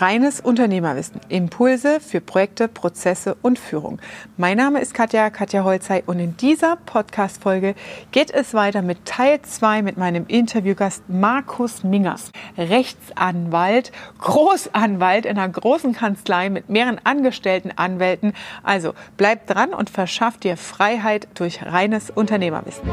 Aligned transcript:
Reines 0.00 0.40
Unternehmerwissen. 0.40 1.20
Impulse 1.28 1.98
für 1.98 2.20
Projekte, 2.20 2.68
Prozesse 2.68 3.36
und 3.42 3.58
Führung. 3.58 3.98
Mein 4.36 4.56
Name 4.56 4.80
ist 4.80 4.94
Katja, 4.94 5.28
Katja 5.30 5.64
Holzei 5.64 6.04
und 6.06 6.20
in 6.20 6.36
dieser 6.36 6.76
Podcast-Folge 6.76 7.74
geht 8.12 8.30
es 8.30 8.54
weiter 8.54 8.82
mit 8.82 9.04
Teil 9.06 9.42
2 9.42 9.82
mit 9.82 9.96
meinem 9.96 10.26
Interviewgast 10.28 11.02
Markus 11.08 11.82
Mingers. 11.82 12.30
Rechtsanwalt, 12.56 13.90
Großanwalt 14.18 15.26
in 15.26 15.36
einer 15.36 15.48
großen 15.48 15.94
Kanzlei 15.94 16.48
mit 16.48 16.68
mehreren 16.68 17.00
angestellten 17.02 17.72
Anwälten. 17.74 18.34
Also 18.62 18.94
bleibt 19.16 19.50
dran 19.50 19.74
und 19.74 19.90
verschafft 19.90 20.44
dir 20.44 20.56
Freiheit 20.56 21.26
durch 21.34 21.64
reines 21.64 22.10
Unternehmerwissen. 22.10 22.88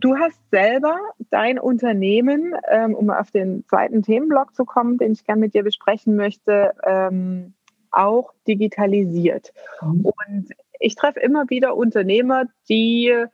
Du 0.00 0.16
hast 0.16 0.38
selber 0.50 0.98
dein 1.30 1.58
Unternehmen, 1.58 2.54
ähm, 2.70 2.94
um 2.94 3.10
auf 3.10 3.30
den 3.30 3.64
zweiten 3.66 4.02
Themenblock 4.02 4.54
zu 4.54 4.64
kommen, 4.64 4.98
den 4.98 5.12
ich 5.12 5.24
gerne 5.24 5.40
mit 5.40 5.54
dir 5.54 5.62
besprechen 5.62 6.16
möchte, 6.16 6.74
ähm, 6.84 7.54
auch 7.90 8.34
digitalisiert. 8.46 9.52
Mhm. 9.80 10.04
Und 10.04 10.48
ich 10.80 10.96
treffe 10.96 11.20
immer 11.20 11.48
wieder 11.48 11.76
Unternehmer, 11.76 12.44
die 12.68 13.26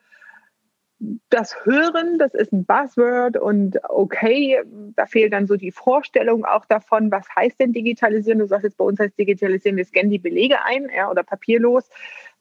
das 1.30 1.56
Hören, 1.64 2.18
das 2.18 2.32
ist 2.32 2.52
ein 2.52 2.64
Buzzword 2.64 3.36
und 3.36 3.78
okay, 3.88 4.62
da 4.94 5.06
fehlt 5.06 5.32
dann 5.32 5.48
so 5.48 5.56
die 5.56 5.72
Vorstellung 5.72 6.44
auch 6.44 6.64
davon, 6.64 7.10
was 7.10 7.26
heißt 7.34 7.58
denn 7.58 7.72
digitalisieren? 7.72 8.38
Du 8.38 8.46
sagst 8.46 8.64
jetzt 8.64 8.76
bei 8.76 8.84
uns 8.84 9.00
heißt 9.00 9.18
digitalisieren, 9.18 9.76
wir 9.76 9.84
scannen 9.84 10.10
die 10.10 10.20
Belege 10.20 10.62
ein 10.64 10.88
ja, 10.94 11.10
oder 11.10 11.24
papierlos 11.24 11.88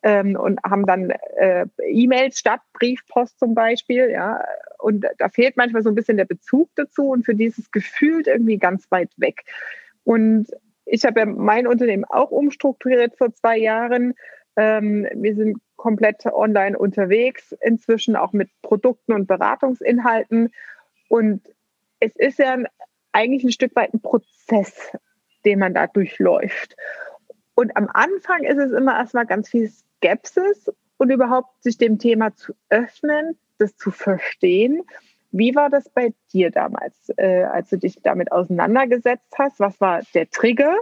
ähm, 0.03 0.35
und 0.35 0.59
haben 0.63 0.85
dann 0.85 1.11
äh, 1.37 1.65
E-Mails 1.83 2.39
statt 2.39 2.61
Briefpost 2.73 3.39
zum 3.39 3.53
Beispiel. 3.53 4.09
Ja, 4.11 4.43
und 4.79 5.05
da 5.17 5.29
fehlt 5.29 5.57
manchmal 5.57 5.83
so 5.83 5.89
ein 5.89 5.95
bisschen 5.95 6.17
der 6.17 6.25
Bezug 6.25 6.69
dazu 6.75 7.09
und 7.09 7.25
für 7.25 7.35
dieses 7.35 7.71
Gefühl 7.71 8.23
irgendwie 8.25 8.57
ganz 8.57 8.89
weit 8.91 9.11
weg. 9.17 9.43
Und 10.03 10.47
ich 10.85 11.05
habe 11.05 11.21
ja 11.21 11.25
mein 11.25 11.67
Unternehmen 11.67 12.05
auch 12.05 12.31
umstrukturiert 12.31 13.15
vor 13.17 13.33
zwei 13.33 13.57
Jahren. 13.57 14.15
Ähm, 14.55 15.07
wir 15.13 15.35
sind 15.35 15.57
komplett 15.75 16.25
online 16.25 16.77
unterwegs, 16.77 17.55
inzwischen 17.61 18.15
auch 18.15 18.33
mit 18.33 18.49
Produkten 18.61 19.13
und 19.13 19.27
Beratungsinhalten. 19.27 20.51
Und 21.07 21.41
es 21.99 22.15
ist 22.15 22.39
ja 22.39 22.57
eigentlich 23.11 23.43
ein 23.43 23.51
Stück 23.51 23.75
weit 23.75 23.93
ein 23.93 24.01
Prozess, 24.01 24.91
den 25.45 25.59
man 25.59 25.73
da 25.73 25.87
durchläuft. 25.87 26.75
Und 27.55 27.75
am 27.77 27.89
Anfang 27.93 28.43
ist 28.43 28.57
es 28.57 28.71
immer 28.71 28.97
erstmal 28.97 29.25
ganz 29.25 29.49
viel 29.49 29.71
Skepsis 30.01 30.71
und 30.97 31.11
überhaupt 31.11 31.63
sich 31.63 31.77
dem 31.77 31.99
Thema 31.99 32.35
zu 32.35 32.53
öffnen, 32.69 33.37
das 33.57 33.75
zu 33.77 33.91
verstehen. 33.91 34.83
Wie 35.31 35.55
war 35.55 35.69
das 35.69 35.89
bei 35.89 36.13
dir 36.33 36.51
damals, 36.51 36.93
äh, 37.17 37.43
als 37.43 37.69
du 37.69 37.77
dich 37.77 38.01
damit 38.03 38.31
auseinandergesetzt 38.31 39.33
hast? 39.37 39.59
Was 39.59 39.79
war 39.79 40.01
der 40.13 40.29
Trigger? 40.29 40.75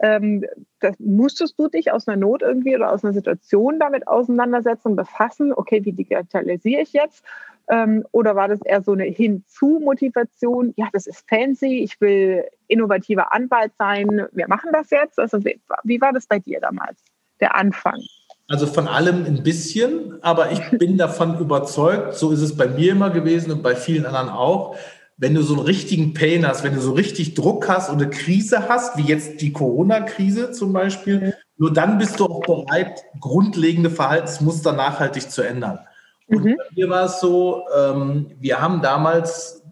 Ähm, 0.00 0.44
das, 0.80 0.98
musstest 0.98 1.58
du 1.58 1.68
dich 1.68 1.92
aus 1.92 2.08
einer 2.08 2.16
Not 2.16 2.42
irgendwie 2.42 2.74
oder 2.74 2.90
aus 2.90 3.04
einer 3.04 3.12
Situation 3.12 3.78
damit 3.78 4.08
auseinandersetzen 4.08 4.96
befassen? 4.96 5.52
Okay, 5.52 5.84
wie 5.84 5.92
digitalisiere 5.92 6.82
ich 6.82 6.92
jetzt? 6.92 7.24
Ähm, 7.70 8.04
oder 8.10 8.34
war 8.34 8.48
das 8.48 8.60
eher 8.62 8.82
so 8.82 8.92
eine 8.92 9.04
Hinzu-Motivation? 9.04 10.74
Ja, 10.76 10.88
das 10.92 11.06
ist 11.06 11.28
fancy, 11.28 11.78
ich 11.78 12.00
will 12.00 12.44
innovativer 12.66 13.32
Anwalt 13.32 13.72
sein, 13.78 14.26
wir 14.32 14.48
machen 14.48 14.70
das 14.72 14.90
jetzt. 14.90 15.18
Also 15.18 15.44
wie, 15.44 15.60
wie 15.84 16.00
war 16.00 16.12
das 16.12 16.26
bei 16.26 16.40
dir 16.40 16.60
damals, 16.60 16.98
der 17.40 17.54
Anfang? 17.54 18.00
Also 18.48 18.66
von 18.66 18.88
allem 18.88 19.24
ein 19.24 19.42
bisschen, 19.42 20.22
aber 20.22 20.52
ich 20.52 20.60
bin 20.78 20.98
davon 20.98 21.38
überzeugt, 21.38 22.14
so 22.14 22.30
ist 22.30 22.42
es 22.42 22.56
bei 22.56 22.68
mir 22.68 22.92
immer 22.92 23.10
gewesen 23.10 23.50
und 23.50 23.62
bei 23.62 23.74
vielen 23.74 24.04
anderen 24.04 24.28
auch, 24.28 24.76
wenn 25.16 25.34
du 25.34 25.42
so 25.42 25.54
einen 25.54 25.64
richtigen 25.64 26.12
Pain 26.12 26.46
hast, 26.46 26.64
wenn 26.64 26.74
du 26.74 26.80
so 26.80 26.92
richtig 26.92 27.34
Druck 27.34 27.68
hast 27.68 27.88
und 27.88 28.02
eine 28.02 28.10
Krise 28.10 28.68
hast, 28.68 28.98
wie 28.98 29.02
jetzt 29.02 29.40
die 29.40 29.52
Corona-Krise 29.52 30.50
zum 30.50 30.72
Beispiel, 30.72 31.34
nur 31.56 31.72
dann 31.72 31.98
bist 31.98 32.20
du 32.20 32.26
auch 32.26 32.40
bereit, 32.40 33.02
grundlegende 33.20 33.90
Verhaltensmuster 33.90 34.72
nachhaltig 34.72 35.30
zu 35.30 35.42
ändern. 35.42 35.78
Und 36.26 36.44
mhm. 36.44 36.56
bei 36.56 36.64
mir 36.74 36.90
war 36.90 37.04
es 37.04 37.20
so, 37.20 37.62
ähm, 37.76 38.32
wir 38.40 38.60
haben 38.60 38.82
damals 38.82 39.62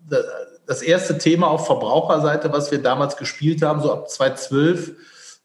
das 0.66 0.82
erste 0.82 1.18
Thema 1.18 1.48
auf 1.48 1.66
Verbraucherseite, 1.66 2.52
was 2.52 2.70
wir 2.70 2.80
damals 2.80 3.16
gespielt 3.16 3.62
haben, 3.62 3.80
so 3.80 3.92
ab 3.92 4.08
2012, 4.08 4.92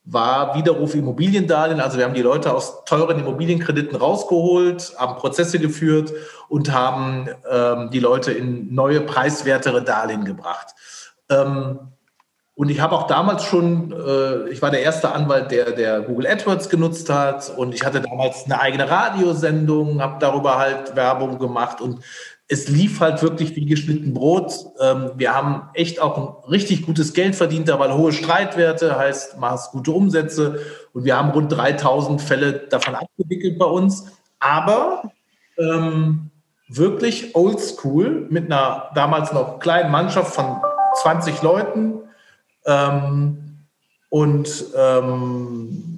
war 0.10 0.56
Widerruf 0.56 0.96
Immobiliendarlehen. 0.96 1.82
Also 1.82 1.98
wir 1.98 2.06
haben 2.06 2.14
die 2.14 2.22
Leute 2.22 2.54
aus 2.54 2.86
teuren 2.86 3.20
Immobilienkrediten 3.20 3.98
rausgeholt, 3.98 4.94
haben 4.98 5.18
Prozesse 5.18 5.60
geführt 5.60 6.14
und 6.48 6.72
haben 6.72 7.28
ähm, 7.50 7.90
die 7.92 8.00
Leute 8.00 8.32
in 8.32 8.74
neue, 8.74 9.02
preiswertere 9.02 9.84
Darlehen 9.84 10.24
gebracht. 10.24 10.68
Ähm, 11.30 11.80
und 12.56 12.70
ich 12.70 12.80
habe 12.80 12.96
auch 12.96 13.06
damals 13.06 13.44
schon, 13.44 13.92
äh, 13.92 14.50
ich 14.50 14.62
war 14.62 14.72
der 14.72 14.82
erste 14.82 15.12
Anwalt, 15.12 15.52
der, 15.52 15.74
der 15.74 16.02
Google 16.02 16.26
AdWords 16.26 16.70
genutzt 16.70 17.10
hat 17.10 17.52
und 17.56 17.76
ich 17.76 17.86
hatte 17.86 18.02
damals 18.02 18.46
eine 18.46 18.60
eigene 18.60 18.90
Radiosendung, 18.90 20.02
habe 20.02 20.18
darüber 20.20 20.58
halt 20.58 20.96
Werbung 20.96 21.38
gemacht 21.38 21.82
und 21.82 22.00
es 22.50 22.70
lief 22.70 23.02
halt 23.02 23.22
wirklich 23.22 23.56
wie 23.56 23.66
geschnitten 23.66 24.14
Brot. 24.14 24.54
Ähm, 24.80 25.12
wir 25.16 25.36
haben 25.36 25.70
echt 25.74 26.00
auch 26.00 26.18
ein 26.18 26.50
richtig 26.50 26.86
gutes 26.86 27.14
Geld 27.14 27.36
verdient, 27.36 27.68
weil 27.68 27.94
hohe 27.94 28.14
Streitwerte 28.14 28.98
heißt, 28.98 29.38
machst 29.38 29.72
gute 29.72 29.92
Umsätze 29.92 30.62
und 30.94 31.04
wir 31.04 31.18
haben 31.18 31.32
rund 31.32 31.52
3000 31.52 32.22
Fälle 32.22 32.54
davon 32.70 32.96
abgewickelt 32.96 33.60
bei 33.60 33.66
uns. 33.66 34.06
Aber 34.40 35.12
ähm, 35.58 36.32
wirklich 36.70 37.36
oldschool 37.36 38.28
mit 38.30 38.46
einer 38.46 38.92
damals 38.96 39.34
noch 39.34 39.60
kleinen 39.60 39.92
Mannschaft 39.92 40.34
von 40.34 40.62
20 41.02 41.42
Leuten 41.42 41.96
ähm, 42.66 43.66
und 44.10 44.66
ähm, 44.78 45.98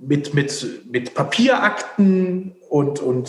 mit, 0.00 0.34
mit, 0.34 0.82
mit 0.90 1.14
Papierakten 1.14 2.56
und, 2.68 2.98
und 3.00 3.28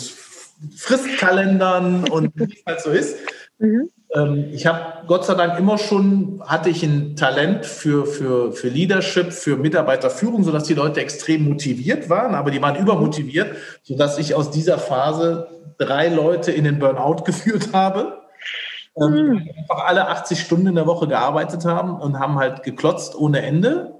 Fristkalendern 0.76 2.08
und 2.08 2.32
wie 2.34 2.54
es 2.54 2.64
halt 2.66 2.80
so 2.80 2.90
ist. 2.90 3.18
Mhm. 3.58 3.90
Ähm, 4.14 4.48
ich 4.52 4.66
habe 4.66 5.06
Gott 5.06 5.24
sei 5.24 5.34
Dank 5.34 5.58
immer 5.58 5.78
schon, 5.78 6.42
hatte 6.44 6.70
ich 6.70 6.82
ein 6.82 7.16
Talent 7.16 7.66
für, 7.66 8.06
für, 8.06 8.52
für 8.52 8.68
Leadership, 8.68 9.32
für 9.32 9.56
Mitarbeiterführung, 9.56 10.44
sodass 10.44 10.64
die 10.64 10.74
Leute 10.74 11.00
extrem 11.00 11.44
motiviert 11.44 12.08
waren, 12.08 12.34
aber 12.34 12.50
die 12.50 12.62
waren 12.62 12.76
übermotiviert, 12.76 13.56
sodass 13.82 14.18
ich 14.18 14.34
aus 14.34 14.50
dieser 14.50 14.78
Phase 14.78 15.48
drei 15.78 16.08
Leute 16.08 16.52
in 16.52 16.64
den 16.64 16.78
Burnout 16.78 17.22
geführt 17.24 17.72
habe. 17.72 18.22
Ähm, 18.98 19.12
mhm. 19.12 19.50
einfach 19.58 19.84
alle 19.86 20.08
80 20.08 20.40
Stunden 20.40 20.68
in 20.68 20.74
der 20.74 20.86
Woche 20.86 21.06
gearbeitet 21.06 21.66
haben 21.66 22.00
und 22.00 22.18
haben 22.18 22.38
halt 22.38 22.62
geklotzt 22.62 23.14
ohne 23.14 23.42
Ende 23.42 23.95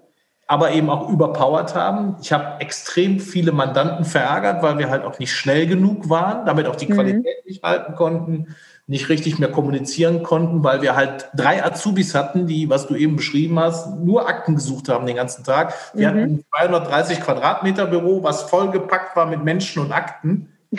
aber 0.46 0.70
eben 0.72 0.90
auch 0.90 1.08
überpowered 1.08 1.74
haben. 1.74 2.16
Ich 2.20 2.32
habe 2.32 2.60
extrem 2.60 3.18
viele 3.18 3.52
Mandanten 3.52 4.04
verärgert, 4.04 4.62
weil 4.62 4.78
wir 4.78 4.90
halt 4.90 5.04
auch 5.04 5.18
nicht 5.18 5.32
schnell 5.32 5.66
genug 5.66 6.08
waren, 6.08 6.46
damit 6.46 6.66
auch 6.66 6.76
die 6.76 6.86
mhm. 6.86 6.94
Qualität 6.94 7.46
nicht 7.46 7.62
halten 7.64 7.96
konnten, 7.96 8.54
nicht 8.86 9.08
richtig 9.08 9.40
mehr 9.40 9.50
kommunizieren 9.50 10.22
konnten, 10.22 10.62
weil 10.62 10.82
wir 10.82 10.94
halt 10.94 11.28
drei 11.34 11.64
Azubis 11.64 12.14
hatten, 12.14 12.46
die, 12.46 12.70
was 12.70 12.86
du 12.86 12.94
eben 12.94 13.16
beschrieben 13.16 13.58
hast, 13.58 13.98
nur 13.98 14.28
Akten 14.28 14.54
gesucht 14.54 14.88
haben 14.88 15.06
den 15.06 15.16
ganzen 15.16 15.42
Tag. 15.42 15.74
Wir 15.94 16.12
mhm. 16.12 16.20
hatten 16.20 16.22
ein 16.22 16.44
230 16.56 17.20
Quadratmeter 17.20 17.86
Büro, 17.86 18.22
was 18.22 18.42
vollgepackt 18.42 19.16
war 19.16 19.26
mit 19.26 19.42
Menschen 19.42 19.82
und 19.82 19.90
Akten. 19.90 20.52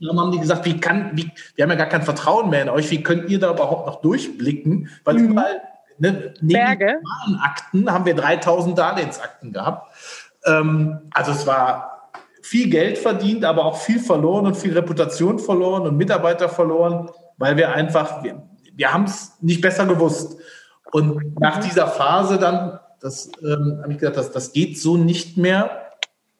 Darum 0.00 0.20
haben 0.20 0.32
die 0.32 0.40
gesagt, 0.40 0.66
wie 0.66 0.78
kann, 0.78 1.12
wie, 1.14 1.30
wir 1.54 1.62
haben 1.62 1.70
ja 1.70 1.76
gar 1.76 1.86
kein 1.86 2.02
Vertrauen 2.02 2.50
mehr 2.50 2.62
in 2.62 2.68
euch, 2.68 2.90
wie 2.90 3.02
könnt 3.02 3.30
ihr 3.30 3.38
da 3.38 3.52
überhaupt 3.52 3.86
noch 3.86 4.02
durchblicken? 4.02 4.90
Weil 5.04 5.16
mhm. 5.16 5.30
überall 5.30 5.60
Ne, 5.98 6.34
neben 6.40 6.78
den 6.78 7.38
Akten 7.40 7.92
haben 7.92 8.04
wir 8.04 8.14
3000 8.14 8.76
Darlehensakten 8.76 9.52
gehabt. 9.52 9.92
Ähm, 10.44 11.02
also 11.12 11.32
es 11.32 11.46
war 11.46 12.10
viel 12.42 12.68
Geld 12.68 12.98
verdient, 12.98 13.44
aber 13.44 13.64
auch 13.64 13.76
viel 13.76 14.00
verloren 14.00 14.46
und 14.46 14.56
viel 14.56 14.72
Reputation 14.72 15.38
verloren 15.38 15.86
und 15.86 15.96
Mitarbeiter 15.96 16.48
verloren, 16.48 17.08
weil 17.38 17.56
wir 17.56 17.72
einfach, 17.72 18.22
wir, 18.22 18.42
wir 18.74 18.92
haben 18.92 19.04
es 19.04 19.32
nicht 19.40 19.60
besser 19.60 19.86
gewusst. 19.86 20.38
Und 20.92 21.40
nach 21.40 21.58
dieser 21.60 21.86
Phase 21.86 22.38
dann, 22.38 22.78
das 23.00 23.30
ähm, 23.42 23.78
habe 23.82 23.92
ich 23.92 23.98
gedacht, 23.98 24.16
das, 24.16 24.32
das 24.32 24.52
geht 24.52 24.78
so 24.78 24.96
nicht 24.96 25.36
mehr. 25.36 25.92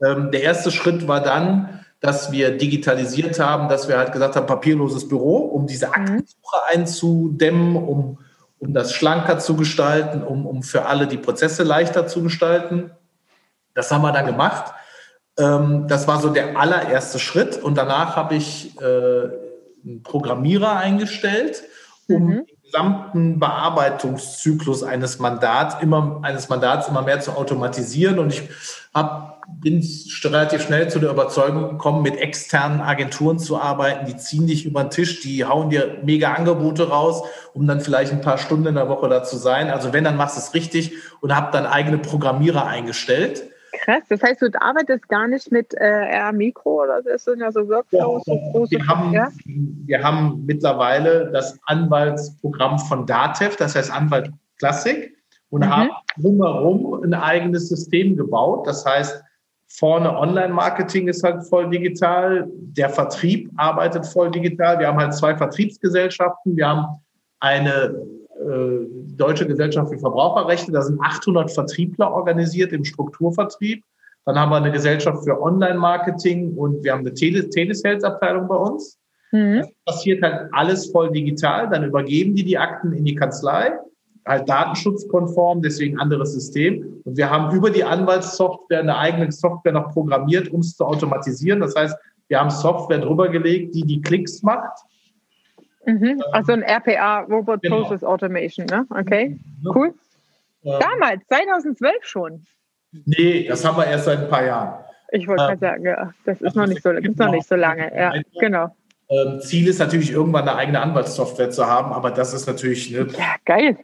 Ähm, 0.04 0.30
der 0.30 0.42
erste 0.42 0.70
Schritt 0.70 1.08
war 1.08 1.22
dann, 1.22 1.80
dass 2.00 2.32
wir 2.32 2.56
digitalisiert 2.58 3.38
haben, 3.38 3.68
dass 3.68 3.88
wir 3.88 3.96
halt 3.96 4.12
gesagt 4.12 4.34
haben, 4.34 4.46
papierloses 4.46 5.08
Büro, 5.08 5.36
um 5.38 5.66
diese 5.66 5.86
mhm. 5.86 5.92
Aktensuche 5.92 6.66
einzudämmen, 6.72 7.76
um 7.76 8.18
um 8.62 8.72
das 8.72 8.92
schlanker 8.92 9.40
zu 9.40 9.56
gestalten, 9.56 10.22
um, 10.22 10.46
um 10.46 10.62
für 10.62 10.86
alle 10.86 11.08
die 11.08 11.18
Prozesse 11.18 11.64
leichter 11.64 12.06
zu 12.06 12.22
gestalten. 12.22 12.92
Das 13.74 13.90
haben 13.90 14.02
wir 14.02 14.12
dann 14.12 14.24
gemacht. 14.24 14.72
Ähm, 15.36 15.88
das 15.88 16.06
war 16.06 16.20
so 16.20 16.28
der 16.28 16.56
allererste 16.56 17.18
Schritt. 17.18 17.56
Und 17.60 17.76
danach 17.76 18.14
habe 18.14 18.36
ich 18.36 18.80
äh, 18.80 18.84
einen 18.84 20.04
Programmierer 20.04 20.76
eingestellt, 20.76 21.64
um 22.08 22.24
mhm. 22.24 22.46
Gesamten 22.72 23.38
Bearbeitungszyklus 23.38 24.82
eines 24.82 25.18
Mandats 25.18 25.76
immer 25.82 26.20
eines 26.22 26.48
Mandats 26.48 26.88
immer 26.88 27.02
mehr 27.02 27.20
zu 27.20 27.32
automatisieren 27.32 28.18
und 28.18 28.32
ich 28.32 28.48
hab, 28.94 29.42
bin 29.60 29.86
relativ 30.24 30.62
schnell 30.62 30.88
zu 30.88 30.98
der 30.98 31.10
Überzeugung 31.10 31.70
gekommen, 31.70 32.02
mit 32.02 32.16
externen 32.16 32.80
Agenturen 32.80 33.38
zu 33.38 33.58
arbeiten. 33.58 34.06
Die 34.06 34.16
ziehen 34.16 34.46
dich 34.46 34.64
über 34.64 34.84
den 34.84 34.90
Tisch, 34.90 35.20
die 35.20 35.44
hauen 35.44 35.70
dir 35.70 35.98
mega 36.02 36.32
Angebote 36.32 36.88
raus, 36.88 37.22
um 37.52 37.66
dann 37.66 37.80
vielleicht 37.80 38.12
ein 38.12 38.20
paar 38.20 38.38
Stunden 38.38 38.66
in 38.66 38.74
der 38.74 38.88
Woche 38.88 39.08
da 39.08 39.22
zu 39.22 39.36
sein. 39.36 39.70
Also 39.70 39.92
wenn, 39.92 40.04
dann 40.04 40.16
machst 40.16 40.36
du 40.36 40.40
es 40.40 40.54
richtig 40.54 40.92
und 41.20 41.34
hab 41.34 41.52
dann 41.52 41.66
eigene 41.66 41.98
Programmierer 41.98 42.66
eingestellt 42.66 43.51
krass. 43.72 44.02
Das 44.08 44.22
heißt, 44.22 44.42
du 44.42 44.48
arbeitest 44.60 45.08
gar 45.08 45.26
nicht 45.26 45.50
mit 45.50 45.74
äh, 45.74 45.84
R-Mikro 45.84 46.84
oder 46.84 47.02
das 47.02 47.24
sind 47.24 47.40
ja 47.40 47.50
so 47.50 47.68
Workflows. 47.68 48.22
Ja, 48.26 48.34
so 48.52 48.70
wir, 48.70 48.86
haben, 48.86 49.12
ja? 49.12 49.28
wir 49.44 50.02
haben 50.02 50.44
mittlerweile 50.46 51.30
das 51.32 51.58
Anwaltsprogramm 51.66 52.78
von 52.78 53.06
DATEV, 53.06 53.56
das 53.56 53.74
heißt 53.74 53.92
Anwalt 53.92 54.30
Classic, 54.58 55.16
und 55.50 55.62
mhm. 55.62 55.70
haben 55.70 55.90
drumherum 56.20 57.02
ein 57.02 57.14
eigenes 57.14 57.68
System 57.68 58.16
gebaut. 58.16 58.66
Das 58.66 58.84
heißt, 58.86 59.22
vorne 59.68 60.16
Online-Marketing 60.16 61.08
ist 61.08 61.22
halt 61.22 61.46
voll 61.46 61.68
digital, 61.70 62.46
der 62.48 62.90
Vertrieb 62.90 63.50
arbeitet 63.56 64.06
voll 64.06 64.30
digital. 64.30 64.78
Wir 64.78 64.88
haben 64.88 64.98
halt 64.98 65.14
zwei 65.14 65.36
Vertriebsgesellschaften. 65.36 66.56
Wir 66.56 66.68
haben 66.68 67.00
eine 67.40 67.94
Deutsche 69.16 69.46
Gesellschaft 69.46 69.92
für 69.92 69.98
Verbraucherrechte. 69.98 70.72
Da 70.72 70.82
sind 70.82 71.00
800 71.00 71.50
Vertriebler 71.50 72.12
organisiert 72.12 72.72
im 72.72 72.84
Strukturvertrieb. 72.84 73.84
Dann 74.24 74.38
haben 74.38 74.50
wir 74.50 74.56
eine 74.56 74.72
Gesellschaft 74.72 75.24
für 75.24 75.40
Online-Marketing 75.40 76.54
und 76.56 76.84
wir 76.84 76.92
haben 76.92 77.00
eine 77.00 77.14
Tele 77.14 77.48
Telesales-Abteilung 77.48 78.48
bei 78.48 78.56
uns. 78.56 78.98
Mhm. 79.32 79.60
Das 79.60 79.70
passiert 79.96 80.22
halt 80.22 80.48
alles 80.52 80.90
voll 80.90 81.10
digital. 81.10 81.68
Dann 81.68 81.84
übergeben 81.84 82.34
die 82.34 82.44
die 82.44 82.58
Akten 82.58 82.92
in 82.92 83.04
die 83.04 83.14
Kanzlei, 83.14 83.72
halt 84.24 84.48
datenschutzkonform, 84.48 85.62
deswegen 85.62 85.98
anderes 85.98 86.32
System. 86.34 87.00
Und 87.04 87.16
wir 87.16 87.28
haben 87.30 87.54
über 87.54 87.70
die 87.70 87.82
Anwaltssoftware 87.82 88.80
eine 88.80 88.96
eigene 88.96 89.32
Software 89.32 89.72
noch 89.72 89.92
programmiert, 89.92 90.48
um 90.48 90.60
es 90.60 90.76
zu 90.76 90.84
automatisieren. 90.84 91.60
Das 91.60 91.74
heißt, 91.74 91.96
wir 92.28 92.38
haben 92.38 92.50
Software 92.50 92.98
drüber 92.98 93.28
gelegt, 93.28 93.74
die 93.74 93.82
die 93.82 94.00
Klicks 94.00 94.42
macht 94.42 94.84
Mhm. 95.86 96.04
Ähm, 96.04 96.22
also 96.32 96.52
ein 96.52 96.62
RPA, 96.62 97.20
Robot 97.20 97.62
genau. 97.62 97.82
Process 97.82 98.04
Automation, 98.04 98.66
ne? 98.66 98.86
Okay, 98.90 99.38
cool. 99.64 99.94
Ähm, 100.64 100.78
Damals, 100.80 101.26
2012 101.28 101.94
schon. 102.02 102.46
Nee, 103.04 103.46
das 103.48 103.64
haben 103.64 103.76
wir 103.76 103.86
erst 103.86 104.04
seit 104.04 104.18
ein 104.18 104.28
paar 104.28 104.44
Jahren. 104.44 104.84
Ich 105.12 105.26
wollte 105.26 105.44
ähm, 105.50 105.58
sagen, 105.58 105.84
ja, 105.84 106.12
das 106.24 106.40
ist 106.40 106.56
noch 106.56 106.66
nicht 106.66 106.82
so, 106.82 106.90
gibt's 106.92 107.18
noch 107.18 107.30
nicht 107.30 107.46
so 107.46 107.54
lange. 107.54 107.94
Ja, 107.94 108.12
genau. 108.38 108.74
Ähm, 109.10 109.40
Ziel 109.40 109.68
ist 109.68 109.78
natürlich 109.78 110.10
irgendwann 110.10 110.48
eine 110.48 110.56
eigene 110.56 110.80
Anwaltssoftware 110.80 111.50
zu 111.50 111.66
haben, 111.66 111.92
aber 111.92 112.10
das 112.10 112.32
ist 112.32 112.46
natürlich. 112.46 112.90
Ne, 112.90 113.06
ja, 113.18 113.34
geil. 113.44 113.76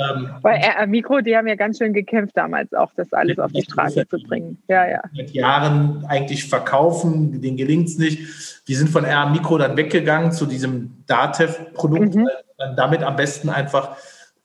Ähm, 0.00 0.30
Weil 0.42 0.60
äh, 0.62 0.86
Mikro, 0.86 1.20
die 1.20 1.36
haben 1.36 1.46
ja 1.46 1.54
ganz 1.54 1.78
schön 1.78 1.92
gekämpft 1.92 2.36
damals 2.36 2.72
auch, 2.72 2.92
das 2.96 3.12
alles 3.12 3.38
auf 3.38 3.52
die 3.52 3.62
Straße 3.62 4.06
zu 4.08 4.18
bringen. 4.18 4.62
Ja, 4.68 4.88
ja. 4.88 5.02
Seit 5.14 5.30
Jahren 5.30 6.04
eigentlich 6.06 6.48
verkaufen, 6.48 7.40
denen 7.40 7.56
gelingt 7.56 7.88
es 7.88 7.98
nicht. 7.98 8.66
Die 8.68 8.74
sind 8.74 8.88
von 8.88 9.04
RA 9.04 9.26
Mikro 9.26 9.58
dann 9.58 9.76
weggegangen 9.76 10.32
zu 10.32 10.46
diesem 10.46 11.04
DATEV-Produkt, 11.06 12.14
mhm. 12.14 12.28
dann 12.56 12.76
damit 12.76 13.02
am 13.02 13.16
besten 13.16 13.50
einfach 13.50 13.96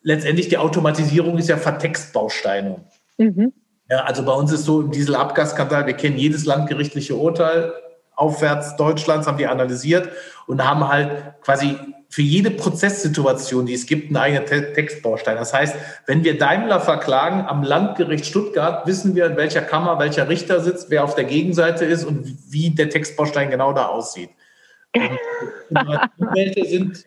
letztendlich 0.02 0.50
die 0.50 0.58
Automatisierung 0.58 1.38
ist 1.38 1.50
ja 1.50 1.58
Vertextbausteine. 1.58 2.78
Mhm. 3.18 3.54
Ja, 3.90 4.04
also 4.04 4.24
bei 4.24 4.34
uns 4.34 4.52
ist 4.52 4.66
so 4.66 4.82
im 4.82 4.92
Dieselabgasskandal, 4.92 5.86
wir 5.86 5.94
kennen 5.94 6.18
jedes 6.18 6.46
landgerichtliche 6.46 7.16
Urteil 7.16 7.74
aufwärts 8.16 8.76
Deutschlands, 8.78 9.28
haben 9.28 9.38
die 9.38 9.48
analysiert 9.48 10.10
und 10.48 10.66
haben 10.66 10.88
halt 10.88 11.42
quasi 11.42 11.78
für 12.16 12.22
jede 12.22 12.50
Prozesssituation, 12.50 13.66
die 13.66 13.74
es 13.74 13.88
gibt, 13.88 14.08
einen 14.08 14.16
eigenen 14.16 14.46
Te 14.46 14.72
Textbaustein. 14.72 15.36
Das 15.36 15.54
heißt, 15.54 15.76
wenn 16.06 16.24
wir 16.24 16.38
Daimler 16.38 16.80
verklagen 16.80 17.42
am 17.42 17.62
Landgericht 17.62 18.26
Stuttgart, 18.26 18.88
wissen 18.88 19.16
wir, 19.16 19.26
in 19.26 19.36
welcher 19.36 19.60
Kammer 19.60 20.00
welcher 20.00 20.30
Richter 20.30 20.62
sitzt, 20.62 20.90
wer 20.90 21.04
auf 21.04 21.16
der 21.16 21.26
Gegenseite 21.26 21.84
ist 21.84 22.06
und 22.06 22.26
wie 22.50 22.70
der 22.70 22.90
Textbaustein 22.90 23.50
genau 23.50 23.74
da 23.74 23.88
aussieht. 23.88 24.30
Anwälte 25.74 26.64
sind, 26.64 27.04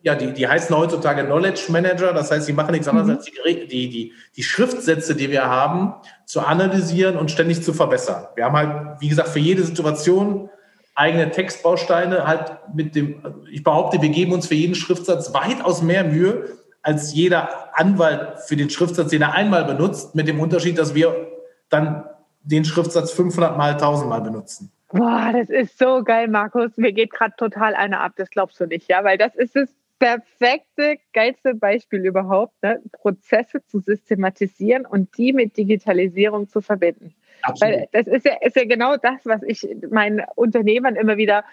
ja, 0.00 0.14
die, 0.14 0.32
die 0.32 0.48
heißen 0.48 0.74
heutzutage 0.74 1.24
Knowledge 1.24 1.66
Manager, 1.68 2.14
das 2.14 2.30
heißt, 2.30 2.46
sie 2.46 2.54
machen 2.54 2.72
nichts 2.72 2.88
anderes, 2.88 3.08
mhm. 3.08 3.16
als 3.16 3.26
die, 3.26 3.66
die, 3.66 3.90
die, 3.90 4.12
die 4.36 4.42
Schriftsätze, 4.42 5.14
die 5.14 5.30
wir 5.30 5.44
haben, 5.50 5.96
zu 6.24 6.40
analysieren 6.40 7.18
und 7.18 7.30
ständig 7.30 7.62
zu 7.62 7.74
verbessern. 7.74 8.24
Wir 8.36 8.46
haben 8.46 8.56
halt, 8.56 9.00
wie 9.02 9.08
gesagt, 9.08 9.28
für 9.28 9.38
jede 9.38 9.64
Situation 9.64 10.48
eigene 10.96 11.30
Textbausteine 11.30 12.26
halt 12.26 12.58
mit 12.74 12.94
dem, 12.94 13.44
ich 13.50 13.62
behaupte, 13.62 14.02
wir 14.02 14.08
geben 14.08 14.32
uns 14.32 14.48
für 14.48 14.54
jeden 14.54 14.74
Schriftsatz 14.74 15.32
weitaus 15.32 15.82
mehr 15.82 16.04
Mühe 16.04 16.56
als 16.82 17.14
jeder 17.14 17.76
Anwalt 17.78 18.40
für 18.40 18.56
den 18.56 18.70
Schriftsatz, 18.70 19.10
den 19.10 19.22
er 19.22 19.34
einmal 19.34 19.64
benutzt, 19.64 20.14
mit 20.14 20.28
dem 20.28 20.40
Unterschied, 20.40 20.78
dass 20.78 20.94
wir 20.94 21.32
dann 21.68 22.04
den 22.42 22.64
Schriftsatz 22.64 23.12
500 23.12 23.56
mal, 23.56 23.72
1000 23.72 24.08
mal 24.08 24.20
benutzen. 24.20 24.72
Boah, 24.92 25.32
das 25.32 25.50
ist 25.50 25.78
so 25.78 26.04
geil, 26.04 26.28
Markus. 26.28 26.76
Mir 26.76 26.92
geht 26.92 27.10
gerade 27.10 27.34
total 27.36 27.74
einer 27.74 28.00
ab, 28.00 28.12
das 28.16 28.30
glaubst 28.30 28.60
du 28.60 28.66
nicht, 28.66 28.88
ja, 28.88 29.02
weil 29.02 29.18
das 29.18 29.34
ist 29.34 29.56
das 29.56 29.68
perfekte, 29.98 30.96
geilste 31.12 31.54
Beispiel 31.54 32.04
überhaupt, 32.04 32.54
ne? 32.62 32.80
Prozesse 32.92 33.64
zu 33.66 33.80
systematisieren 33.80 34.86
und 34.86 35.16
die 35.18 35.32
mit 35.32 35.56
Digitalisierung 35.56 36.48
zu 36.48 36.60
verbinden. 36.60 37.14
Absolut. 37.46 37.74
Weil 37.74 37.88
das 37.92 38.06
ist 38.06 38.26
ja, 38.26 38.34
ist 38.40 38.56
ja 38.56 38.64
genau 38.64 38.96
das, 38.96 39.24
was 39.24 39.42
ich 39.42 39.66
meinen 39.90 40.22
Unternehmern 40.34 40.96
immer 40.96 41.16
wieder 41.16 41.44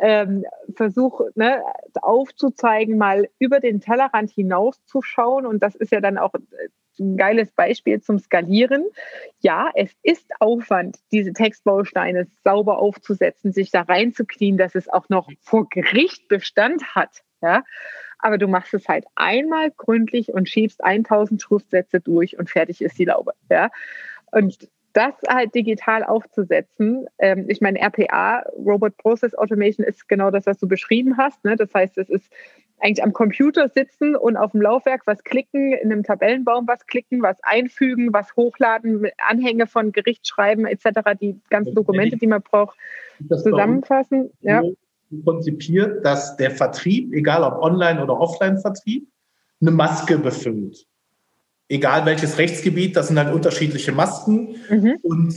ähm, 0.00 0.44
versuche 0.74 1.30
ne, 1.34 1.62
aufzuzeigen, 2.00 2.98
mal 2.98 3.28
über 3.38 3.60
den 3.60 3.80
Tellerrand 3.80 4.30
hinauszuschauen. 4.30 5.46
Und 5.46 5.62
das 5.62 5.74
ist 5.74 5.92
ja 5.92 6.00
dann 6.00 6.18
auch 6.18 6.32
ein 6.98 7.16
geiles 7.16 7.50
Beispiel 7.52 8.00
zum 8.00 8.18
Skalieren. 8.18 8.84
Ja, 9.40 9.70
es 9.74 9.92
ist 10.02 10.30
Aufwand, 10.40 10.98
diese 11.12 11.32
Textbausteine 11.32 12.26
sauber 12.44 12.78
aufzusetzen, 12.78 13.52
sich 13.52 13.70
da 13.70 13.82
reinzuknien, 13.82 14.56
dass 14.56 14.74
es 14.74 14.88
auch 14.88 15.08
noch 15.08 15.28
vor 15.40 15.68
Gericht 15.68 16.28
Bestand 16.28 16.94
hat. 16.94 17.22
Ja, 17.40 17.62
aber 18.18 18.36
du 18.36 18.48
machst 18.48 18.74
es 18.74 18.88
halt 18.88 19.04
einmal 19.14 19.70
gründlich 19.70 20.32
und 20.32 20.48
schiebst 20.48 20.82
1000 20.82 21.40
Schriftsätze 21.40 22.00
durch 22.00 22.36
und 22.36 22.50
fertig 22.50 22.82
ist 22.82 22.98
die 22.98 23.04
Laube. 23.04 23.32
Ja, 23.48 23.70
und 24.32 24.68
das 24.98 25.14
halt 25.28 25.54
digital 25.54 26.02
aufzusetzen. 26.02 27.06
Ähm, 27.18 27.44
ich 27.48 27.60
meine, 27.60 27.78
RPA, 27.80 28.42
Robot 28.56 28.96
Process 28.96 29.32
Automation, 29.36 29.86
ist 29.86 30.08
genau 30.08 30.32
das, 30.32 30.44
was 30.46 30.58
du 30.58 30.66
beschrieben 30.66 31.16
hast. 31.16 31.44
Ne? 31.44 31.54
Das 31.54 31.72
heißt, 31.72 31.96
es 31.98 32.10
ist 32.10 32.32
eigentlich 32.80 33.04
am 33.04 33.12
Computer 33.12 33.68
sitzen 33.68 34.16
und 34.16 34.36
auf 34.36 34.50
dem 34.52 34.60
Laufwerk 34.60 35.02
was 35.06 35.22
klicken, 35.22 35.72
in 35.72 35.92
einem 35.92 36.02
Tabellenbaum 36.02 36.66
was 36.66 36.84
klicken, 36.86 37.22
was 37.22 37.36
einfügen, 37.42 38.12
was 38.12 38.34
hochladen, 38.34 39.06
Anhänge 39.18 39.68
von 39.68 39.92
Gerichtsschreiben 39.92 40.66
etc., 40.66 41.16
die 41.20 41.40
ganzen 41.48 41.76
Dokumente, 41.76 42.16
die 42.16 42.26
man 42.26 42.42
braucht, 42.42 42.76
zusammenfassen. 43.28 44.30
Ja. 44.40 44.62
Konzipiert, 45.24 46.04
dass 46.04 46.36
der 46.36 46.50
Vertrieb, 46.50 47.12
egal 47.14 47.44
ob 47.44 47.62
Online- 47.62 48.02
oder 48.02 48.20
Offline-Vertrieb, 48.20 49.08
eine 49.60 49.70
Maske 49.70 50.18
befüllt 50.18 50.86
egal 51.68 52.06
welches 52.06 52.38
Rechtsgebiet, 52.38 52.96
das 52.96 53.08
sind 53.08 53.18
halt 53.18 53.32
unterschiedliche 53.32 53.92
Masken. 53.92 54.56
Mhm. 54.68 54.98
Und 55.02 55.34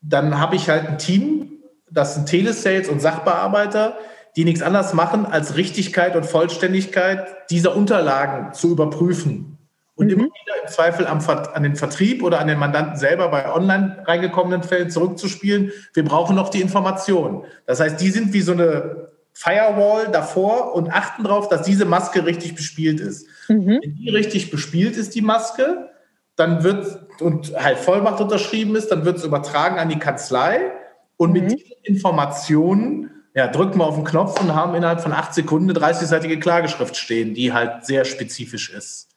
dann 0.00 0.38
habe 0.38 0.56
ich 0.56 0.68
halt 0.68 0.86
ein 0.86 0.98
Team, 0.98 1.52
das 1.90 2.14
sind 2.14 2.26
Telesales 2.26 2.88
und 2.88 3.00
Sachbearbeiter, 3.00 3.96
die 4.36 4.44
nichts 4.44 4.62
anderes 4.62 4.94
machen, 4.94 5.26
als 5.26 5.56
Richtigkeit 5.56 6.16
und 6.16 6.24
Vollständigkeit 6.24 7.26
dieser 7.50 7.76
Unterlagen 7.76 8.54
zu 8.54 8.70
überprüfen. 8.70 9.58
Und 9.94 10.06
mhm. 10.06 10.12
immer 10.12 10.24
wieder 10.24 10.62
im 10.62 10.68
Zweifel 10.68 11.06
am, 11.06 11.20
an 11.20 11.62
den 11.62 11.76
Vertrieb 11.76 12.22
oder 12.22 12.40
an 12.40 12.48
den 12.48 12.58
Mandanten 12.58 12.96
selber 12.96 13.28
bei 13.28 13.52
online 13.52 14.02
reingekommenen 14.06 14.62
Fällen 14.62 14.90
zurückzuspielen. 14.90 15.70
Wir 15.92 16.04
brauchen 16.04 16.34
noch 16.34 16.48
die 16.48 16.62
Informationen. 16.62 17.42
Das 17.66 17.80
heißt, 17.80 18.00
die 18.00 18.10
sind 18.10 18.32
wie 18.32 18.40
so 18.40 18.52
eine 18.52 19.11
Firewall 19.32 20.08
davor 20.12 20.74
und 20.74 20.92
achten 20.92 21.24
darauf, 21.24 21.48
dass 21.48 21.62
diese 21.62 21.84
Maske 21.84 22.26
richtig 22.26 22.54
bespielt 22.54 23.00
ist. 23.00 23.26
Mhm. 23.48 23.80
Wenn 23.82 23.94
die 23.94 24.10
richtig 24.10 24.50
bespielt 24.50 24.96
ist, 24.96 25.14
die 25.14 25.22
Maske, 25.22 25.90
dann 26.36 26.64
wird 26.64 27.20
und 27.20 27.54
halt 27.56 27.78
Vollmacht 27.78 28.20
unterschrieben 28.20 28.76
ist, 28.76 28.88
dann 28.88 29.04
wird 29.04 29.18
es 29.18 29.24
übertragen 29.24 29.78
an 29.78 29.88
die 29.88 29.98
Kanzlei 29.98 30.72
und 31.16 31.32
mhm. 31.32 31.40
mit 31.40 31.52
diesen 31.52 31.72
Informationen 31.82 33.10
ja, 33.34 33.48
drücken 33.48 33.78
wir 33.78 33.86
auf 33.86 33.94
den 33.94 34.04
Knopf 34.04 34.40
und 34.40 34.54
haben 34.54 34.74
innerhalb 34.74 35.00
von 35.00 35.12
acht 35.12 35.32
Sekunden 35.32 35.70
eine 35.70 35.78
30-seitige 35.78 36.38
Klageschrift 36.38 36.96
stehen, 36.96 37.34
die 37.34 37.52
halt 37.52 37.86
sehr 37.86 38.04
spezifisch 38.04 38.70
ist. 38.70 39.08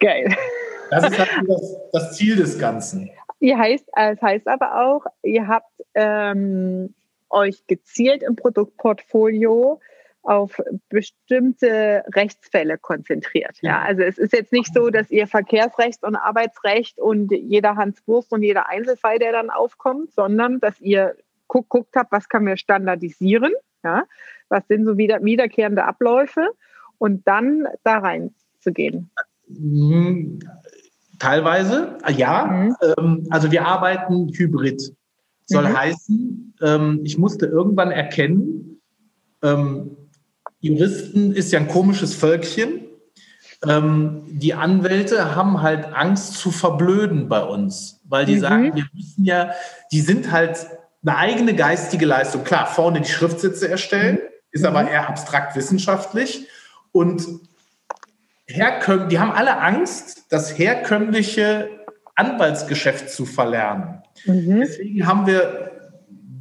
Geil. 0.00 0.34
Das 0.90 1.04
ist 1.08 1.18
halt 1.18 1.30
das, 1.48 1.76
das 1.92 2.16
Ziel 2.16 2.36
des 2.36 2.58
Ganzen. 2.58 3.10
Ihr 3.40 3.58
heißt, 3.58 3.86
es 3.96 4.20
heißt 4.20 4.46
aber 4.46 4.84
auch, 4.84 5.06
ihr 5.22 5.48
habt 5.48 5.72
ähm, 5.94 6.94
euch 7.32 7.66
gezielt 7.66 8.22
im 8.22 8.36
Produktportfolio 8.36 9.80
auf 10.22 10.60
bestimmte 10.88 12.04
Rechtsfälle 12.14 12.78
konzentriert. 12.78 13.58
Ja, 13.60 13.80
also 13.80 14.02
es 14.02 14.18
ist 14.18 14.32
jetzt 14.32 14.52
nicht 14.52 14.72
so, 14.72 14.88
dass 14.90 15.10
ihr 15.10 15.26
Verkehrsrecht 15.26 16.04
und 16.04 16.14
Arbeitsrecht 16.14 16.98
und 16.98 17.32
jeder 17.32 17.76
Hans 17.76 18.06
Wurst 18.06 18.32
und 18.32 18.42
jeder 18.42 18.68
Einzelfall, 18.68 19.18
der 19.18 19.32
dann 19.32 19.50
aufkommt, 19.50 20.12
sondern 20.12 20.60
dass 20.60 20.80
ihr 20.80 21.16
guckt 21.48 21.96
habt, 21.96 22.12
was 22.12 22.28
können 22.28 22.46
wir 22.46 22.56
standardisieren, 22.56 23.52
ja, 23.82 24.04
was 24.48 24.66
sind 24.68 24.86
so 24.86 24.96
wieder, 24.96 25.22
wiederkehrende 25.24 25.84
Abläufe 25.84 26.50
und 26.98 27.26
dann 27.26 27.66
da 27.82 27.98
rein 27.98 28.34
zu 28.60 28.72
gehen? 28.72 29.10
Hm, 29.48 30.38
teilweise, 31.18 31.98
ja. 32.16 32.46
Mhm. 32.46 32.76
Ähm, 32.96 33.26
also 33.30 33.50
wir 33.50 33.66
arbeiten 33.66 34.30
hybrid. 34.32 34.94
Soll 35.52 35.68
mhm. 35.68 35.76
heißen, 35.76 36.54
ähm, 36.62 37.00
ich 37.04 37.18
musste 37.18 37.46
irgendwann 37.46 37.90
erkennen, 37.90 38.80
ähm, 39.42 39.96
Juristen 40.60 41.32
ist 41.32 41.52
ja 41.52 41.58
ein 41.58 41.68
komisches 41.68 42.14
Völkchen. 42.14 42.86
die 43.64 44.54
Anwälte 44.54 45.36
haben 45.36 45.62
halt 45.62 45.92
Angst 45.92 46.34
zu 46.34 46.50
verblöden 46.50 47.28
bei 47.28 47.42
uns, 47.42 48.00
weil 48.08 48.26
die 48.26 48.36
mhm. 48.36 48.40
sagen, 48.40 48.74
wir 48.74 48.86
müssen 48.92 49.24
ja, 49.24 49.52
die 49.92 50.00
sind 50.00 50.32
halt 50.32 50.66
eine 51.04 51.16
eigene 51.16 51.54
geistige 51.54 52.06
Leistung. 52.06 52.44
Klar, 52.44 52.66
vorne 52.66 53.00
die 53.00 53.08
Schriftsitze 53.08 53.68
erstellen, 53.68 54.16
mhm. 54.16 54.28
ist 54.52 54.64
aber 54.64 54.88
eher 54.88 55.08
abstrakt 55.08 55.56
wissenschaftlich. 55.56 56.46
Und 56.92 57.24
herkömm 58.46 59.08
die 59.08 59.18
haben 59.18 59.32
alle 59.32 59.58
Angst, 59.58 60.26
das 60.30 60.58
herkömmliche 60.58 61.68
Anwaltsgeschäft 62.24 63.10
zu 63.10 63.26
verlernen. 63.26 64.02
Mhm. 64.26 64.60
Deswegen 64.60 65.06
haben 65.06 65.26
wir 65.26 65.70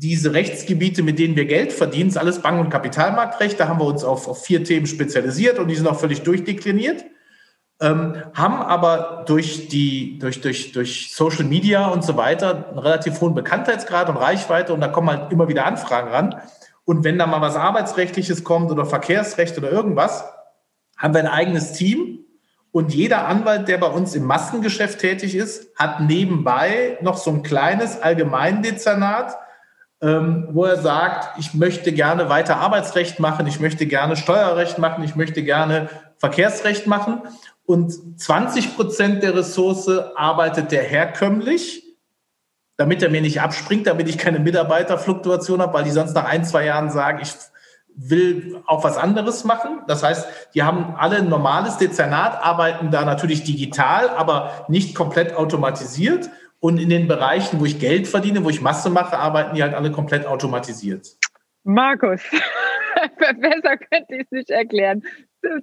diese 0.01 0.33
Rechtsgebiete, 0.33 1.03
mit 1.03 1.19
denen 1.19 1.35
wir 1.35 1.45
Geld 1.45 1.71
verdienen, 1.71 2.09
ist 2.09 2.17
alles 2.17 2.39
Bank- 2.39 2.59
und 2.59 2.69
Kapitalmarktrecht. 2.69 3.59
Da 3.59 3.67
haben 3.67 3.79
wir 3.79 3.85
uns 3.85 4.03
auf, 4.03 4.27
auf 4.27 4.43
vier 4.43 4.63
Themen 4.63 4.87
spezialisiert 4.87 5.59
und 5.59 5.67
die 5.67 5.75
sind 5.75 5.87
auch 5.87 5.99
völlig 5.99 6.23
durchdekliniert. 6.23 7.05
Ähm, 7.79 8.15
haben 8.33 8.61
aber 8.61 9.23
durch, 9.27 9.67
die, 9.67 10.17
durch, 10.17 10.41
durch, 10.41 10.71
durch 10.71 11.13
Social 11.13 11.45
Media 11.45 11.87
und 11.87 12.03
so 12.03 12.17
weiter 12.17 12.69
einen 12.69 12.79
relativ 12.79 13.21
hohen 13.21 13.35
Bekanntheitsgrad 13.35 14.09
und 14.09 14.17
Reichweite 14.17 14.73
und 14.73 14.81
da 14.81 14.87
kommen 14.87 15.09
halt 15.09 15.31
immer 15.31 15.47
wieder 15.47 15.65
Anfragen 15.65 16.09
ran. 16.09 16.35
Und 16.83 17.03
wenn 17.03 17.19
da 17.19 17.27
mal 17.27 17.41
was 17.41 17.55
Arbeitsrechtliches 17.55 18.43
kommt 18.43 18.71
oder 18.71 18.85
Verkehrsrecht 18.85 19.57
oder 19.57 19.71
irgendwas, 19.71 20.25
haben 20.97 21.13
wir 21.13 21.21
ein 21.21 21.27
eigenes 21.27 21.73
Team 21.73 22.20
und 22.71 22.93
jeder 22.93 23.27
Anwalt, 23.27 23.67
der 23.67 23.77
bei 23.77 23.87
uns 23.87 24.15
im 24.15 24.23
Massengeschäft 24.23 24.99
tätig 24.99 25.35
ist, 25.35 25.75
hat 25.75 25.99
nebenbei 25.99 26.97
noch 27.01 27.17
so 27.17 27.29
ein 27.29 27.43
kleines 27.43 28.01
Allgemeindezernat, 28.01 29.37
ähm, 30.01 30.47
wo 30.51 30.65
er 30.65 30.77
sagt, 30.77 31.37
ich 31.37 31.53
möchte 31.53 31.91
gerne 31.91 32.29
weiter 32.29 32.57
Arbeitsrecht 32.57 33.19
machen, 33.19 33.45
ich 33.45 33.59
möchte 33.59 33.85
gerne 33.85 34.15
Steuerrecht 34.15 34.77
machen, 34.77 35.03
ich 35.03 35.15
möchte 35.15 35.43
gerne 35.43 35.89
Verkehrsrecht 36.17 36.87
machen. 36.87 37.21
Und 37.65 38.19
20 38.19 38.75
Prozent 38.75 39.21
der 39.21 39.35
Ressource 39.35 39.89
arbeitet 40.15 40.71
der 40.71 40.83
herkömmlich, 40.83 41.83
damit 42.77 43.03
er 43.03 43.09
mir 43.09 43.21
nicht 43.21 43.41
abspringt, 43.41 43.85
damit 43.85 44.07
ich 44.07 44.17
keine 44.17 44.39
Mitarbeiterfluktuation 44.39 45.61
habe, 45.61 45.73
weil 45.73 45.83
die 45.83 45.91
sonst 45.91 46.13
nach 46.13 46.25
ein, 46.25 46.45
zwei 46.45 46.65
Jahren 46.65 46.89
sagen, 46.89 47.19
ich 47.21 47.33
will 47.95 48.61
auch 48.65 48.83
was 48.83 48.97
anderes 48.97 49.43
machen. 49.43 49.81
Das 49.87 50.03
heißt, 50.03 50.27
die 50.53 50.63
haben 50.63 50.95
alle 50.97 51.17
ein 51.17 51.29
normales 51.29 51.77
Dezernat, 51.77 52.41
arbeiten 52.41 52.91
da 52.91 53.05
natürlich 53.05 53.43
digital, 53.43 54.09
aber 54.09 54.65
nicht 54.67 54.95
komplett 54.95 55.35
automatisiert. 55.35 56.29
Und 56.59 56.79
in 56.79 56.89
den 56.89 57.07
Bereichen, 57.07 57.59
wo 57.59 57.65
ich 57.65 57.79
Geld 57.79 58.07
verdiene, 58.07 58.43
wo 58.43 58.49
ich 58.49 58.61
Masse 58.61 58.89
mache, 58.89 59.17
arbeiten 59.17 59.55
die 59.55 59.63
halt 59.63 59.73
alle 59.73 59.91
komplett 59.91 60.27
automatisiert. 60.27 61.07
Markus, 61.63 62.21
besser 63.17 63.77
könnte 63.77 64.15
ich 64.15 64.21
es 64.21 64.31
nicht 64.31 64.49
erklären. 64.49 65.03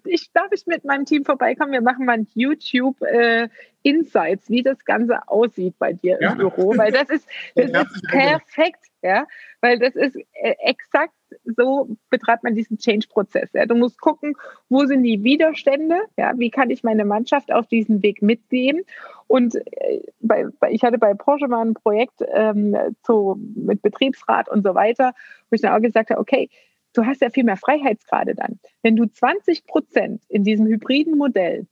Ich 0.04 0.32
darf 0.32 0.50
ich 0.50 0.66
mit 0.66 0.84
meinem 0.84 1.04
Team 1.04 1.24
vorbeikommen. 1.24 1.70
Wir 1.70 1.80
machen 1.80 2.04
mal 2.04 2.14
ein 2.14 2.26
YouTube 2.34 3.00
äh, 3.02 3.48
Insights, 3.82 4.50
wie 4.50 4.62
das 4.62 4.84
Ganze 4.84 5.20
aussieht 5.28 5.78
bei 5.78 5.92
dir 5.92 6.18
ja. 6.20 6.32
im 6.32 6.38
Büro, 6.38 6.76
weil 6.76 6.90
das 6.90 7.08
ist, 7.10 7.28
das 7.54 7.70
ist 7.70 8.02
perfekt, 8.08 8.84
ja, 9.02 9.26
weil 9.60 9.78
das 9.78 9.94
ist 9.94 10.16
äh, 10.16 10.54
exakt 10.60 11.12
so 11.44 11.96
betreibt 12.10 12.44
man 12.44 12.54
diesen 12.54 12.78
Change-Prozess. 12.78 13.50
Ja. 13.52 13.66
Du 13.66 13.74
musst 13.74 14.00
gucken, 14.00 14.34
wo 14.68 14.84
sind 14.86 15.02
die 15.02 15.22
Widerstände, 15.22 16.00
ja, 16.16 16.32
wie 16.36 16.50
kann 16.50 16.70
ich 16.70 16.82
meine 16.82 17.04
Mannschaft 17.04 17.52
auf 17.52 17.66
diesen 17.66 18.02
Weg 18.02 18.22
mitnehmen. 18.22 18.82
Und 19.26 19.54
äh, 19.54 20.02
bei, 20.20 20.46
bei, 20.58 20.72
ich 20.72 20.82
hatte 20.82 20.98
bei 20.98 21.14
Porsche 21.14 21.48
mal 21.48 21.64
ein 21.64 21.74
Projekt 21.74 22.22
ähm, 22.32 22.76
zu, 23.02 23.38
mit 23.54 23.82
Betriebsrat 23.82 24.48
und 24.48 24.64
so 24.64 24.74
weiter, 24.74 25.12
wo 25.50 25.54
ich 25.54 25.60
dann 25.60 25.74
auch 25.74 25.82
gesagt 25.82 26.10
habe, 26.10 26.20
okay, 26.20 26.48
du 26.94 27.04
hast 27.04 27.20
ja 27.20 27.30
viel 27.30 27.44
mehr 27.44 27.56
Freiheitsgrade 27.56 28.34
dann. 28.34 28.58
Wenn 28.82 28.96
du 28.96 29.06
20 29.06 29.66
Prozent 29.66 30.22
in 30.28 30.44
diesem 30.44 30.66
hybriden 30.66 31.16
Modell 31.16 31.66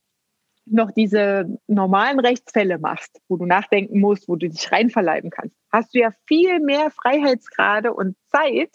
noch 0.66 0.90
diese 0.90 1.58
normalen 1.68 2.18
Rechtsfälle 2.18 2.78
machst, 2.78 3.20
wo 3.28 3.37
du 3.37 3.46
nachdenken 3.46 4.00
musst, 4.00 4.28
wo 4.28 4.37
du 4.37 4.49
dich 4.49 4.70
reinverleiben 4.70 5.30
kannst, 5.30 5.56
hast 5.73 5.94
du 5.94 6.00
ja 6.00 6.11
viel 6.26 6.61
mehr 6.61 6.90
Freiheitsgrade 6.90 7.94
und 7.94 8.16
Zeit, 8.30 8.70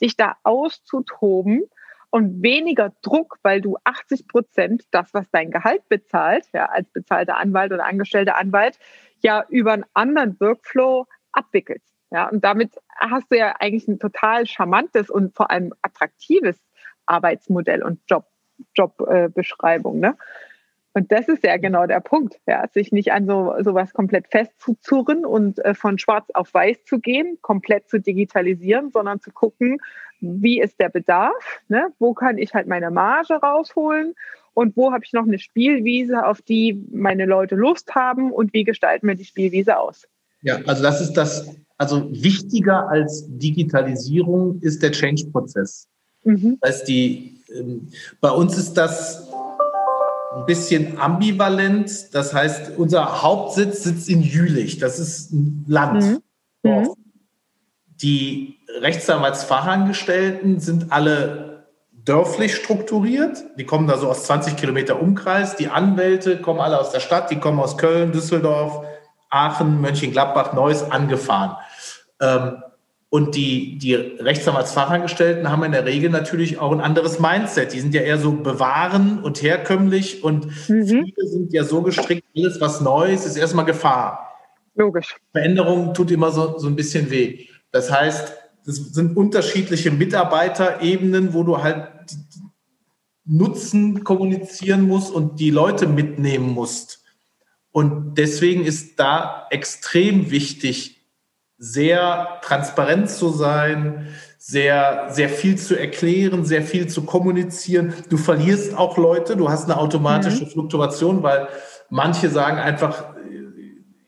dich 0.00 0.16
da 0.16 0.36
auszutoben 0.44 1.64
und 2.10 2.42
weniger 2.42 2.92
Druck, 3.02 3.38
weil 3.42 3.60
du 3.60 3.76
80 3.84 4.28
Prozent 4.28 4.84
das, 4.90 5.12
was 5.14 5.30
dein 5.30 5.50
Gehalt 5.50 5.88
bezahlt, 5.88 6.46
ja, 6.52 6.66
als 6.66 6.88
bezahlter 6.90 7.38
Anwalt 7.38 7.72
oder 7.72 7.86
angestellter 7.86 8.36
Anwalt, 8.36 8.78
ja 9.20 9.44
über 9.48 9.72
einen 9.72 9.84
anderen 9.94 10.38
Workflow 10.38 11.06
abwickelst. 11.32 11.92
Ja, 12.10 12.28
und 12.28 12.44
damit 12.44 12.76
hast 12.98 13.26
du 13.30 13.38
ja 13.38 13.54
eigentlich 13.58 13.88
ein 13.88 13.98
total 13.98 14.46
charmantes 14.46 15.08
und 15.08 15.34
vor 15.34 15.50
allem 15.50 15.72
attraktives 15.80 16.60
Arbeitsmodell 17.06 17.82
und 17.82 18.00
Job, 18.06 18.26
Jobbeschreibung. 18.74 19.96
Äh, 19.96 20.08
ne? 20.08 20.18
Und 20.94 21.10
das 21.10 21.28
ist 21.28 21.42
ja 21.42 21.56
genau 21.56 21.86
der 21.86 22.00
Punkt, 22.00 22.38
ja, 22.46 22.68
sich 22.68 22.92
nicht 22.92 23.12
an 23.12 23.26
so 23.26 23.54
sowas 23.60 23.94
komplett 23.94 24.28
festzuzurren 24.28 25.24
und 25.24 25.58
äh, 25.64 25.74
von 25.74 25.98
schwarz 25.98 26.28
auf 26.34 26.52
weiß 26.52 26.84
zu 26.84 26.98
gehen, 26.98 27.38
komplett 27.40 27.88
zu 27.88 27.98
digitalisieren, 27.98 28.90
sondern 28.90 29.20
zu 29.20 29.30
gucken, 29.30 29.78
wie 30.20 30.60
ist 30.60 30.78
der 30.78 30.88
Bedarf, 30.88 31.60
ne? 31.68 31.88
wo 31.98 32.14
kann 32.14 32.38
ich 32.38 32.54
halt 32.54 32.66
meine 32.66 32.90
Marge 32.90 33.34
rausholen 33.34 34.14
und 34.54 34.76
wo 34.76 34.92
habe 34.92 35.04
ich 35.04 35.12
noch 35.12 35.24
eine 35.24 35.38
Spielwiese, 35.38 36.26
auf 36.26 36.42
die 36.42 36.80
meine 36.92 37.26
Leute 37.26 37.56
Lust 37.56 37.94
haben 37.94 38.30
und 38.30 38.52
wie 38.52 38.64
gestalten 38.64 39.08
wir 39.08 39.14
die 39.14 39.24
Spielwiese 39.24 39.78
aus. 39.78 40.06
Ja, 40.42 40.58
also 40.66 40.82
das 40.82 41.00
ist 41.00 41.14
das, 41.14 41.56
also 41.78 42.08
wichtiger 42.12 42.88
als 42.88 43.26
Digitalisierung 43.28 44.60
ist 44.60 44.82
der 44.82 44.92
Change-Prozess. 44.92 45.88
Mhm. 46.24 46.58
Das 46.60 46.70
heißt, 46.70 46.88
die, 46.88 47.38
ähm, 47.54 47.88
bei 48.20 48.30
uns 48.30 48.58
ist 48.58 48.74
das 48.74 49.31
ein 50.36 50.46
bisschen 50.46 50.98
ambivalent. 50.98 52.14
Das 52.14 52.34
heißt, 52.34 52.72
unser 52.76 53.22
Hauptsitz 53.22 53.84
sitzt 53.84 54.08
in 54.08 54.22
Jülich. 54.22 54.78
Das 54.78 54.98
ist 54.98 55.32
ein 55.32 55.64
Land. 55.68 56.02
Mhm. 56.62 56.70
mhm. 56.70 56.94
Die 58.02 58.58
Rechtsanwaltsfachangestellten 58.80 60.58
sind 60.58 60.90
alle 60.90 61.68
dörflich 61.92 62.56
strukturiert. 62.56 63.44
Die 63.58 63.64
kommen 63.64 63.86
da 63.86 63.96
so 63.96 64.08
aus 64.08 64.24
20 64.24 64.56
Kilometer 64.56 65.00
Umkreis. 65.00 65.54
Die 65.54 65.68
Anwälte 65.68 66.40
kommen 66.40 66.60
alle 66.60 66.80
aus 66.80 66.90
der 66.90 67.00
Stadt. 67.00 67.30
Die 67.30 67.38
kommen 67.38 67.60
aus 67.60 67.78
Köln, 67.78 68.10
Düsseldorf, 68.10 68.84
Aachen, 69.30 69.80
Mönchengladbach, 69.80 70.52
Neuss 70.52 70.82
angefahren. 70.82 71.56
Ähm, 72.20 72.62
und 73.12 73.34
die, 73.34 73.76
die 73.76 73.94
Rechtsanwaltsfachangestellten 73.94 75.50
haben 75.50 75.62
in 75.64 75.72
der 75.72 75.84
Regel 75.84 76.08
natürlich 76.08 76.58
auch 76.58 76.72
ein 76.72 76.80
anderes 76.80 77.20
Mindset. 77.20 77.74
Die 77.74 77.80
sind 77.80 77.92
ja 77.92 78.00
eher 78.00 78.16
so 78.16 78.32
bewahren 78.32 79.22
und 79.22 79.42
herkömmlich 79.42 80.24
und 80.24 80.46
mhm. 80.46 80.86
viele 80.86 81.28
sind 81.28 81.52
ja 81.52 81.62
so 81.64 81.82
gestrickt, 81.82 82.24
alles 82.34 82.58
was 82.58 82.80
Neues 82.80 83.26
ist 83.26 83.36
erstmal 83.36 83.66
Gefahr. 83.66 84.30
Logisch. 84.76 85.14
Veränderung 85.30 85.92
tut 85.92 86.10
immer 86.10 86.30
so, 86.30 86.58
so 86.58 86.66
ein 86.68 86.74
bisschen 86.74 87.10
weh. 87.10 87.48
Das 87.70 87.92
heißt, 87.92 88.32
das 88.64 88.76
sind 88.76 89.14
unterschiedliche 89.14 89.90
Mitarbeiterebenen, 89.90 91.34
wo 91.34 91.42
du 91.42 91.62
halt 91.62 91.88
Nutzen 93.26 94.04
kommunizieren 94.04 94.88
musst 94.88 95.12
und 95.12 95.38
die 95.38 95.50
Leute 95.50 95.86
mitnehmen 95.86 96.48
musst. 96.48 97.04
Und 97.72 98.14
deswegen 98.14 98.64
ist 98.64 98.98
da 98.98 99.48
extrem 99.50 100.30
wichtig, 100.30 101.01
sehr 101.64 102.40
transparent 102.42 103.08
zu 103.08 103.28
sein, 103.28 104.08
sehr, 104.36 105.06
sehr 105.10 105.28
viel 105.28 105.56
zu 105.56 105.78
erklären, 105.78 106.44
sehr 106.44 106.62
viel 106.62 106.88
zu 106.88 107.02
kommunizieren. 107.02 107.94
Du 108.08 108.16
verlierst 108.16 108.76
auch 108.76 108.98
Leute, 108.98 109.36
du 109.36 109.48
hast 109.48 109.66
eine 109.66 109.78
automatische 109.78 110.44
mhm. 110.44 110.48
Fluktuation, 110.48 111.22
weil 111.22 111.46
manche 111.88 112.30
sagen 112.30 112.58
einfach, 112.58 113.14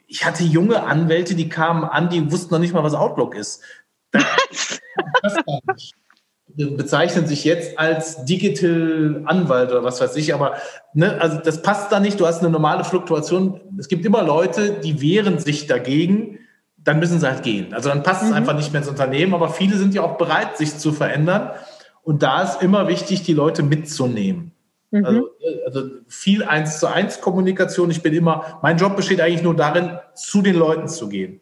ich 0.09 0.27
hatte 0.27 0.43
junge 0.43 0.83
Anwälte, 0.83 1.37
die 1.37 1.49
kamen 1.49 1.85
an, 1.85 2.09
die 2.09 2.33
wussten 2.33 2.53
noch 2.53 2.59
nicht 2.59 2.75
mal, 2.75 2.83
was 2.83 2.95
Outlook 2.95 3.37
ist. 3.37 3.63
Das, 5.23 5.35
das 5.47 6.77
bezeichnen 6.77 7.27
sich 7.27 7.45
jetzt 7.45 7.79
als 7.79 8.25
Digital 8.27 9.23
Anwalt 9.25 9.71
oder 9.71 9.83
was 9.83 10.01
weiß 10.01 10.15
ich, 10.17 10.35
aber 10.35 10.55
ne, 10.93 11.21
also 11.21 11.39
das 11.39 11.63
passt 11.63 11.91
da 11.91 11.99
nicht. 11.99 12.21
Du 12.21 12.27
hast 12.27 12.41
eine 12.41 12.51
normale 12.51 12.85
Fluktuation. 12.85 13.61
Es 13.79 13.89
gibt 13.89 14.05
immer 14.05 14.23
Leute, 14.23 14.73
die 14.73 15.01
wehren 15.01 15.39
sich 15.39 15.67
dagegen 15.67 16.39
dann 16.85 16.99
müssen 16.99 17.19
sie 17.19 17.27
halt 17.27 17.43
gehen. 17.43 17.75
Also 17.75 17.89
dann 17.89 18.03
passt 18.03 18.23
mhm. 18.23 18.29
es 18.29 18.35
einfach 18.35 18.55
nicht 18.55 18.73
mehr 18.73 18.83
ins 18.83 18.91
Unternehmen, 18.91 19.35
aber 19.35 19.49
viele 19.49 19.77
sind 19.77 19.95
ja 19.95 20.03
auch 20.03 20.17
bereit, 20.17 20.57
sich 20.57 20.77
zu 20.79 20.93
verändern. 20.93 21.51
Und 22.03 22.23
da 22.23 22.43
ist 22.43 22.63
immer 22.63 22.87
wichtig, 22.89 23.23
die 23.23 23.33
Leute 23.33 23.63
mitzunehmen. 23.63 24.53
Mhm. 24.91 25.05
Also, 25.05 25.31
also, 25.67 25.91
viel 26.07 26.45
eins 26.45 26.79
zu 26.79 26.87
eins 26.87 27.21
Kommunikation. 27.21 27.91
Ich 27.91 28.03
bin 28.03 28.15
immer, 28.15 28.59
mein 28.63 28.77
Job 28.77 28.97
besteht 28.97 29.21
eigentlich 29.21 29.43
nur 29.43 29.57
darin, 29.57 29.99
zu 30.15 30.43
den 30.43 30.55
Leuten 30.55 30.87
zu 30.87 31.09
gehen, 31.09 31.41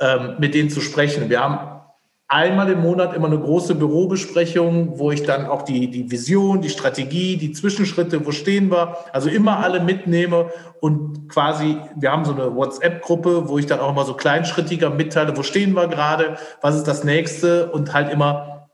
ähm, 0.00 0.36
mit 0.38 0.54
denen 0.54 0.70
zu 0.70 0.80
sprechen. 0.80 1.28
Wir 1.28 1.40
haben 1.40 1.80
einmal 2.28 2.70
im 2.70 2.82
Monat 2.82 3.16
immer 3.16 3.26
eine 3.26 3.38
große 3.38 3.74
Bürobesprechung, 3.74 4.98
wo 4.98 5.10
ich 5.10 5.22
dann 5.22 5.46
auch 5.46 5.62
die, 5.62 5.90
die 5.90 6.10
Vision, 6.10 6.60
die 6.60 6.68
Strategie, 6.68 7.38
die 7.38 7.52
Zwischenschritte, 7.52 8.24
wo 8.26 8.32
stehen 8.32 8.70
wir, 8.70 8.98
also 9.12 9.30
immer 9.30 9.60
alle 9.60 9.80
mitnehme 9.80 10.50
und 10.80 11.30
quasi, 11.30 11.78
wir 11.96 12.12
haben 12.12 12.26
so 12.26 12.34
eine 12.34 12.54
WhatsApp-Gruppe, 12.54 13.48
wo 13.48 13.58
ich 13.58 13.64
dann 13.64 13.80
auch 13.80 13.90
immer 13.90 14.04
so 14.04 14.12
kleinschrittiger 14.12 14.90
mitteile, 14.90 15.36
wo 15.38 15.42
stehen 15.42 15.72
wir 15.72 15.88
gerade, 15.88 16.36
was 16.60 16.76
ist 16.76 16.84
das 16.84 17.02
nächste 17.02 17.72
und 17.72 17.94
halt 17.94 18.12
immer 18.12 18.68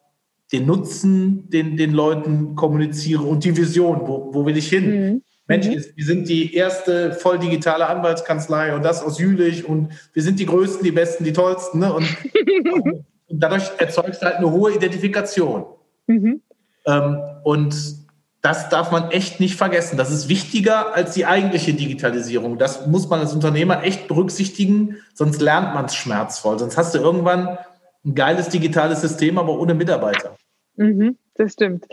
den 0.53 0.67
Nutzen 0.67 1.49
den, 1.49 1.77
den 1.77 1.93
Leuten 1.93 2.57
kommuniziere 2.57 3.23
und 3.23 3.45
die 3.45 3.57
Vision, 3.57 4.03
wo, 4.05 4.31
wo 4.33 4.45
will 4.47 4.57
ich 4.57 4.69
hin? 4.69 4.91
Mhm. 4.91 5.23
Mensch, 5.47 5.69
mhm. 5.69 5.85
wir 5.95 6.05
sind 6.05 6.29
die 6.29 6.55
erste 6.55 7.13
voll 7.13 7.39
digitale 7.39 7.87
Anwaltskanzlei 7.87 8.75
und 8.75 8.85
das 8.85 9.03
aus 9.03 9.19
Jülich 9.19 9.69
und 9.69 9.93
wir 10.13 10.23
sind 10.23 10.41
die 10.41 10.47
Größten, 10.47 10.83
die 10.83 10.91
Besten, 10.91 11.23
die 11.23 11.33
Tollsten. 11.33 11.79
Ne? 11.79 11.93
Und, 11.93 12.07
und 13.29 13.41
dadurch 13.41 13.71
erzeugst 13.79 14.23
du 14.23 14.27
halt 14.27 14.37
eine 14.37 14.51
hohe 14.51 14.75
Identifikation. 14.75 15.65
Mhm. 16.07 16.43
Ähm, 16.87 17.19
und 17.43 18.05
das 18.43 18.69
darf 18.69 18.93
man 18.93 19.11
echt 19.11 19.41
nicht 19.41 19.57
vergessen. 19.57 19.97
Das 19.97 20.11
ist 20.11 20.29
wichtiger 20.29 20.95
als 20.95 21.15
die 21.15 21.25
eigentliche 21.25 21.73
Digitalisierung. 21.73 22.59
Das 22.59 22.87
muss 22.87 23.09
man 23.09 23.21
als 23.21 23.33
Unternehmer 23.33 23.83
echt 23.83 24.07
berücksichtigen, 24.07 24.99
sonst 25.15 25.41
lernt 25.41 25.73
man 25.75 25.87
es 25.87 25.95
schmerzvoll. 25.95 26.59
Sonst 26.59 26.77
hast 26.77 26.95
du 26.95 26.99
irgendwann 26.99 27.59
ein 28.05 28.15
geiles 28.15 28.51
digitales 28.51 29.01
System, 29.01 29.39
aber 29.39 29.59
ohne 29.59 29.73
Mitarbeiter. 29.73 30.37
Mhm, 30.77 31.17
das 31.35 31.53
stimmt. 31.55 31.87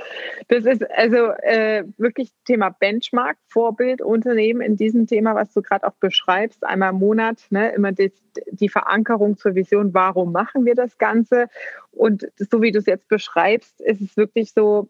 Das 0.47 0.65
ist 0.65 0.89
also 0.91 1.31
äh, 1.41 1.83
wirklich 1.97 2.31
Thema 2.45 2.69
Benchmark, 2.69 3.37
Vorbild, 3.47 4.01
Unternehmen 4.01 4.61
in 4.61 4.77
diesem 4.77 5.07
Thema, 5.07 5.33
was 5.33 5.51
du 5.53 5.61
gerade 5.61 5.87
auch 5.87 5.95
beschreibst, 5.95 6.63
einmal 6.63 6.91
im 6.91 6.99
Monat, 6.99 7.39
ne, 7.49 7.71
immer 7.73 7.91
die, 7.91 8.11
die, 8.51 8.69
Verankerung 8.69 9.37
zur 9.37 9.55
Vision, 9.55 9.93
warum 9.93 10.31
machen 10.31 10.65
wir 10.65 10.75
das 10.75 10.97
Ganze? 10.97 11.47
Und 11.91 12.27
so 12.37 12.61
wie 12.61 12.71
du 12.71 12.79
es 12.79 12.85
jetzt 12.85 13.07
beschreibst, 13.07 13.81
ist 13.81 14.01
es 14.01 14.15
wirklich 14.15 14.53
so, 14.53 14.89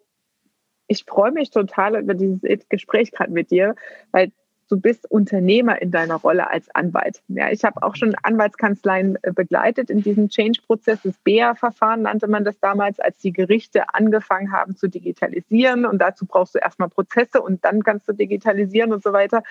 ich 0.87 1.05
freue 1.05 1.31
mich 1.31 1.49
total 1.51 2.01
über 2.01 2.13
dieses 2.13 2.67
Gespräch 2.67 3.11
gerade 3.13 3.31
mit 3.31 3.51
dir, 3.51 3.75
weil 4.11 4.31
du 4.71 4.79
bist 4.79 5.09
Unternehmer 5.11 5.81
in 5.81 5.91
deiner 5.91 6.15
Rolle 6.15 6.49
als 6.49 6.73
Anwalt. 6.73 7.21
Ja, 7.27 7.51
ich 7.51 7.65
habe 7.65 7.83
auch 7.83 7.95
schon 7.95 8.15
Anwaltskanzleien 8.23 9.17
äh, 9.21 9.33
begleitet 9.33 9.89
in 9.89 10.01
diesem 10.01 10.29
Change-Prozess. 10.29 10.99
Das 11.03 11.17
BEA-Verfahren 11.17 12.03
nannte 12.03 12.27
man 12.27 12.45
das 12.45 12.59
damals, 12.59 12.99
als 12.99 13.17
die 13.17 13.33
Gerichte 13.33 13.93
angefangen 13.93 14.51
haben 14.53 14.77
zu 14.77 14.87
digitalisieren. 14.87 15.85
Und 15.85 15.99
dazu 15.99 16.25
brauchst 16.25 16.55
du 16.55 16.59
erstmal 16.59 16.89
Prozesse 16.89 17.41
und 17.41 17.65
dann 17.65 17.83
kannst 17.83 18.07
du 18.07 18.13
digitalisieren 18.13 18.93
und 18.93 19.03
so 19.03 19.11
weiter. 19.11 19.43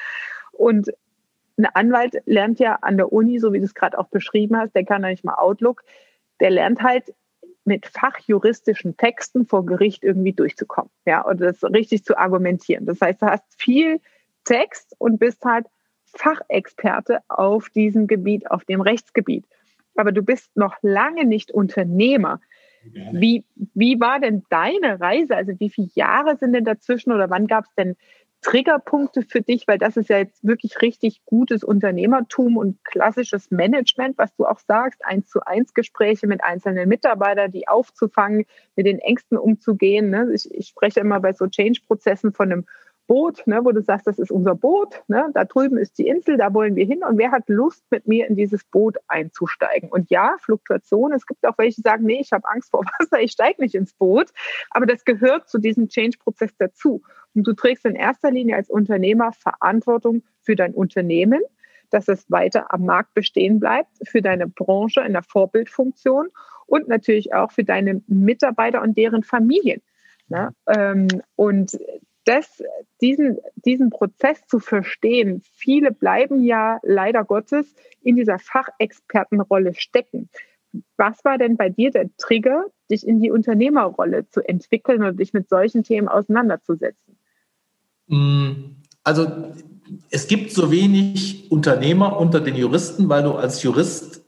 Und 0.53 0.91
ein 1.59 1.67
Anwalt 1.67 2.23
lernt 2.25 2.59
ja 2.59 2.77
an 2.77 2.97
der 2.97 3.13
Uni, 3.13 3.39
so 3.39 3.53
wie 3.53 3.59
du 3.59 3.65
es 3.65 3.75
gerade 3.75 3.99
auch 3.99 4.09
beschrieben 4.09 4.57
hast, 4.57 4.75
der 4.75 4.85
kann 4.85 5.03
ja 5.03 5.11
nicht 5.11 5.25
mal 5.25 5.35
Outlook, 5.35 5.85
der 6.41 6.51
lernt 6.51 6.83
halt 6.83 7.13
mit 7.65 7.87
fachjuristischen 7.87 8.97
Texten 8.97 9.45
vor 9.45 9.67
Gericht 9.67 10.03
irgendwie 10.03 10.33
durchzukommen, 10.33 10.91
ja, 11.05 11.21
und 11.21 11.43
das 11.43 11.63
richtig 11.63 12.05
zu 12.05 12.17
argumentieren. 12.17 12.87
Das 12.87 13.03
heißt, 13.03 13.21
du 13.21 13.27
hast 13.27 13.45
viel 13.59 14.01
Text 14.45 14.95
und 14.99 15.19
bist 15.19 15.45
halt 15.45 15.67
Fachexperte 16.05 17.21
auf 17.29 17.69
diesem 17.71 18.07
Gebiet, 18.07 18.51
auf 18.51 18.65
dem 18.65 18.81
Rechtsgebiet. 18.81 19.45
Aber 19.97 20.13
du 20.13 20.23
bist 20.23 20.57
noch 20.57 20.77
lange 20.83 21.25
nicht 21.25 21.51
Unternehmer. 21.51 22.41
Wie, 23.13 23.45
wie 23.75 24.01
war 24.01 24.21
denn 24.21 24.45
deine 24.49 25.01
Reise? 25.01 25.37
Also 25.37 25.53
wie 25.59 25.69
viele 25.69 25.91
Jahre 25.95 26.37
sind 26.37 26.55
denn 26.55 26.65
dazwischen 26.65 27.13
oder 27.13 27.29
wann 27.29 27.47
gab 27.47 27.65
es 27.65 27.75
denn 27.75 27.97
Triggerpunkte 28.41 29.23
für 29.23 29.43
dich? 29.43 29.69
Weil 29.69 29.77
das 29.77 29.99
ist 29.99 30.09
ja 30.09 30.17
jetzt 30.17 30.43
wirklich 30.43 30.81
richtig 30.81 31.23
gutes 31.27 31.63
Unternehmertum 31.63 32.57
und 32.57 32.83
klassisches 32.85 33.51
Management, 33.51 34.17
was 34.17 34.35
du 34.37 34.47
auch 34.47 34.61
sagst, 34.61 35.05
eins 35.05 35.29
zu 35.29 35.41
eins 35.45 35.75
Gespräche 35.75 36.27
mit 36.27 36.43
einzelnen 36.43 36.89
Mitarbeitern, 36.89 37.53
die 37.53 37.69
aufzufangen, 37.69 38.47
mit 38.77 38.87
den 38.87 38.99
Ängsten 38.99 39.37
umzugehen. 39.37 40.09
Ne? 40.09 40.31
Ich, 40.33 40.51
ich 40.51 40.69
spreche 40.69 41.01
immer 41.01 41.21
bei 41.21 41.35
so 41.35 41.47
Change-Prozessen 41.47 42.33
von 42.33 42.51
einem 42.51 42.67
Boot, 43.11 43.45
ne, 43.45 43.65
wo 43.65 43.73
du 43.73 43.83
sagst, 43.83 44.07
das 44.07 44.21
ist 44.21 44.31
unser 44.31 44.55
Boot, 44.55 45.03
ne, 45.09 45.31
da 45.35 45.45
drüben 45.45 45.79
ist 45.79 45.99
die 45.99 46.07
Insel, 46.07 46.37
da 46.37 46.55
wollen 46.55 46.77
wir 46.77 46.87
hin 46.87 47.03
und 47.03 47.19
wer 47.19 47.33
hat 47.33 47.49
Lust, 47.49 47.83
mit 47.91 48.07
mir 48.07 48.29
in 48.29 48.37
dieses 48.37 48.63
Boot 48.63 48.99
einzusteigen? 49.09 49.89
Und 49.89 50.11
ja, 50.11 50.37
Fluktuation, 50.39 51.13
es 51.13 51.27
gibt 51.27 51.45
auch 51.45 51.59
welche, 51.59 51.75
die 51.75 51.89
sagen, 51.89 52.05
nee, 52.05 52.21
ich 52.21 52.31
habe 52.31 52.49
Angst 52.49 52.71
vor 52.71 52.85
Wasser, 53.01 53.21
ich 53.21 53.33
steige 53.33 53.63
nicht 53.63 53.75
ins 53.75 53.95
Boot, 53.95 54.31
aber 54.71 54.87
das 54.87 55.05
gehört 55.05 55.49
zu 55.49 55.59
diesem 55.59 55.89
Change-Prozess 55.89 56.53
dazu. 56.57 57.03
Und 57.35 57.49
du 57.49 57.53
trägst 57.53 57.85
in 57.85 57.97
erster 57.97 58.31
Linie 58.31 58.55
als 58.55 58.71
Unternehmer 58.71 59.33
Verantwortung 59.33 60.23
für 60.43 60.55
dein 60.55 60.73
Unternehmen, 60.73 61.41
dass 61.91 62.07
es 62.07 62.31
weiter 62.31 62.73
am 62.73 62.85
Markt 62.85 63.15
bestehen 63.15 63.59
bleibt, 63.59 63.91
für 64.07 64.23
deine 64.23 64.47
Branche 64.47 65.01
in 65.01 65.15
der 65.15 65.25
Vorbildfunktion 65.25 66.29
und 66.67 66.87
natürlich 66.87 67.35
auch 67.35 67.51
für 67.51 67.65
deine 67.65 68.03
Mitarbeiter 68.07 68.83
und 68.83 68.97
deren 68.97 69.25
Familien. 69.25 69.83
Ne? 70.29 70.55
Ähm, 70.69 71.09
und 71.35 71.77
das, 72.31 72.63
diesen, 73.01 73.39
diesen 73.57 73.91
Prozess 73.91 74.47
zu 74.47 74.61
verstehen, 74.61 75.43
viele 75.53 75.91
bleiben 75.91 76.45
ja 76.45 76.79
leider 76.85 77.25
Gottes 77.25 77.75
in 78.03 78.15
dieser 78.15 78.39
Fachexpertenrolle 78.39 79.75
stecken. 79.75 80.31
Was 80.97 81.25
war 81.25 81.39
denn 81.39 81.57
bei 81.57 81.69
dir 81.69 81.91
der 81.91 82.09
Trigger, 82.19 82.67
dich 82.89 83.05
in 83.05 83.21
die 83.21 83.33
Unternehmerrolle 83.33 84.29
zu 84.29 84.43
entwickeln 84.43 85.03
und 85.03 85.19
dich 85.19 85.33
mit 85.33 85.49
solchen 85.49 85.83
Themen 85.83 86.07
auseinanderzusetzen? 86.07 87.19
Mm, 88.07 88.77
also 89.03 89.53
es 90.13 90.29
gibt 90.29 90.53
so 90.53 90.71
wenig 90.71 91.51
Unternehmer 91.51 92.17
unter 92.17 92.41
den 92.41 92.55
Juristen, 92.55 93.09
weil 93.09 93.25
du 93.25 93.33
als 93.33 93.65
Jurist 93.65 94.25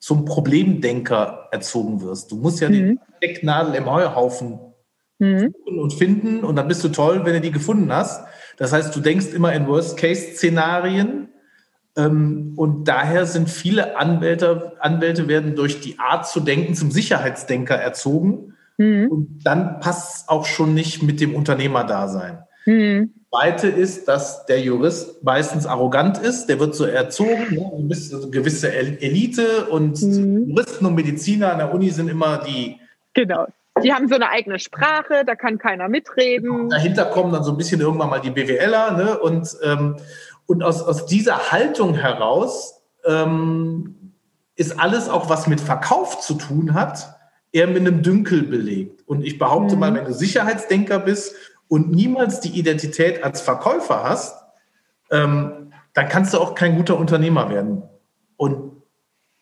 zum 0.00 0.24
Problemdenker 0.24 1.48
erzogen 1.52 2.00
wirst. 2.02 2.32
Du 2.32 2.36
musst 2.36 2.60
ja 2.60 2.68
mhm. 2.68 2.72
den 2.72 3.00
Stecknadel 3.18 3.76
im 3.76 3.88
Heuhaufen 3.88 4.58
mhm. 5.18 5.54
und 5.64 5.92
finden 5.92 6.44
und 6.44 6.56
dann 6.56 6.68
bist 6.68 6.84
du 6.84 6.88
toll, 6.88 7.24
wenn 7.24 7.34
du 7.34 7.40
die 7.40 7.50
gefunden 7.50 7.92
hast. 7.92 8.24
Das 8.56 8.72
heißt, 8.72 8.94
du 8.94 9.00
denkst 9.00 9.32
immer 9.34 9.52
in 9.52 9.66
Worst-Case-Szenarien 9.66 11.28
ähm, 11.96 12.52
und 12.56 12.88
daher 12.88 13.26
sind 13.26 13.50
viele 13.50 13.96
Anwälte, 13.96 14.72
Anwälte 14.80 15.28
werden 15.28 15.56
durch 15.56 15.80
die 15.80 15.98
Art 15.98 16.26
zu 16.26 16.40
denken 16.40 16.74
zum 16.74 16.90
Sicherheitsdenker 16.90 17.76
erzogen 17.76 18.54
mhm. 18.78 19.08
und 19.10 19.40
dann 19.44 19.80
passt 19.80 20.16
es 20.16 20.28
auch 20.28 20.46
schon 20.46 20.74
nicht 20.74 21.02
mit 21.02 21.20
dem 21.20 21.34
Unternehmerdasein. 21.34 22.38
Mhm. 22.66 23.12
Zweite 23.30 23.66
ist, 23.66 24.06
dass 24.06 24.46
der 24.46 24.60
Jurist 24.60 25.24
meistens 25.24 25.66
arrogant 25.66 26.18
ist. 26.18 26.46
Der 26.46 26.60
wird 26.60 26.74
so 26.74 26.84
erzogen. 26.84 27.54
Ne? 27.54 27.70
Du 27.76 27.88
bist 27.88 28.14
eine 28.14 28.30
gewisse 28.30 28.72
Elite 28.72 29.66
und 29.66 30.00
mhm. 30.00 30.50
Juristen 30.50 30.86
und 30.86 30.94
Mediziner 30.94 31.50
an 31.50 31.58
der 31.58 31.74
Uni 31.74 31.90
sind 31.90 32.08
immer 32.08 32.38
die, 32.38 32.76
genau. 33.12 33.46
Die 33.82 33.92
haben 33.92 34.08
so 34.08 34.14
eine 34.14 34.30
eigene 34.30 34.58
Sprache, 34.58 35.24
da 35.26 35.34
kann 35.34 35.58
keiner 35.58 35.88
mitreden. 35.88 36.68
Dahinter 36.68 37.06
kommen 37.06 37.32
dann 37.32 37.42
so 37.42 37.50
ein 37.50 37.56
bisschen 37.56 37.80
irgendwann 37.80 38.08
mal 38.08 38.20
die 38.20 38.30
BWLer. 38.30 38.92
Ne? 38.92 39.18
Und, 39.18 39.56
ähm, 39.62 39.96
und 40.46 40.62
aus, 40.62 40.82
aus 40.82 41.06
dieser 41.06 41.50
Haltung 41.50 41.94
heraus 41.94 42.82
ähm, 43.04 44.12
ist 44.54 44.78
alles 44.78 45.08
auch, 45.08 45.28
was 45.28 45.48
mit 45.48 45.60
Verkauf 45.60 46.20
zu 46.20 46.34
tun 46.34 46.74
hat, 46.74 47.16
eher 47.50 47.66
mit 47.66 47.78
einem 47.78 48.02
Dünkel 48.02 48.44
belegt. 48.44 49.02
Und 49.06 49.24
ich 49.24 49.38
behaupte 49.38 49.74
mhm. 49.74 49.80
mal, 49.80 49.94
wenn 49.94 50.04
du 50.04 50.12
Sicherheitsdenker 50.12 51.00
bist 51.00 51.34
und 51.66 51.90
niemals 51.90 52.40
die 52.40 52.56
Identität 52.58 53.24
als 53.24 53.40
Verkäufer 53.40 54.04
hast, 54.04 54.36
ähm, 55.10 55.72
dann 55.94 56.08
kannst 56.08 56.34
du 56.34 56.38
auch 56.38 56.54
kein 56.54 56.76
guter 56.76 56.96
Unternehmer 56.98 57.48
werden. 57.50 57.82
Und 58.36 58.73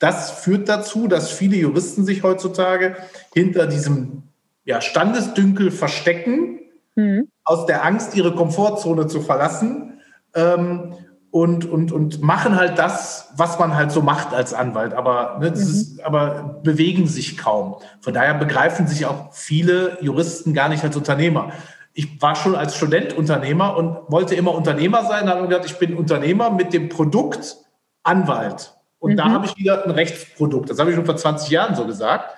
das 0.02 0.32
führt 0.32 0.68
dazu, 0.68 1.06
dass 1.06 1.30
viele 1.30 1.56
Juristen 1.56 2.04
sich 2.04 2.24
heutzutage 2.24 2.96
hinter 3.32 3.68
diesem 3.68 4.24
ja, 4.64 4.80
Standesdünkel 4.80 5.70
verstecken, 5.70 6.58
mhm. 6.96 7.28
aus 7.44 7.66
der 7.66 7.84
Angst, 7.84 8.16
ihre 8.16 8.34
Komfortzone 8.34 9.06
zu 9.06 9.20
verlassen 9.20 10.00
ähm, 10.34 10.94
und, 11.30 11.66
und, 11.66 11.92
und 11.92 12.20
machen 12.20 12.56
halt 12.56 12.80
das, 12.80 13.30
was 13.36 13.60
man 13.60 13.76
halt 13.76 13.92
so 13.92 14.02
macht 14.02 14.34
als 14.34 14.52
Anwalt, 14.52 14.92
aber, 14.92 15.38
ne, 15.40 15.50
mhm. 15.50 15.54
ist, 15.54 16.04
aber 16.04 16.60
bewegen 16.64 17.06
sich 17.06 17.38
kaum. 17.38 17.76
Von 18.00 18.12
daher 18.12 18.34
begreifen 18.34 18.88
sich 18.88 19.06
auch 19.06 19.32
viele 19.32 19.98
Juristen 20.00 20.52
gar 20.52 20.68
nicht 20.68 20.82
als 20.82 20.96
Unternehmer. 20.96 21.52
Ich 21.92 22.20
war 22.20 22.34
schon 22.34 22.56
als 22.56 22.76
Student 22.76 23.12
Unternehmer 23.16 23.76
und 23.76 23.98
wollte 24.08 24.34
immer 24.34 24.52
Unternehmer 24.52 25.04
sein. 25.04 25.26
Da 25.26 25.32
habe 25.32 25.42
ich 25.42 25.48
gedacht, 25.48 25.66
ich 25.66 25.78
bin 25.78 25.96
Unternehmer 25.96 26.50
mit 26.50 26.72
dem 26.72 26.88
Produkt 26.88 27.58
Anwalt. 28.02 28.74
Und 29.02 29.12
mhm. 29.12 29.16
da 29.16 29.30
habe 29.30 29.46
ich 29.46 29.56
wieder 29.56 29.84
ein 29.84 29.90
Rechtsprodukt. 29.90 30.70
Das 30.70 30.78
habe 30.78 30.90
ich 30.90 30.96
schon 30.96 31.04
vor 31.04 31.16
20 31.16 31.50
Jahren 31.50 31.74
so 31.74 31.84
gesagt. 31.84 32.36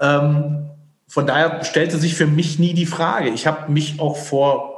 Ähm, 0.00 0.68
von 1.06 1.24
daher 1.24 1.62
stellte 1.62 1.98
sich 1.98 2.16
für 2.16 2.26
mich 2.26 2.58
nie 2.58 2.74
die 2.74 2.84
Frage. 2.84 3.28
Ich 3.28 3.46
habe 3.46 3.70
mich 3.70 4.00
auch 4.00 4.16
vor 4.16 4.74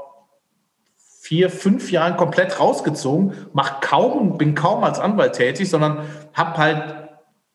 vier, 1.23 1.49
fünf 1.49 1.91
Jahren 1.91 2.19
komplett 2.19 2.61
rausgezogen, 2.61 3.33
mach 3.55 3.81
kaum, 3.81 4.37
bin 4.37 4.55
kaum 4.55 4.85
als 4.85 5.01
Anwalt 5.01 5.33
tätig, 5.33 5.71
sondern 5.71 6.03
habe 6.35 6.59
halt, 6.59 6.95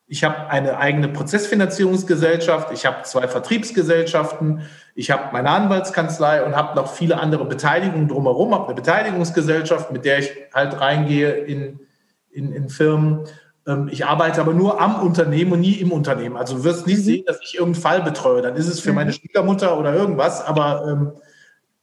ich 0.08 0.24
habe 0.24 0.50
eine 0.50 0.78
eigene 0.78 1.08
Prozessfinanzierungsgesellschaft, 1.08 2.72
ich 2.72 2.84
habe 2.84 3.04
zwei 3.04 3.28
Vertriebsgesellschaften, 3.28 4.62
ich 4.96 5.12
habe 5.12 5.32
meine 5.32 5.50
Anwaltskanzlei 5.50 6.42
und 6.42 6.56
habe 6.56 6.74
noch 6.74 6.92
viele 6.92 7.20
andere 7.20 7.44
Beteiligungen 7.44 8.08
drumherum, 8.08 8.52
habe 8.52 8.66
eine 8.66 8.74
Beteiligungsgesellschaft, 8.74 9.92
mit 9.92 10.04
der 10.04 10.18
ich 10.18 10.32
halt 10.52 10.80
reingehe 10.80 11.30
in, 11.30 11.78
in, 12.32 12.52
in 12.52 12.68
Firmen 12.68 13.28
ich 13.90 14.04
arbeite 14.06 14.40
aber 14.40 14.54
nur 14.54 14.80
am 14.80 15.02
Unternehmen 15.02 15.52
und 15.52 15.60
nie 15.60 15.74
im 15.74 15.92
Unternehmen. 15.92 16.36
Also 16.36 16.56
du 16.56 16.64
wirst 16.64 16.86
nicht 16.86 16.98
mhm. 16.98 17.02
sehen, 17.02 17.24
dass 17.26 17.38
ich 17.42 17.54
irgendeinen 17.54 17.82
Fall 17.82 18.02
betreue. 18.02 18.42
Dann 18.42 18.56
ist 18.56 18.66
es 18.66 18.80
für 18.80 18.90
mhm. 18.90 18.96
meine 18.96 19.12
Schwiegermutter 19.12 19.78
oder 19.78 19.94
irgendwas. 19.94 20.44
Aber 20.44 20.84
ähm, 20.88 21.12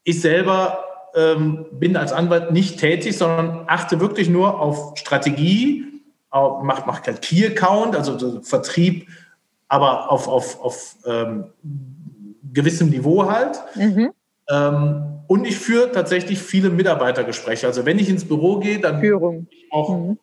ich 0.04 0.20
selber 0.20 0.84
ähm, 1.16 1.68
bin 1.72 1.96
als 1.96 2.12
Anwalt 2.12 2.52
nicht 2.52 2.80
tätig, 2.80 3.18
sondern 3.18 3.64
achte 3.68 4.00
wirklich 4.00 4.30
nur 4.30 4.60
auf 4.60 4.98
Strategie, 4.98 5.86
auf, 6.30 6.64
macht, 6.64 6.86
macht 6.86 7.04
kein 7.04 7.20
Key 7.22 7.46
Account, 7.46 7.96
also 7.96 8.42
Vertrieb, 8.42 9.08
aber 9.70 10.12
auf, 10.12 10.28
auf, 10.28 10.60
auf 10.62 10.96
ähm, 11.06 11.46
gewissem 12.54 12.90
Niveau 12.90 13.30
halt. 13.30 13.62
Mhm. 13.76 14.12
Ähm, 14.50 15.04
und 15.28 15.46
ich 15.46 15.58
führe 15.58 15.92
tatsächlich 15.92 16.40
viele 16.40 16.72
Mitarbeitergespräche. 16.72 17.68
Also 17.68 17.86
wenn 17.86 18.00
ich 18.00 18.10
ins 18.10 18.26
Büro 18.26 18.60
gehe, 18.60 18.80
dann 18.80 19.00
Führung. 19.00 19.48
auch 19.70 19.96
mhm. 19.96 20.18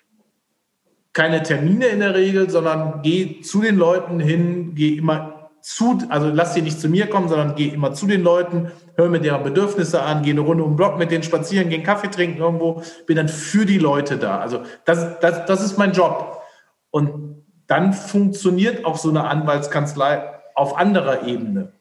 Keine 1.16 1.42
Termine 1.42 1.86
in 1.86 2.00
der 2.00 2.14
Regel, 2.14 2.50
sondern 2.50 3.00
gehe 3.00 3.40
zu 3.40 3.62
den 3.62 3.76
Leuten 3.76 4.20
hin, 4.20 4.74
gehe 4.74 4.98
immer 4.98 5.48
zu, 5.62 5.98
also 6.10 6.28
lass 6.28 6.52
sie 6.52 6.60
nicht 6.60 6.78
zu 6.78 6.90
mir 6.90 7.06
kommen, 7.06 7.30
sondern 7.30 7.54
gehe 7.54 7.72
immer 7.72 7.94
zu 7.94 8.06
den 8.06 8.22
Leuten, 8.22 8.70
höre 8.96 9.08
mir 9.08 9.20
deren 9.20 9.42
Bedürfnisse 9.42 10.02
an, 10.02 10.22
gehe 10.22 10.34
eine 10.34 10.42
Runde 10.42 10.62
um 10.62 10.72
den 10.72 10.76
Block 10.76 10.98
mit 10.98 11.10
denen 11.10 11.22
spazieren, 11.22 11.70
gehe 11.70 11.78
einen 11.78 11.86
Kaffee 11.86 12.10
trinken 12.10 12.38
irgendwo, 12.38 12.82
bin 13.06 13.16
dann 13.16 13.28
für 13.28 13.64
die 13.64 13.78
Leute 13.78 14.18
da. 14.18 14.40
Also 14.40 14.60
das, 14.84 15.18
das, 15.20 15.46
das 15.46 15.64
ist 15.64 15.78
mein 15.78 15.92
Job. 15.92 16.42
Und 16.90 17.42
dann 17.66 17.94
funktioniert 17.94 18.84
auch 18.84 18.98
so 18.98 19.08
eine 19.08 19.24
Anwaltskanzlei 19.24 20.22
auf 20.54 20.76
anderer 20.76 21.26
Ebene. 21.26 21.72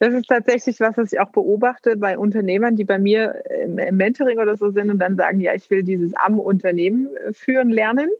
Das 0.00 0.12
ist 0.12 0.26
tatsächlich 0.26 0.80
was, 0.80 0.96
was 0.96 1.12
ich 1.12 1.20
auch 1.20 1.30
beobachte 1.30 1.96
bei 1.96 2.18
Unternehmern, 2.18 2.74
die 2.74 2.84
bei 2.84 2.98
mir 2.98 3.44
im 3.62 3.96
Mentoring 3.96 4.40
oder 4.40 4.56
so 4.56 4.70
sind 4.70 4.90
und 4.90 4.98
dann 4.98 5.14
sagen, 5.14 5.40
ja, 5.40 5.54
ich 5.54 5.70
will 5.70 5.84
dieses 5.84 6.12
am 6.16 6.40
Unternehmen 6.40 7.08
führen 7.32 7.70
lernen. 7.70 8.10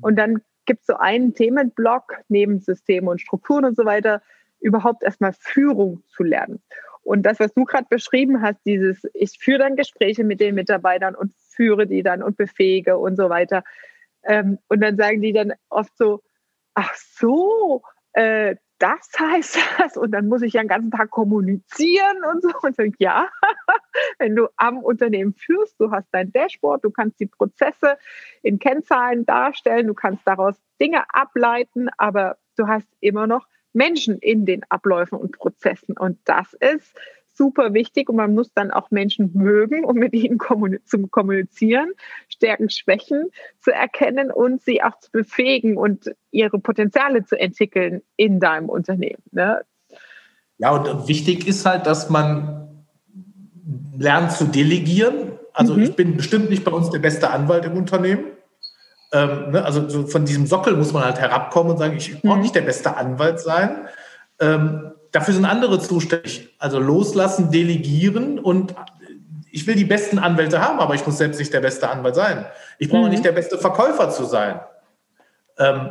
Und 0.00 0.16
dann 0.16 0.40
gibt 0.66 0.80
es 0.80 0.86
so 0.86 0.96
einen 0.96 1.34
Themenblock 1.34 2.18
neben 2.28 2.60
Systemen 2.60 3.08
und 3.08 3.20
Strukturen 3.20 3.64
und 3.64 3.76
so 3.76 3.84
weiter, 3.84 4.22
überhaupt 4.60 5.02
erstmal 5.02 5.32
Führung 5.32 6.02
zu 6.08 6.22
lernen. 6.22 6.62
Und 7.02 7.22
das, 7.22 7.38
was 7.38 7.54
du 7.54 7.64
gerade 7.64 7.86
beschrieben 7.88 8.42
hast, 8.42 8.58
dieses, 8.66 9.02
ich 9.14 9.38
führe 9.38 9.60
dann 9.60 9.76
Gespräche 9.76 10.24
mit 10.24 10.40
den 10.40 10.56
Mitarbeitern 10.56 11.14
und 11.14 11.32
führe 11.50 11.86
die 11.86 12.02
dann 12.02 12.22
und 12.22 12.36
befähige 12.36 12.98
und 12.98 13.16
so 13.16 13.30
weiter. 13.30 13.62
Ähm, 14.24 14.58
und 14.68 14.80
dann 14.80 14.96
sagen 14.96 15.22
die 15.22 15.32
dann 15.32 15.52
oft 15.68 15.96
so, 15.96 16.22
ach 16.74 16.94
so, 16.94 17.82
äh, 18.12 18.56
das 18.78 19.10
heißt 19.18 19.58
das 19.78 19.96
und 19.96 20.10
dann 20.10 20.28
muss 20.28 20.42
ich 20.42 20.54
ja 20.54 20.62
den 20.62 20.68
ganzen 20.68 20.90
Tag 20.90 21.10
kommunizieren 21.10 22.24
und 22.32 22.42
so. 22.42 22.50
Und 22.62 22.78
dann, 22.78 22.92
ja, 22.98 23.28
wenn 24.18 24.36
du 24.36 24.48
am 24.56 24.78
Unternehmen 24.78 25.34
führst, 25.34 25.80
du 25.80 25.90
hast 25.90 26.08
dein 26.12 26.32
Dashboard, 26.32 26.84
du 26.84 26.90
kannst 26.90 27.18
die 27.20 27.26
Prozesse 27.26 27.98
in 28.42 28.58
Kennzahlen 28.58 29.24
darstellen, 29.24 29.86
du 29.86 29.94
kannst 29.94 30.26
daraus 30.26 30.56
Dinge 30.80 31.04
ableiten, 31.08 31.88
aber 31.96 32.38
du 32.56 32.66
hast 32.66 32.88
immer 33.00 33.26
noch 33.26 33.46
Menschen 33.72 34.18
in 34.18 34.46
den 34.46 34.62
Abläufen 34.70 35.18
und 35.18 35.36
Prozessen. 35.36 35.96
Und 35.96 36.18
das 36.24 36.54
ist 36.54 36.98
super 37.36 37.74
wichtig 37.74 38.08
und 38.08 38.16
man 38.16 38.34
muss 38.34 38.52
dann 38.54 38.70
auch 38.70 38.90
Menschen 38.90 39.30
mögen, 39.34 39.84
um 39.84 39.96
mit 39.96 40.14
ihnen 40.14 40.38
zu 40.84 41.06
kommunizieren, 41.08 41.92
Stärken, 42.28 42.70
Schwächen 42.70 43.30
zu 43.60 43.72
erkennen 43.72 44.30
und 44.30 44.62
sie 44.62 44.82
auch 44.82 44.98
zu 44.98 45.10
befähigen 45.10 45.76
und 45.76 46.14
ihre 46.30 46.58
Potenziale 46.58 47.24
zu 47.24 47.38
entwickeln 47.38 48.02
in 48.16 48.40
deinem 48.40 48.68
Unternehmen. 48.68 49.22
Ne? 49.30 49.62
Ja, 50.58 50.70
und 50.70 51.08
wichtig 51.08 51.46
ist 51.46 51.66
halt, 51.66 51.86
dass 51.86 52.08
man 52.08 52.84
lernt 53.98 54.32
zu 54.32 54.44
delegieren. 54.44 55.32
Also 55.52 55.74
mhm. 55.74 55.82
ich 55.82 55.96
bin 55.96 56.16
bestimmt 56.16 56.50
nicht 56.50 56.64
bei 56.64 56.70
uns 56.70 56.90
der 56.90 56.98
beste 56.98 57.30
Anwalt 57.30 57.64
im 57.64 57.76
Unternehmen. 57.76 58.24
Ähm, 59.12 59.50
ne? 59.50 59.64
Also 59.64 59.88
so 59.88 60.06
von 60.06 60.24
diesem 60.24 60.46
Sockel 60.46 60.76
muss 60.76 60.92
man 60.92 61.04
halt 61.04 61.18
herabkommen 61.18 61.72
und 61.72 61.78
sagen, 61.78 61.96
ich 61.96 62.12
mhm. 62.12 62.28
brauche 62.28 62.40
nicht 62.40 62.54
der 62.54 62.62
beste 62.62 62.96
Anwalt 62.96 63.40
sein. 63.40 63.88
Ähm, 64.40 64.92
Dafür 65.16 65.32
sind 65.32 65.46
andere 65.46 65.80
zuständig. 65.80 66.50
Also 66.58 66.78
loslassen, 66.78 67.50
delegieren 67.50 68.38
und 68.38 68.74
ich 69.50 69.66
will 69.66 69.74
die 69.74 69.86
besten 69.86 70.18
Anwälte 70.18 70.60
haben, 70.60 70.78
aber 70.78 70.94
ich 70.94 71.06
muss 71.06 71.16
selbst 71.16 71.38
nicht 71.38 71.54
der 71.54 71.62
beste 71.62 71.88
Anwalt 71.88 72.14
sein. 72.14 72.44
Ich 72.78 72.90
brauche 72.90 73.04
mhm. 73.04 73.12
nicht 73.12 73.24
der 73.24 73.32
beste 73.32 73.56
Verkäufer 73.56 74.10
zu 74.10 74.26
sein. 74.26 74.60
Ähm, 75.58 75.90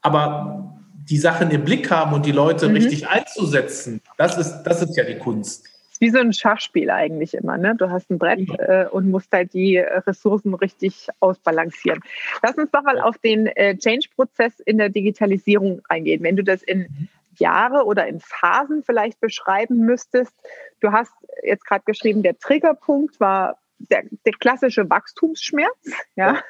aber 0.00 0.74
die 1.08 1.16
Sachen 1.16 1.52
im 1.52 1.64
Blick 1.64 1.92
haben 1.92 2.12
und 2.12 2.26
die 2.26 2.32
Leute 2.32 2.68
mhm. 2.68 2.74
richtig 2.74 3.06
einzusetzen, 3.06 4.00
das 4.16 4.36
ist, 4.36 4.64
das 4.64 4.82
ist 4.82 4.96
ja 4.96 5.04
die 5.04 5.18
Kunst. 5.18 5.68
ist 5.92 6.00
wie 6.00 6.10
so 6.10 6.18
ein 6.18 6.32
Schachspiel 6.32 6.90
eigentlich 6.90 7.34
immer. 7.34 7.56
Ne? 7.58 7.76
Du 7.78 7.88
hast 7.88 8.10
ein 8.10 8.18
Brett 8.18 8.48
äh, 8.58 8.86
und 8.90 9.08
musst 9.08 9.30
halt 9.30 9.54
die 9.54 9.78
Ressourcen 9.78 10.54
richtig 10.54 11.06
ausbalancieren. 11.20 12.00
Lass 12.42 12.58
uns 12.58 12.72
doch 12.72 12.82
mal 12.82 13.00
auf 13.00 13.16
den 13.18 13.46
äh, 13.46 13.78
Change-Prozess 13.78 14.58
in 14.58 14.78
der 14.78 14.88
Digitalisierung 14.88 15.82
eingehen. 15.88 16.24
Wenn 16.24 16.34
du 16.34 16.42
das 16.42 16.64
in 16.64 16.80
mhm. 16.80 17.08
Jahre 17.38 17.84
oder 17.84 18.06
in 18.06 18.20
Phasen 18.20 18.82
vielleicht 18.84 19.20
beschreiben 19.20 19.78
müsstest. 19.78 20.34
Du 20.80 20.92
hast 20.92 21.12
jetzt 21.42 21.66
gerade 21.66 21.84
geschrieben, 21.84 22.22
der 22.22 22.38
Triggerpunkt 22.38 23.20
war 23.20 23.58
der, 23.78 24.04
der 24.24 24.32
klassische 24.32 24.88
Wachstumsschmerz, 24.88 25.76
ja, 26.16 26.40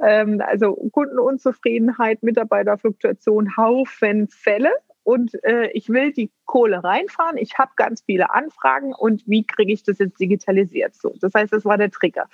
ähm, 0.00 0.40
also 0.44 0.74
Kundenunzufriedenheit, 0.92 2.22
Mitarbeiterfluktuation, 2.22 3.56
Haufen 3.56 4.28
Fälle 4.28 4.70
und 5.08 5.42
äh, 5.42 5.70
ich 5.72 5.88
will 5.88 6.12
die 6.12 6.30
Kohle 6.44 6.84
reinfahren, 6.84 7.38
ich 7.38 7.56
habe 7.56 7.70
ganz 7.76 8.02
viele 8.02 8.30
Anfragen 8.30 8.92
und 8.92 9.22
wie 9.26 9.42
kriege 9.42 9.72
ich 9.72 9.82
das 9.82 9.98
jetzt 9.98 10.20
digitalisiert? 10.20 10.94
So, 10.94 11.14
das 11.20 11.32
heißt, 11.34 11.50
das 11.50 11.64
war 11.64 11.78
der 11.78 11.90
Trigger. 11.90 12.28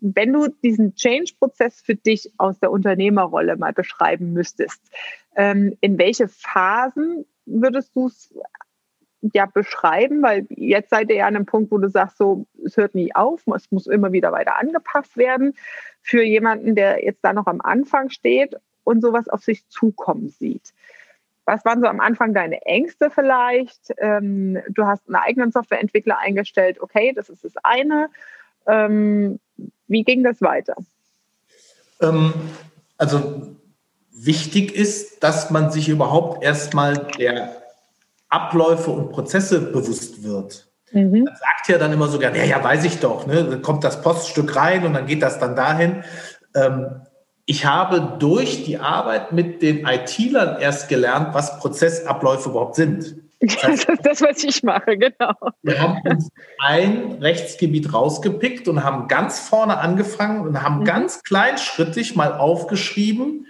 Wenn 0.00 0.32
du 0.32 0.48
diesen 0.48 0.94
Change-Prozess 0.94 1.82
für 1.82 1.94
dich 1.94 2.32
aus 2.38 2.58
der 2.58 2.70
Unternehmerrolle 2.70 3.56
mal 3.56 3.74
beschreiben 3.74 4.32
müsstest, 4.32 4.80
ähm, 5.36 5.76
in 5.82 5.98
welche 5.98 6.28
Phasen 6.28 7.26
würdest 7.46 7.94
du 7.94 8.06
es 8.06 8.34
ja 9.32 9.46
beschreiben? 9.46 10.22
Weil 10.22 10.46
jetzt 10.50 10.90
seid 10.90 11.10
ihr 11.10 11.16
ja 11.16 11.26
an 11.26 11.36
einem 11.36 11.46
Punkt, 11.46 11.70
wo 11.70 11.78
du 11.78 11.88
sagst, 11.88 12.18
so, 12.18 12.46
es 12.64 12.76
hört 12.76 12.94
nie 12.94 13.14
auf, 13.14 13.42
es 13.54 13.70
muss 13.70 13.86
immer 13.86 14.12
wieder 14.12 14.32
weiter 14.32 14.58
angepasst 14.58 15.16
werden. 15.16 15.54
Für 16.02 16.22
jemanden, 16.22 16.74
der 16.74 17.04
jetzt 17.04 17.24
da 17.24 17.32
noch 17.32 17.46
am 17.46 17.60
Anfang 17.60 18.10
steht 18.10 18.56
und 18.84 19.00
sowas 19.00 19.28
auf 19.28 19.42
sich 19.42 19.66
zukommen 19.68 20.28
sieht. 20.28 20.72
Was 21.46 21.64
waren 21.64 21.80
so 21.80 21.86
am 21.86 22.00
Anfang 22.00 22.32
deine 22.32 22.62
Ängste 22.62 23.10
vielleicht? 23.10 23.92
Ähm, 23.98 24.58
du 24.68 24.86
hast 24.86 25.06
einen 25.06 25.16
eigenen 25.16 25.52
Softwareentwickler 25.52 26.18
eingestellt, 26.18 26.80
okay, 26.80 27.12
das 27.14 27.28
ist 27.28 27.44
das 27.44 27.52
eine. 27.62 28.08
Ähm, 28.66 29.40
wie 29.86 30.04
ging 30.04 30.22
das 30.22 30.40
weiter? 30.40 30.74
Ähm, 32.00 32.32
also 32.96 33.54
wichtig 34.14 34.74
ist, 34.74 35.22
dass 35.22 35.50
man 35.50 35.70
sich 35.70 35.88
überhaupt 35.88 36.42
erstmal 36.42 37.08
der 37.18 37.56
Abläufe 38.28 38.90
und 38.90 39.10
Prozesse 39.10 39.60
bewusst 39.60 40.22
wird. 40.22 40.68
Mhm. 40.92 41.24
Man 41.24 41.34
sagt 41.34 41.68
ja 41.68 41.78
dann 41.78 41.92
immer 41.92 42.08
so 42.08 42.18
gerne, 42.18 42.38
ja, 42.38 42.44
ja, 42.44 42.64
weiß 42.64 42.84
ich 42.84 43.00
doch, 43.00 43.26
ne? 43.26 43.44
dann 43.44 43.62
kommt 43.62 43.84
das 43.84 44.00
Poststück 44.00 44.54
rein 44.54 44.86
und 44.86 44.94
dann 44.94 45.06
geht 45.06 45.22
das 45.22 45.38
dann 45.40 45.56
dahin. 45.56 46.04
Ähm, 46.54 47.02
ich 47.46 47.66
habe 47.66 48.16
durch 48.18 48.64
die 48.64 48.78
Arbeit 48.78 49.32
mit 49.32 49.60
den 49.60 49.86
IT-Lern 49.86 50.60
erst 50.60 50.88
gelernt, 50.88 51.34
was 51.34 51.58
Prozessabläufe 51.58 52.48
überhaupt 52.48 52.76
sind. 52.76 53.16
Das, 53.40 53.62
heißt, 53.62 53.88
das 53.88 53.94
ist 53.96 54.06
das, 54.06 54.22
was 54.22 54.44
ich 54.44 54.62
mache, 54.62 54.96
genau. 54.96 55.34
Wir 55.62 55.78
haben 55.78 56.00
uns 56.08 56.30
ein 56.60 57.18
Rechtsgebiet 57.20 57.92
rausgepickt 57.92 58.68
und 58.68 58.82
haben 58.82 59.06
ganz 59.06 59.38
vorne 59.38 59.76
angefangen 59.76 60.46
und 60.46 60.62
haben 60.62 60.78
mhm. 60.78 60.84
ganz 60.84 61.22
kleinschrittig 61.22 62.16
mal 62.16 62.32
aufgeschrieben, 62.32 63.46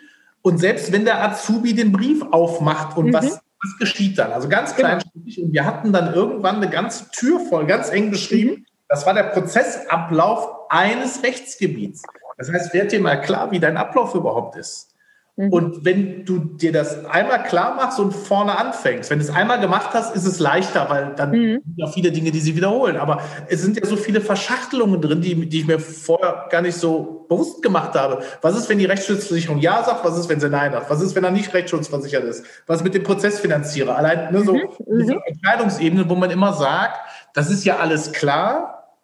und 0.47 0.59
selbst 0.59 0.93
wenn 0.93 1.07
der 1.07 1.25
Azubi 1.25 1.75
den 1.75 1.91
Brief 1.91 2.23
aufmacht 2.31 2.99
und 2.99 3.07
mhm. 3.07 3.13
was, 3.15 3.41
was 3.63 3.79
geschieht 3.79 4.19
dann? 4.19 4.31
Also 4.31 4.47
ganz 4.47 4.77
genau. 4.77 4.89
kleinschrittig. 4.89 5.43
Und 5.43 5.55
wir 5.55 5.65
hatten 5.65 5.91
dann 5.91 6.13
irgendwann 6.13 6.57
eine 6.57 6.69
ganze 6.69 7.11
Tür 7.13 7.41
voll, 7.41 7.65
ganz 7.65 7.91
eng 7.91 8.11
beschrieben. 8.11 8.51
Mhm. 8.51 8.67
Das 8.91 9.07
war 9.07 9.15
der 9.15 9.23
Prozessablauf 9.23 10.69
eines 10.69 11.23
Rechtsgebiets. 11.23 12.03
Das 12.37 12.53
heißt, 12.53 12.75
werd 12.75 12.93
dir 12.93 13.01
mal 13.01 13.23
klar, 13.23 13.53
wie 13.53 13.59
dein 13.59 13.79
Ablauf 13.79 14.15
überhaupt 14.15 14.57
ist. 14.57 14.94
Mhm. 15.37 15.53
Und 15.53 15.85
wenn 15.85 16.25
du 16.25 16.39
dir 16.39 16.71
das 16.71 17.05
einmal 17.07 17.43
klar 17.43 17.75
machst 17.75 17.99
und 17.99 18.13
vorne 18.13 18.57
anfängst, 18.57 19.11
wenn 19.11 19.19
du 19.19 19.25
es 19.25 19.31
einmal 19.31 19.59
gemacht 19.59 19.91
hast, 19.93 20.15
ist 20.15 20.27
es 20.27 20.39
leichter, 20.39 20.89
weil 20.89 21.13
dann 21.17 21.31
mhm. 21.31 21.63
sind 21.65 21.75
ja 21.77 21.87
viele 21.89 22.13
Dinge, 22.13 22.31
die 22.31 22.39
sie 22.39 22.55
wiederholen. 22.55 22.97
Aber 22.97 23.21
es 23.49 23.61
sind 23.63 23.77
ja 23.77 23.85
so 23.85 23.97
viele 23.97 24.21
Verschachtelungen 24.21 25.01
drin, 25.01 25.21
die, 25.21 25.49
die 25.49 25.61
ich 25.61 25.67
mir 25.67 25.81
vorher 25.81 26.47
gar 26.51 26.63
nicht 26.63 26.77
so 26.77 27.27
bewusst 27.29 27.63
gemacht 27.63 27.95
habe. 27.95 28.23
Was 28.43 28.57
ist, 28.57 28.69
wenn 28.69 28.79
die 28.79 28.85
Rechtsschutzversicherung 28.85 29.59
Ja 29.59 29.83
sagt? 29.83 30.05
Was 30.05 30.17
ist, 30.17 30.29
wenn 30.29 30.39
sie 30.39 30.49
Nein 30.49 30.71
sagt? 30.71 30.89
Was 30.89 31.01
ist, 31.01 31.17
wenn 31.17 31.25
er 31.25 31.33
nicht 31.33 31.53
rechtsschutzversichert 31.53 32.23
ist? 32.23 32.47
Was 32.69 32.85
mit 32.85 32.95
dem 32.95 33.03
Prozessfinanzierer? 33.03 33.97
Allein 33.97 34.33
ne, 34.33 34.45
so 34.45 34.55
mhm. 34.55 34.69
mhm. 34.87 35.21
Entscheidungsebene, 35.27 36.09
wo 36.09 36.15
man 36.15 36.31
immer 36.31 36.53
sagt, 36.53 37.01
das 37.35 37.51
ist 37.51 37.65
ja 37.65 37.79
alles 37.79 38.13
klar. 38.13 38.95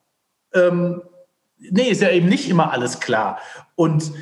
Ähm, 0.54 1.02
nee, 1.58 1.88
ist 1.88 2.02
ja 2.02 2.10
eben 2.10 2.28
nicht 2.28 2.48
immer 2.48 2.72
alles 2.72 3.00
klar. 3.00 3.38
Und 3.74 4.12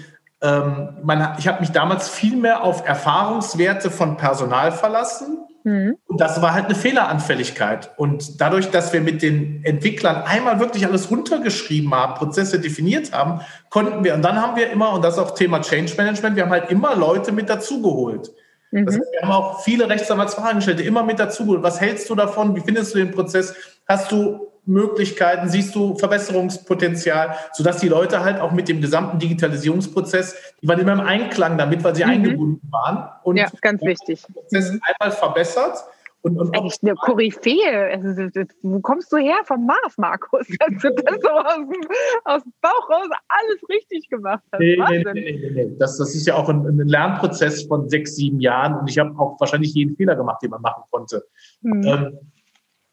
ähm, 0.42 0.98
man, 1.02 1.36
ich 1.38 1.48
habe 1.48 1.60
mich 1.60 1.70
damals 1.70 2.08
viel 2.08 2.36
mehr 2.36 2.62
auf 2.62 2.86
Erfahrungswerte 2.86 3.90
von 3.90 4.16
Personal 4.16 4.72
verlassen 4.72 5.48
Mhm. 5.68 5.98
Und 6.06 6.20
das 6.20 6.40
war 6.40 6.54
halt 6.54 6.66
eine 6.66 6.74
Fehleranfälligkeit. 6.74 7.90
Und 7.96 8.40
dadurch, 8.40 8.70
dass 8.70 8.92
wir 8.92 9.00
mit 9.00 9.22
den 9.22 9.62
Entwicklern 9.64 10.22
einmal 10.24 10.60
wirklich 10.60 10.86
alles 10.86 11.10
runtergeschrieben 11.10 11.94
haben, 11.94 12.14
Prozesse 12.14 12.58
definiert 12.58 13.12
haben, 13.12 13.40
konnten 13.68 14.02
wir, 14.02 14.14
und 14.14 14.22
dann 14.22 14.40
haben 14.40 14.56
wir 14.56 14.70
immer, 14.70 14.92
und 14.92 15.04
das 15.04 15.14
ist 15.14 15.20
auch 15.20 15.32
Thema 15.32 15.60
Change 15.60 15.92
Management, 15.96 16.36
wir 16.36 16.44
haben 16.44 16.50
halt 16.50 16.70
immer 16.70 16.96
Leute 16.96 17.32
mit 17.32 17.50
dazugeholt. 17.50 18.30
Mhm. 18.70 18.86
Das 18.86 18.94
heißt, 18.96 19.12
wir 19.12 19.22
haben 19.22 19.32
auch 19.32 19.60
viele 19.62 19.88
Rechtsanwaltsfragen 19.88 20.56
gestellt, 20.56 20.80
immer 20.80 21.02
mit 21.02 21.18
dazugeholt. 21.18 21.62
Was 21.62 21.80
hältst 21.80 22.08
du 22.08 22.14
davon? 22.14 22.56
Wie 22.56 22.60
findest 22.60 22.94
du 22.94 22.98
den 22.98 23.10
Prozess? 23.10 23.54
Hast 23.86 24.10
du 24.10 24.47
Möglichkeiten, 24.68 25.48
siehst 25.48 25.74
du 25.74 25.96
Verbesserungspotenzial, 25.96 27.34
sodass 27.52 27.78
die 27.78 27.88
Leute 27.88 28.22
halt 28.22 28.40
auch 28.40 28.52
mit 28.52 28.68
dem 28.68 28.80
gesamten 28.80 29.18
Digitalisierungsprozess, 29.18 30.36
die 30.62 30.68
waren 30.68 30.78
immer 30.78 30.92
im 30.92 31.00
Einklang 31.00 31.58
damit, 31.58 31.82
weil 31.82 31.96
sie 31.96 32.04
mhm. 32.04 32.10
eingebunden 32.10 32.68
waren. 32.70 33.08
Und 33.24 33.36
ja, 33.36 33.48
ganz 33.60 33.82
wichtig. 33.82 34.22
Prozess 34.32 34.72
mhm. 34.72 34.80
einmal 34.84 35.16
verbessert. 35.16 35.84
Und, 36.22 36.36
und 36.36 36.52
Echt 36.52 36.82
eine 36.82 36.94
Koryphäe. 36.94 38.42
Wo 38.62 38.80
kommst 38.80 39.12
du 39.12 39.18
her 39.18 39.38
vom 39.44 39.64
Mars, 39.66 39.96
Markus? 39.96 40.46
Dass 40.58 40.82
du 40.82 40.90
das 40.90 41.20
so 41.22 41.28
aus 41.28 41.56
dem, 41.56 41.80
aus 42.24 42.42
dem 42.42 42.52
Bauch 42.60 42.90
raus 42.90 43.08
alles 43.28 43.68
richtig 43.68 44.08
gemacht 44.08 44.42
hast. 44.52 44.58
Nee, 44.58 44.76
nee, 44.88 45.04
nee, 45.12 45.50
nee. 45.54 45.76
Das, 45.78 45.96
das 45.96 46.14
ist 46.14 46.26
ja 46.26 46.34
auch 46.34 46.48
ein, 46.48 46.66
ein 46.66 46.88
Lernprozess 46.88 47.62
von 47.62 47.88
sechs, 47.88 48.16
sieben 48.16 48.40
Jahren. 48.40 48.80
Und 48.80 48.90
ich 48.90 48.98
habe 48.98 49.16
auch 49.18 49.38
wahrscheinlich 49.38 49.74
jeden 49.74 49.96
Fehler 49.96 50.16
gemacht, 50.16 50.42
den 50.42 50.50
man 50.50 50.60
machen 50.60 50.82
konnte. 50.90 51.24
Mhm. 51.62 51.84
Ähm, 51.84 52.18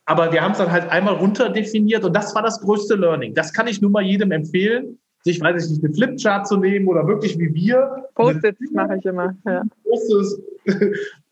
aber 0.06 0.32
wir 0.32 0.42
haben 0.42 0.52
es 0.52 0.60
dann 0.60 0.72
halt 0.72 0.90
einmal 0.92 1.16
runterdefiniert 1.16 2.04
und 2.04 2.16
das 2.16 2.36
war 2.36 2.44
das 2.44 2.62
größte 2.62 2.96
Learning. 2.96 3.34
Das 3.34 3.54
kann 3.54 3.68
ich 3.68 3.82
nur 3.82 3.92
mal 3.92 4.04
jedem 4.04 4.32
empfehlen, 4.32 5.00
sich, 5.24 5.42
weiß 5.42 5.66
ich 5.66 5.72
nicht, 5.72 5.84
eine 5.84 5.94
Flipchart 5.94 6.48
zu 6.48 6.58
nehmen 6.58 6.88
oder 6.88 7.08
wirklich 7.08 7.38
wie 7.40 7.52
wir. 7.54 8.06
Post-its 8.14 8.72
mache 8.72 8.98
ich 8.98 9.06
immer. 9.06 9.36
Ja. 9.46 9.64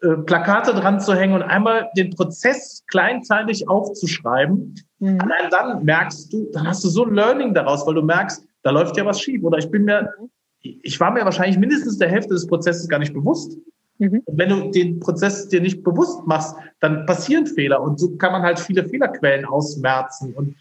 Äh, 0.04 0.18
Plakate 0.18 0.74
dran 0.74 1.00
zu 1.00 1.16
hängen 1.16 1.34
und 1.34 1.44
einmal 1.44 1.90
den 1.96 2.10
Prozess 2.10 2.84
kleinteilig 2.88 3.70
aufzuschreiben. 3.70 4.76
Mhm. 5.00 5.22
Allein 5.22 5.50
dann 5.50 5.86
merkst 5.86 6.32
du, 6.34 6.52
dann 6.52 6.68
hast 6.68 6.84
du 6.84 6.90
so 6.90 7.06
ein 7.06 7.16
Learning 7.16 7.54
daraus, 7.54 7.88
weil 7.88 7.96
du 7.96 8.02
merkst, 8.02 8.46
da 8.64 8.72
läuft 8.72 8.98
ja 8.98 9.06
was 9.06 9.22
schief. 9.22 9.42
Oder 9.44 9.60
ich 9.60 9.72
bin 9.72 9.86
mir, 9.86 10.14
mhm. 10.20 10.30
ich 10.62 11.00
war 11.00 11.10
mir 11.10 11.24
wahrscheinlich 11.24 11.58
mindestens 11.58 11.98
der 12.00 12.10
Hälfte 12.10 12.34
des 12.34 12.48
Prozesses 12.48 12.90
gar 12.90 13.00
nicht 13.00 13.14
bewusst. 13.14 13.58
Mhm. 14.00 14.24
wenn 14.26 14.50
du 14.50 14.72
den 14.72 15.00
Prozess 15.00 15.48
dir 15.50 15.62
nicht 15.62 15.84
bewusst 15.84 16.26
machst, 16.26 16.56
dann 16.80 17.06
passieren 17.06 17.46
Fehler 17.46 17.82
und 17.82 18.00
so 18.00 18.16
kann 18.18 18.32
man 18.32 18.42
halt 18.42 18.60
viele 18.60 18.88
Fehlerquellen 18.88 19.46
ausmerzen 19.46 20.34
und 20.34 20.56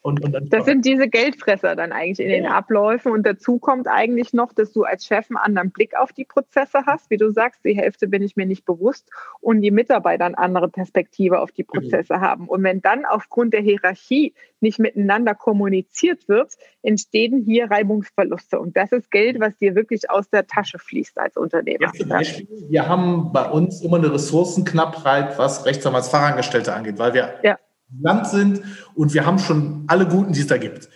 und, 0.00 0.24
und 0.24 0.52
das 0.52 0.64
sind 0.64 0.84
diese 0.84 1.08
Geldfresser 1.08 1.74
dann 1.74 1.90
eigentlich 1.90 2.20
in 2.20 2.30
ja. 2.30 2.36
den 2.36 2.46
Abläufen. 2.46 3.10
Und 3.10 3.26
dazu 3.26 3.58
kommt 3.58 3.88
eigentlich 3.88 4.32
noch, 4.32 4.52
dass 4.52 4.72
du 4.72 4.84
als 4.84 5.04
Chef 5.04 5.28
einen 5.28 5.36
anderen 5.36 5.70
Blick 5.72 5.96
auf 5.96 6.12
die 6.12 6.24
Prozesse 6.24 6.86
hast. 6.86 7.10
Wie 7.10 7.16
du 7.16 7.30
sagst, 7.30 7.64
die 7.64 7.76
Hälfte 7.76 8.06
bin 8.06 8.22
ich 8.22 8.36
mir 8.36 8.46
nicht 8.46 8.64
bewusst 8.64 9.10
und 9.40 9.60
die 9.60 9.72
Mitarbeiter 9.72 10.24
eine 10.24 10.38
andere 10.38 10.68
Perspektive 10.68 11.40
auf 11.40 11.50
die 11.50 11.66
genau. 11.66 11.80
Prozesse 11.80 12.16
mhm. 12.16 12.20
haben. 12.20 12.48
Und 12.48 12.62
wenn 12.62 12.80
dann 12.80 13.04
aufgrund 13.06 13.52
der 13.54 13.60
Hierarchie 13.60 14.34
nicht 14.60 14.78
miteinander 14.78 15.34
kommuniziert 15.34 16.28
wird, 16.28 16.54
entstehen 16.82 17.42
hier 17.44 17.68
Reibungsverluste. 17.70 18.60
Und 18.60 18.76
das 18.76 18.92
ist 18.92 19.10
Geld, 19.10 19.40
was 19.40 19.56
dir 19.58 19.74
wirklich 19.74 20.10
aus 20.10 20.30
der 20.30 20.46
Tasche 20.46 20.78
fließt 20.78 21.18
als 21.18 21.36
Unternehmer. 21.36 21.86
Ja, 21.86 21.92
zum 21.92 22.08
Beispiel, 22.08 22.46
wir 22.68 22.88
haben 22.88 23.32
bei 23.32 23.50
uns 23.50 23.82
immer 23.82 23.96
eine 23.96 24.12
Ressourcenknappheit, 24.12 25.38
was 25.38 25.66
Rechtsanwaltsfachangestellte 25.66 26.72
angeht, 26.72 26.98
weil 26.98 27.14
wir 27.14 27.34
ja 27.42 27.58
Land 28.00 28.26
sind 28.26 28.62
und 28.94 29.14
wir 29.14 29.26
haben 29.26 29.38
schon 29.38 29.84
alle 29.86 30.06
Guten, 30.06 30.32
die 30.32 30.40
es 30.40 30.46
da 30.46 30.58
gibt. 30.58 30.88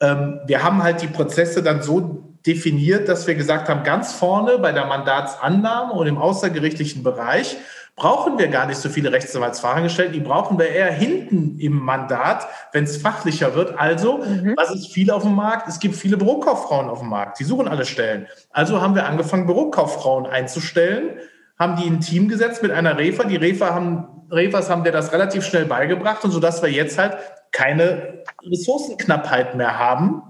Ähm, 0.00 0.40
wir 0.46 0.62
haben 0.62 0.82
halt 0.82 1.02
die 1.02 1.06
Prozesse 1.06 1.62
dann 1.62 1.82
so 1.82 2.24
definiert, 2.46 3.08
dass 3.08 3.26
wir 3.26 3.34
gesagt 3.34 3.68
haben, 3.68 3.82
ganz 3.82 4.12
vorne 4.12 4.58
bei 4.58 4.72
der 4.72 4.86
Mandatsannahme 4.86 5.92
und 5.92 6.06
im 6.06 6.18
außergerichtlichen 6.18 7.02
Bereich 7.02 7.56
brauchen 7.98 8.38
wir 8.38 8.46
gar 8.46 8.66
nicht 8.66 8.78
so 8.78 8.88
viele 8.88 9.12
Rechtsanwaltsfachangestellte, 9.12 10.12
die 10.12 10.20
brauchen 10.20 10.58
wir 10.58 10.68
eher 10.68 10.92
hinten 10.92 11.58
im 11.58 11.72
Mandat, 11.72 12.46
wenn 12.72 12.84
es 12.84 12.96
fachlicher 12.96 13.54
wird. 13.54 13.76
Also, 13.76 14.18
mhm. 14.18 14.54
was 14.56 14.70
ist 14.70 14.92
viel 14.92 15.10
auf 15.10 15.24
dem 15.24 15.34
Markt? 15.34 15.68
Es 15.68 15.80
gibt 15.80 15.96
viele 15.96 16.16
Bürokauffrauen 16.16 16.88
auf 16.88 17.00
dem 17.00 17.08
Markt, 17.08 17.40
die 17.40 17.44
suchen 17.44 17.66
alle 17.66 17.84
Stellen. 17.84 18.28
Also 18.50 18.80
haben 18.80 18.94
wir 18.94 19.06
angefangen, 19.06 19.46
Bürokauffrauen 19.46 20.26
einzustellen, 20.26 21.18
haben 21.58 21.76
die 21.76 21.86
in 21.86 21.94
ein 21.94 22.00
Team 22.00 22.28
gesetzt 22.28 22.62
mit 22.62 22.70
einer 22.70 22.98
Refa. 22.98 23.24
Die 23.24 23.36
Refa 23.36 23.74
haben 23.74 24.18
Refers 24.30 24.68
haben 24.68 24.84
dir 24.84 24.92
das 24.92 25.12
relativ 25.12 25.44
schnell 25.44 25.64
beigebracht 25.64 26.24
und 26.24 26.30
so 26.30 26.40
dass 26.40 26.62
wir 26.62 26.70
jetzt 26.70 26.98
halt 26.98 27.16
keine 27.50 28.24
Ressourcenknappheit 28.44 29.54
mehr 29.54 29.78
haben. 29.78 30.22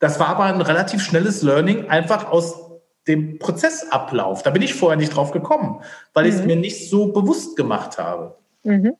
Das 0.00 0.18
war 0.18 0.28
aber 0.28 0.44
ein 0.44 0.60
relativ 0.60 1.02
schnelles 1.02 1.42
Learning, 1.42 1.88
einfach 1.88 2.30
aus 2.30 2.60
dem 3.06 3.38
Prozessablauf. 3.38 4.42
Da 4.42 4.50
bin 4.50 4.62
ich 4.62 4.74
vorher 4.74 4.96
nicht 4.96 5.14
drauf 5.14 5.30
gekommen, 5.30 5.82
weil 6.14 6.24
mhm. 6.24 6.30
ich 6.30 6.34
es 6.36 6.44
mir 6.44 6.56
nicht 6.56 6.90
so 6.90 7.12
bewusst 7.12 7.56
gemacht 7.56 7.98
habe. 7.98 8.36
Mhm. 8.64 8.94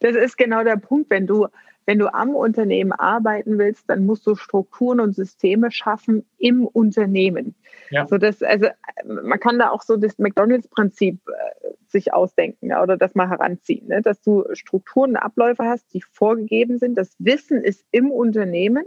Das 0.00 0.14
ist 0.14 0.38
genau 0.38 0.64
der 0.64 0.76
Punkt, 0.76 1.10
wenn 1.10 1.26
du 1.26 1.48
wenn 1.88 1.98
du 1.98 2.12
am 2.12 2.36
Unternehmen 2.36 2.92
arbeiten 2.92 3.56
willst, 3.56 3.88
dann 3.88 4.04
musst 4.04 4.26
du 4.26 4.34
Strukturen 4.34 5.00
und 5.00 5.14
Systeme 5.14 5.70
schaffen 5.70 6.26
im 6.36 6.66
Unternehmen. 6.66 7.54
Ja. 7.88 8.06
So 8.06 8.18
dass, 8.18 8.42
also 8.42 8.66
man 9.06 9.40
kann 9.40 9.58
da 9.58 9.70
auch 9.70 9.80
so 9.80 9.96
das 9.96 10.18
McDonalds-Prinzip 10.18 11.18
äh, 11.26 11.68
sich 11.86 12.12
ausdenken 12.12 12.74
oder 12.74 12.98
das 12.98 13.14
mal 13.14 13.30
heranziehen, 13.30 13.88
ne? 13.88 14.02
dass 14.02 14.20
du 14.20 14.44
Strukturen 14.52 15.12
und 15.12 15.16
Abläufe 15.16 15.64
hast, 15.64 15.94
die 15.94 16.02
vorgegeben 16.12 16.76
sind. 16.76 16.94
Das 16.98 17.16
Wissen 17.18 17.64
ist 17.64 17.86
im 17.90 18.10
Unternehmen 18.10 18.84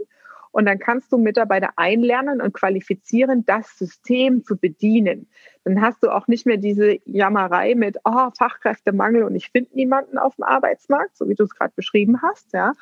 und 0.52 0.66
dann 0.66 0.78
kannst 0.78 1.10
du 1.10 1.18
Mitarbeiter 1.18 1.70
einlernen 1.76 2.40
und 2.40 2.52
qualifizieren, 2.52 3.44
das 3.44 3.76
System 3.78 4.44
zu 4.44 4.56
bedienen. 4.56 5.28
Dann 5.64 5.80
hast 5.80 6.02
du 6.02 6.10
auch 6.10 6.28
nicht 6.28 6.46
mehr 6.46 6.58
diese 6.58 6.98
Jammerei 7.06 7.74
mit 7.74 7.96
oh, 8.04 8.30
Fachkräftemangel 8.36 9.24
und 9.24 9.34
ich 9.34 9.50
finde 9.50 9.74
niemanden 9.74 10.18
auf 10.18 10.36
dem 10.36 10.44
Arbeitsmarkt, 10.44 11.16
so 11.16 11.28
wie 11.28 11.34
du 11.34 11.44
es 11.44 11.54
gerade 11.54 11.72
beschrieben 11.74 12.20
hast. 12.22 12.52
Ja. 12.52 12.74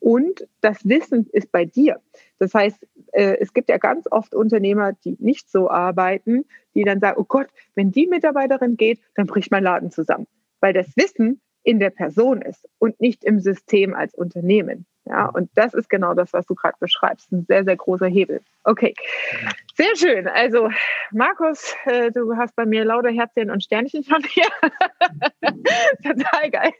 Und 0.00 0.48
das 0.60 0.86
Wissen 0.86 1.28
ist 1.32 1.52
bei 1.52 1.64
dir. 1.64 2.00
Das 2.38 2.54
heißt, 2.54 2.84
äh, 3.12 3.36
es 3.38 3.52
gibt 3.52 3.68
ja 3.68 3.78
ganz 3.78 4.06
oft 4.10 4.34
Unternehmer, 4.34 4.92
die 4.92 5.16
nicht 5.20 5.48
so 5.48 5.70
arbeiten, 5.70 6.44
die 6.74 6.82
dann 6.82 6.98
sagen, 6.98 7.20
oh 7.20 7.24
Gott, 7.24 7.46
wenn 7.76 7.92
die 7.92 8.08
Mitarbeiterin 8.08 8.76
geht, 8.76 8.98
dann 9.14 9.26
bricht 9.26 9.52
mein 9.52 9.62
Laden 9.62 9.92
zusammen. 9.92 10.26
Weil 10.60 10.72
das 10.72 10.96
Wissen 10.96 11.40
in 11.62 11.78
der 11.78 11.90
Person 11.90 12.42
ist 12.42 12.68
und 12.78 13.00
nicht 13.00 13.22
im 13.22 13.38
System 13.38 13.94
als 13.94 14.14
Unternehmen. 14.14 14.86
Ja, 15.04 15.26
und 15.26 15.50
das 15.56 15.74
ist 15.74 15.90
genau 15.90 16.14
das, 16.14 16.32
was 16.32 16.46
du 16.46 16.54
gerade 16.54 16.76
beschreibst. 16.78 17.32
Ein 17.32 17.44
sehr, 17.48 17.64
sehr 17.64 17.76
großer 17.76 18.06
Hebel. 18.06 18.40
Okay, 18.62 18.94
sehr 19.74 19.96
schön. 19.96 20.28
Also, 20.28 20.70
Markus, 21.10 21.74
äh, 21.86 22.12
du 22.12 22.36
hast 22.36 22.54
bei 22.54 22.66
mir 22.66 22.84
lauter 22.84 23.10
Herzchen 23.10 23.50
und 23.50 23.64
Sternchen 23.64 24.04
von 24.04 24.22
dir. 24.22 24.44
Total 26.04 26.50
geil, 26.50 26.72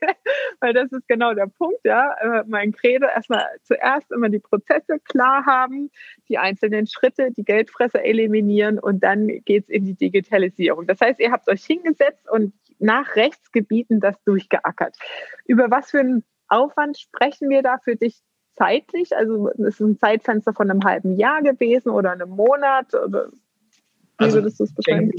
weil 0.60 0.72
das 0.72 0.92
ist 0.92 1.08
genau 1.08 1.34
der 1.34 1.46
Punkt. 1.46 1.80
Ja, 1.84 2.12
äh, 2.20 2.44
mein 2.46 2.70
Credo 2.70 3.08
erstmal 3.08 3.44
zuerst 3.64 4.12
immer 4.12 4.28
die 4.28 4.38
Prozesse 4.38 5.00
klar 5.00 5.44
haben, 5.44 5.90
die 6.28 6.38
einzelnen 6.38 6.86
Schritte, 6.86 7.32
die 7.32 7.44
Geldfresser 7.44 8.04
eliminieren 8.04 8.78
und 8.78 9.02
dann 9.02 9.26
geht 9.26 9.64
es 9.64 9.68
in 9.68 9.84
die 9.84 9.94
Digitalisierung. 9.94 10.86
Das 10.86 11.00
heißt, 11.00 11.18
ihr 11.18 11.32
habt 11.32 11.48
euch 11.48 11.64
hingesetzt 11.64 12.30
und 12.30 12.54
nach 12.78 13.16
Rechtsgebieten 13.16 13.98
das 13.98 14.22
durchgeackert. 14.22 14.96
Über 15.46 15.70
was 15.70 15.90
für 15.90 16.00
ein 16.00 16.24
Aufwand 16.52 16.98
sprechen 16.98 17.48
wir 17.48 17.62
da 17.62 17.78
für 17.82 17.96
dich 17.96 18.20
zeitlich? 18.56 19.16
Also 19.16 19.48
ist 19.48 19.58
es 19.58 19.80
ein 19.80 19.98
Zeitfenster 19.98 20.52
von 20.52 20.70
einem 20.70 20.84
halben 20.84 21.16
Jahr 21.16 21.42
gewesen 21.42 21.90
oder 21.90 22.12
einem 22.12 22.30
Monat? 22.30 22.94
Oder 22.94 23.28
wie 24.18 24.24
also, 24.24 24.38
würdest 24.38 24.60
du 24.60 24.64
es 24.64 24.74
beschreiben? 24.74 25.10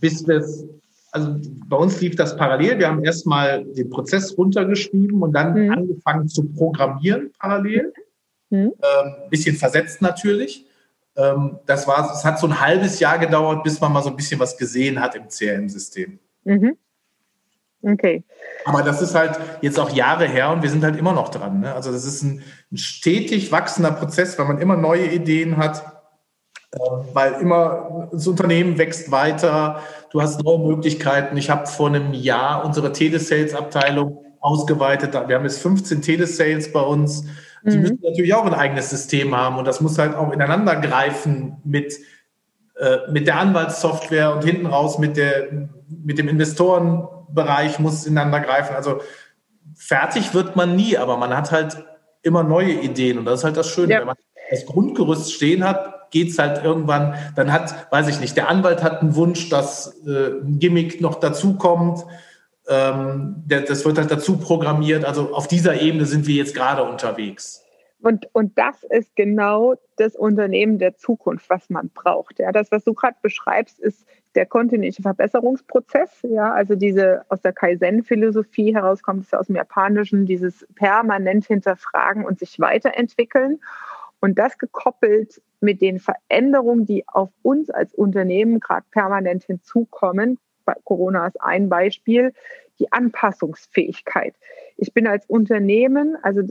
bis 0.00 0.26
wir 0.26 0.44
also 1.12 1.34
bei 1.66 1.76
uns 1.76 2.00
lief 2.00 2.14
das 2.16 2.36
parallel. 2.36 2.78
Wir 2.78 2.88
haben 2.88 3.02
erstmal 3.02 3.64
den 3.64 3.88
Prozess 3.88 4.36
runtergeschrieben 4.36 5.22
und 5.22 5.32
dann 5.32 5.54
mhm. 5.54 5.72
angefangen 5.72 6.28
zu 6.28 6.44
programmieren 6.52 7.32
parallel. 7.38 7.92
Mhm. 8.50 8.72
Ähm, 8.82 9.14
bisschen 9.30 9.56
versetzt 9.56 10.02
natürlich. 10.02 10.66
Ähm, 11.16 11.58
das 11.64 11.88
war, 11.88 12.12
es 12.12 12.24
hat 12.24 12.38
so 12.38 12.46
ein 12.46 12.60
halbes 12.60 13.00
Jahr 13.00 13.18
gedauert, 13.18 13.64
bis 13.64 13.80
man 13.80 13.92
mal 13.92 14.02
so 14.02 14.10
ein 14.10 14.16
bisschen 14.16 14.38
was 14.38 14.58
gesehen 14.58 15.00
hat 15.00 15.14
im 15.14 15.28
CRM-System. 15.28 16.18
Mhm. 16.44 16.76
Okay. 17.82 18.24
Aber 18.64 18.82
das 18.82 19.00
ist 19.00 19.14
halt 19.14 19.38
jetzt 19.60 19.78
auch 19.78 19.90
Jahre 19.90 20.26
her 20.26 20.50
und 20.50 20.62
wir 20.62 20.70
sind 20.70 20.82
halt 20.82 20.96
immer 20.96 21.12
noch 21.12 21.28
dran. 21.28 21.60
Ne? 21.60 21.74
Also 21.74 21.92
das 21.92 22.04
ist 22.04 22.22
ein, 22.22 22.42
ein, 22.72 22.76
stetig 22.76 23.52
wachsender 23.52 23.92
Prozess, 23.92 24.38
weil 24.38 24.46
man 24.46 24.58
immer 24.58 24.76
neue 24.76 25.06
Ideen 25.06 25.56
hat, 25.56 25.84
äh, 26.72 26.78
weil 27.12 27.34
immer 27.34 28.08
das 28.12 28.26
Unternehmen 28.26 28.78
wächst 28.78 29.10
weiter, 29.12 29.80
du 30.10 30.20
hast 30.20 30.42
neue 30.42 30.58
Möglichkeiten. 30.58 31.36
Ich 31.36 31.50
habe 31.50 31.66
vor 31.66 31.88
einem 31.88 32.12
Jahr 32.12 32.64
unsere 32.64 32.92
Telesales-Abteilung 32.92 34.24
ausgeweitet. 34.40 35.12
Wir 35.14 35.36
haben 35.36 35.44
jetzt 35.44 35.60
15 35.60 36.02
Telesales 36.02 36.72
bei 36.72 36.80
uns. 36.80 37.24
Die 37.64 37.76
mhm. 37.76 37.82
müssen 37.82 37.98
natürlich 38.02 38.34
auch 38.34 38.46
ein 38.46 38.54
eigenes 38.54 38.90
System 38.90 39.36
haben 39.36 39.58
und 39.58 39.66
das 39.66 39.80
muss 39.80 39.98
halt 39.98 40.14
auch 40.14 40.32
ineinander 40.32 40.76
greifen 40.76 41.56
mit, 41.64 41.94
äh, 42.78 42.98
mit 43.10 43.26
der 43.26 43.38
Anwaltssoftware 43.38 44.34
und 44.34 44.44
hinten 44.44 44.66
raus 44.66 44.98
mit, 44.98 45.16
der, 45.16 45.68
mit 45.88 46.18
dem 46.18 46.28
Investoren 46.28 47.08
Bereich 47.28 47.78
muss 47.78 48.06
ineinander 48.06 48.40
greifen. 48.40 48.74
Also 48.74 49.00
fertig 49.74 50.34
wird 50.34 50.56
man 50.56 50.76
nie, 50.76 50.96
aber 50.96 51.16
man 51.16 51.36
hat 51.36 51.52
halt 51.52 51.84
immer 52.22 52.42
neue 52.42 52.72
Ideen 52.72 53.18
und 53.18 53.24
das 53.24 53.40
ist 53.40 53.44
halt 53.44 53.56
das 53.56 53.68
Schöne. 53.68 53.92
Ja. 53.92 54.00
Wenn 54.00 54.06
man 54.06 54.16
das 54.50 54.66
Grundgerüst 54.66 55.32
stehen 55.32 55.64
hat, 55.64 56.10
geht 56.10 56.30
es 56.30 56.38
halt 56.38 56.64
irgendwann, 56.64 57.14
dann 57.34 57.52
hat, 57.52 57.90
weiß 57.90 58.08
ich 58.08 58.20
nicht, 58.20 58.36
der 58.36 58.48
Anwalt 58.48 58.82
hat 58.82 59.02
einen 59.02 59.16
Wunsch, 59.16 59.48
dass 59.48 60.00
äh, 60.06 60.40
ein 60.40 60.58
Gimmick 60.58 61.00
noch 61.00 61.16
dazukommt. 61.16 62.04
Ähm, 62.68 63.44
das 63.46 63.84
wird 63.84 63.98
halt 63.98 64.10
dazu 64.10 64.38
programmiert. 64.38 65.04
Also 65.04 65.34
auf 65.34 65.48
dieser 65.48 65.80
Ebene 65.80 66.06
sind 66.06 66.26
wir 66.26 66.36
jetzt 66.36 66.54
gerade 66.54 66.82
unterwegs. 66.84 67.62
Und, 68.06 68.28
und 68.34 68.56
das 68.56 68.84
ist 68.84 69.16
genau 69.16 69.74
das 69.96 70.14
Unternehmen 70.14 70.78
der 70.78 70.94
Zukunft, 70.94 71.50
was 71.50 71.68
man 71.70 71.88
braucht. 71.88 72.38
Ja, 72.38 72.52
das, 72.52 72.70
was 72.70 72.84
du 72.84 72.94
gerade 72.94 73.16
beschreibst, 73.20 73.80
ist 73.80 74.06
der 74.36 74.46
kontinuierliche 74.46 75.02
Verbesserungsprozess. 75.02 76.20
Ja, 76.22 76.52
also 76.52 76.76
diese 76.76 77.24
aus 77.30 77.40
der 77.40 77.52
Kaizen-Philosophie 77.52 78.72
herauskommt 78.72 79.24
es 79.24 79.32
ja 79.32 79.40
aus 79.40 79.48
dem 79.48 79.56
Japanischen, 79.56 80.24
dieses 80.24 80.64
permanent 80.76 81.46
hinterfragen 81.46 82.24
und 82.24 82.38
sich 82.38 82.60
weiterentwickeln. 82.60 83.58
Und 84.20 84.38
das 84.38 84.56
gekoppelt 84.56 85.42
mit 85.58 85.82
den 85.82 85.98
Veränderungen, 85.98 86.86
die 86.86 87.02
auf 87.08 87.30
uns 87.42 87.70
als 87.70 87.92
Unternehmen 87.92 88.60
gerade 88.60 88.86
permanent 88.92 89.42
hinzukommen. 89.42 90.38
Corona 90.84 91.26
ist 91.26 91.42
ein 91.42 91.68
Beispiel, 91.68 92.32
die 92.78 92.92
Anpassungsfähigkeit. 92.92 94.36
Ich 94.76 94.92
bin 94.92 95.06
als 95.06 95.26
Unternehmen, 95.26 96.16
also 96.22 96.42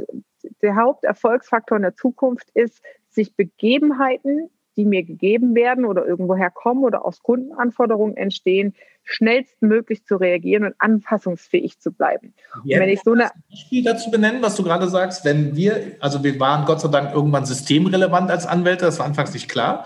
der 0.61 0.75
Haupterfolgsfaktor 0.75 1.77
in 1.77 1.83
der 1.83 1.95
Zukunft 1.95 2.49
ist, 2.53 2.81
sich 3.09 3.35
Begebenheiten, 3.35 4.49
die 4.77 4.85
mir 4.85 5.03
gegeben 5.03 5.55
werden 5.55 5.85
oder 5.85 6.05
irgendwoher 6.05 6.49
kommen 6.49 6.83
oder 6.83 7.05
aus 7.05 7.21
Kundenanforderungen 7.21 8.17
entstehen, 8.17 8.73
schnellstmöglich 9.03 10.05
zu 10.05 10.17
reagieren 10.17 10.65
und 10.65 10.75
anpassungsfähig 10.79 11.79
zu 11.79 11.91
bleiben. 11.91 12.33
Ja, 12.65 12.79
wenn 12.79 12.89
ich 12.89 13.01
so 13.01 13.13
eine 13.13 13.29
Beispiel 13.49 13.83
dazu 13.83 14.11
benennen, 14.11 14.41
was 14.41 14.55
du 14.55 14.63
gerade 14.63 14.87
sagst, 14.89 15.23
wenn 15.23 15.55
wir, 15.55 15.95
also 15.99 16.23
wir 16.23 16.39
waren 16.39 16.65
Gott 16.65 16.81
sei 16.81 16.89
Dank 16.89 17.13
irgendwann 17.13 17.45
systemrelevant 17.45 18.29
als 18.29 18.45
Anwälte, 18.45 18.85
das 18.85 18.99
war 18.99 19.05
anfangs 19.05 19.33
nicht 19.33 19.47
klar. 19.47 19.85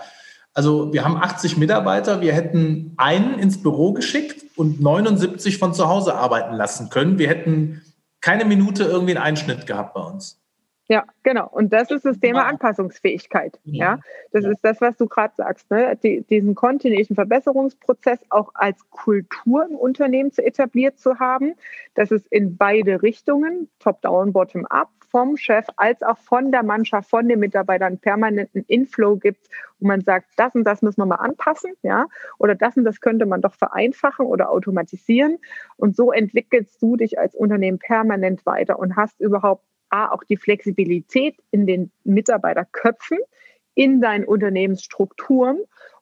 Also 0.52 0.92
wir 0.92 1.04
haben 1.04 1.16
80 1.16 1.58
Mitarbeiter, 1.58 2.20
wir 2.20 2.32
hätten 2.32 2.94
einen 2.96 3.38
ins 3.38 3.62
Büro 3.62 3.92
geschickt 3.92 4.44
und 4.56 4.80
79 4.80 5.58
von 5.58 5.74
zu 5.74 5.88
Hause 5.88 6.16
arbeiten 6.16 6.56
lassen 6.56 6.90
können. 6.90 7.18
Wir 7.18 7.28
hätten 7.28 7.82
keine 8.20 8.44
Minute 8.44 8.84
irgendwie 8.84 9.16
einen 9.16 9.24
Einschnitt 9.24 9.66
gehabt 9.66 9.94
bei 9.94 10.00
uns. 10.00 10.39
Ja, 10.90 11.04
genau. 11.22 11.48
Und 11.48 11.72
das 11.72 11.88
ist 11.92 12.04
das 12.04 12.18
Thema 12.18 12.46
Anpassungsfähigkeit. 12.46 13.60
Ja, 13.62 14.00
das 14.32 14.42
ja. 14.42 14.50
ist 14.50 14.64
das, 14.64 14.80
was 14.80 14.96
du 14.96 15.06
gerade 15.06 15.32
sagst. 15.36 15.70
Ne? 15.70 15.96
Die, 16.02 16.22
diesen 16.22 16.56
kontinuierlichen 16.56 17.14
Verbesserungsprozess 17.14 18.18
auch 18.28 18.50
als 18.54 18.90
Kultur 18.90 19.68
im 19.70 19.76
Unternehmen 19.76 20.32
zu 20.32 20.44
etabliert 20.44 20.98
zu 20.98 21.20
haben, 21.20 21.54
dass 21.94 22.10
es 22.10 22.26
in 22.26 22.56
beide 22.56 23.02
Richtungen, 23.02 23.70
top-down, 23.78 24.32
bottom-up, 24.32 24.88
vom 25.10 25.36
Chef 25.36 25.66
als 25.76 26.02
auch 26.02 26.18
von 26.18 26.50
der 26.50 26.64
Mannschaft, 26.64 27.08
von 27.08 27.28
den 27.28 27.38
Mitarbeitern 27.38 27.98
permanenten 27.98 28.64
Inflow 28.66 29.16
gibt, 29.16 29.48
wo 29.78 29.86
man 29.86 30.00
sagt, 30.00 30.26
das 30.36 30.54
und 30.56 30.64
das 30.64 30.82
müssen 30.82 31.00
wir 31.00 31.06
mal 31.06 31.16
anpassen, 31.16 31.72
ja, 31.82 32.06
oder 32.38 32.56
das 32.56 32.76
und 32.76 32.84
das 32.84 33.00
könnte 33.00 33.26
man 33.26 33.40
doch 33.40 33.54
vereinfachen 33.54 34.26
oder 34.26 34.50
automatisieren. 34.50 35.38
Und 35.76 35.94
so 35.96 36.10
entwickelst 36.10 36.82
du 36.82 36.96
dich 36.96 37.18
als 37.18 37.34
Unternehmen 37.34 37.78
permanent 37.78 38.44
weiter 38.44 38.78
und 38.78 38.96
hast 38.96 39.20
überhaupt 39.20 39.64
A, 39.90 40.10
auch 40.12 40.24
die 40.24 40.36
Flexibilität 40.36 41.36
in 41.50 41.66
den 41.66 41.90
Mitarbeiterköpfen, 42.04 43.18
in 43.74 44.00
deinen 44.00 44.24
Unternehmensstrukturen, 44.24 45.58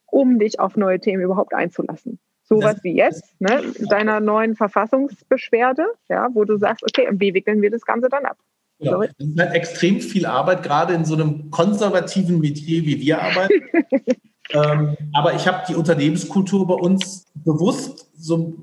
um 0.06 0.38
dich 0.38 0.60
auf 0.60 0.76
neue 0.76 1.00
Themen 1.00 1.22
überhaupt 1.22 1.54
einzulassen. 1.54 2.18
Sowas 2.44 2.82
wie 2.82 2.96
jetzt, 2.96 3.38
ne, 3.40 3.60
deiner 3.90 4.20
neuen 4.20 4.56
Verfassungsbeschwerde, 4.56 5.84
ja, 6.08 6.28
wo 6.32 6.44
du 6.44 6.56
sagst, 6.56 6.82
okay, 6.82 7.06
wie 7.12 7.34
wickeln 7.34 7.60
wir 7.60 7.70
das 7.70 7.84
Ganze 7.84 8.08
dann 8.08 8.24
ab? 8.24 8.38
Ja, 8.78 8.96
das 8.96 9.10
ist 9.18 9.38
halt 9.38 9.54
extrem 9.54 10.00
viel 10.00 10.24
Arbeit, 10.24 10.62
gerade 10.62 10.94
in 10.94 11.04
so 11.04 11.14
einem 11.14 11.50
konservativen 11.50 12.38
Metier, 12.40 12.84
wie 12.84 13.00
wir 13.00 13.20
arbeiten. 13.20 13.64
ähm, 14.50 14.96
aber 15.12 15.34
ich 15.34 15.46
habe 15.46 15.64
die 15.68 15.74
Unternehmenskultur 15.74 16.66
bei 16.66 16.74
uns 16.74 17.26
bewusst 17.34 18.10
so 18.16 18.56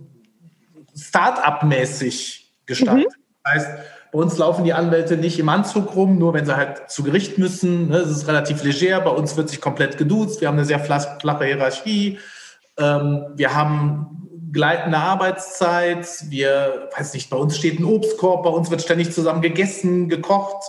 Start-up-mäßig 0.95 2.53
gestaltet. 2.65 3.07
Mhm. 3.07 3.23
Das 3.43 3.53
heißt, 3.53 3.69
bei 4.15 4.21
uns 4.21 4.37
laufen 4.37 4.63
die 4.63 4.71
Anwälte 4.71 5.17
nicht 5.17 5.39
im 5.39 5.49
Anzug 5.49 5.93
rum, 5.93 6.17
nur 6.17 6.33
wenn 6.33 6.45
sie 6.45 6.55
halt 6.55 6.89
zu 6.89 7.03
Gericht 7.03 7.37
müssen. 7.37 7.91
Es 7.91 8.09
ist 8.09 8.29
relativ 8.29 8.63
leger. 8.63 9.01
Bei 9.01 9.09
uns 9.09 9.35
wird 9.35 9.49
sich 9.49 9.59
komplett 9.59 9.97
geduzt. 9.97 10.39
Wir 10.39 10.47
haben 10.47 10.55
eine 10.55 10.63
sehr 10.63 10.79
flache 10.79 11.43
Hierarchie. 11.43 12.17
Ähm, 12.77 13.25
wir 13.35 13.53
haben 13.53 14.47
gleitende 14.53 14.99
Arbeitszeit. 14.99 16.07
Wir, 16.29 16.87
weiß 16.97 17.13
nicht, 17.13 17.29
bei 17.29 17.35
uns 17.35 17.57
steht 17.57 17.77
ein 17.77 17.83
Obstkorb. 17.83 18.43
Bei 18.43 18.49
uns 18.51 18.71
wird 18.71 18.81
ständig 18.81 19.11
zusammen 19.11 19.41
gegessen, 19.41 20.07
gekocht. 20.07 20.63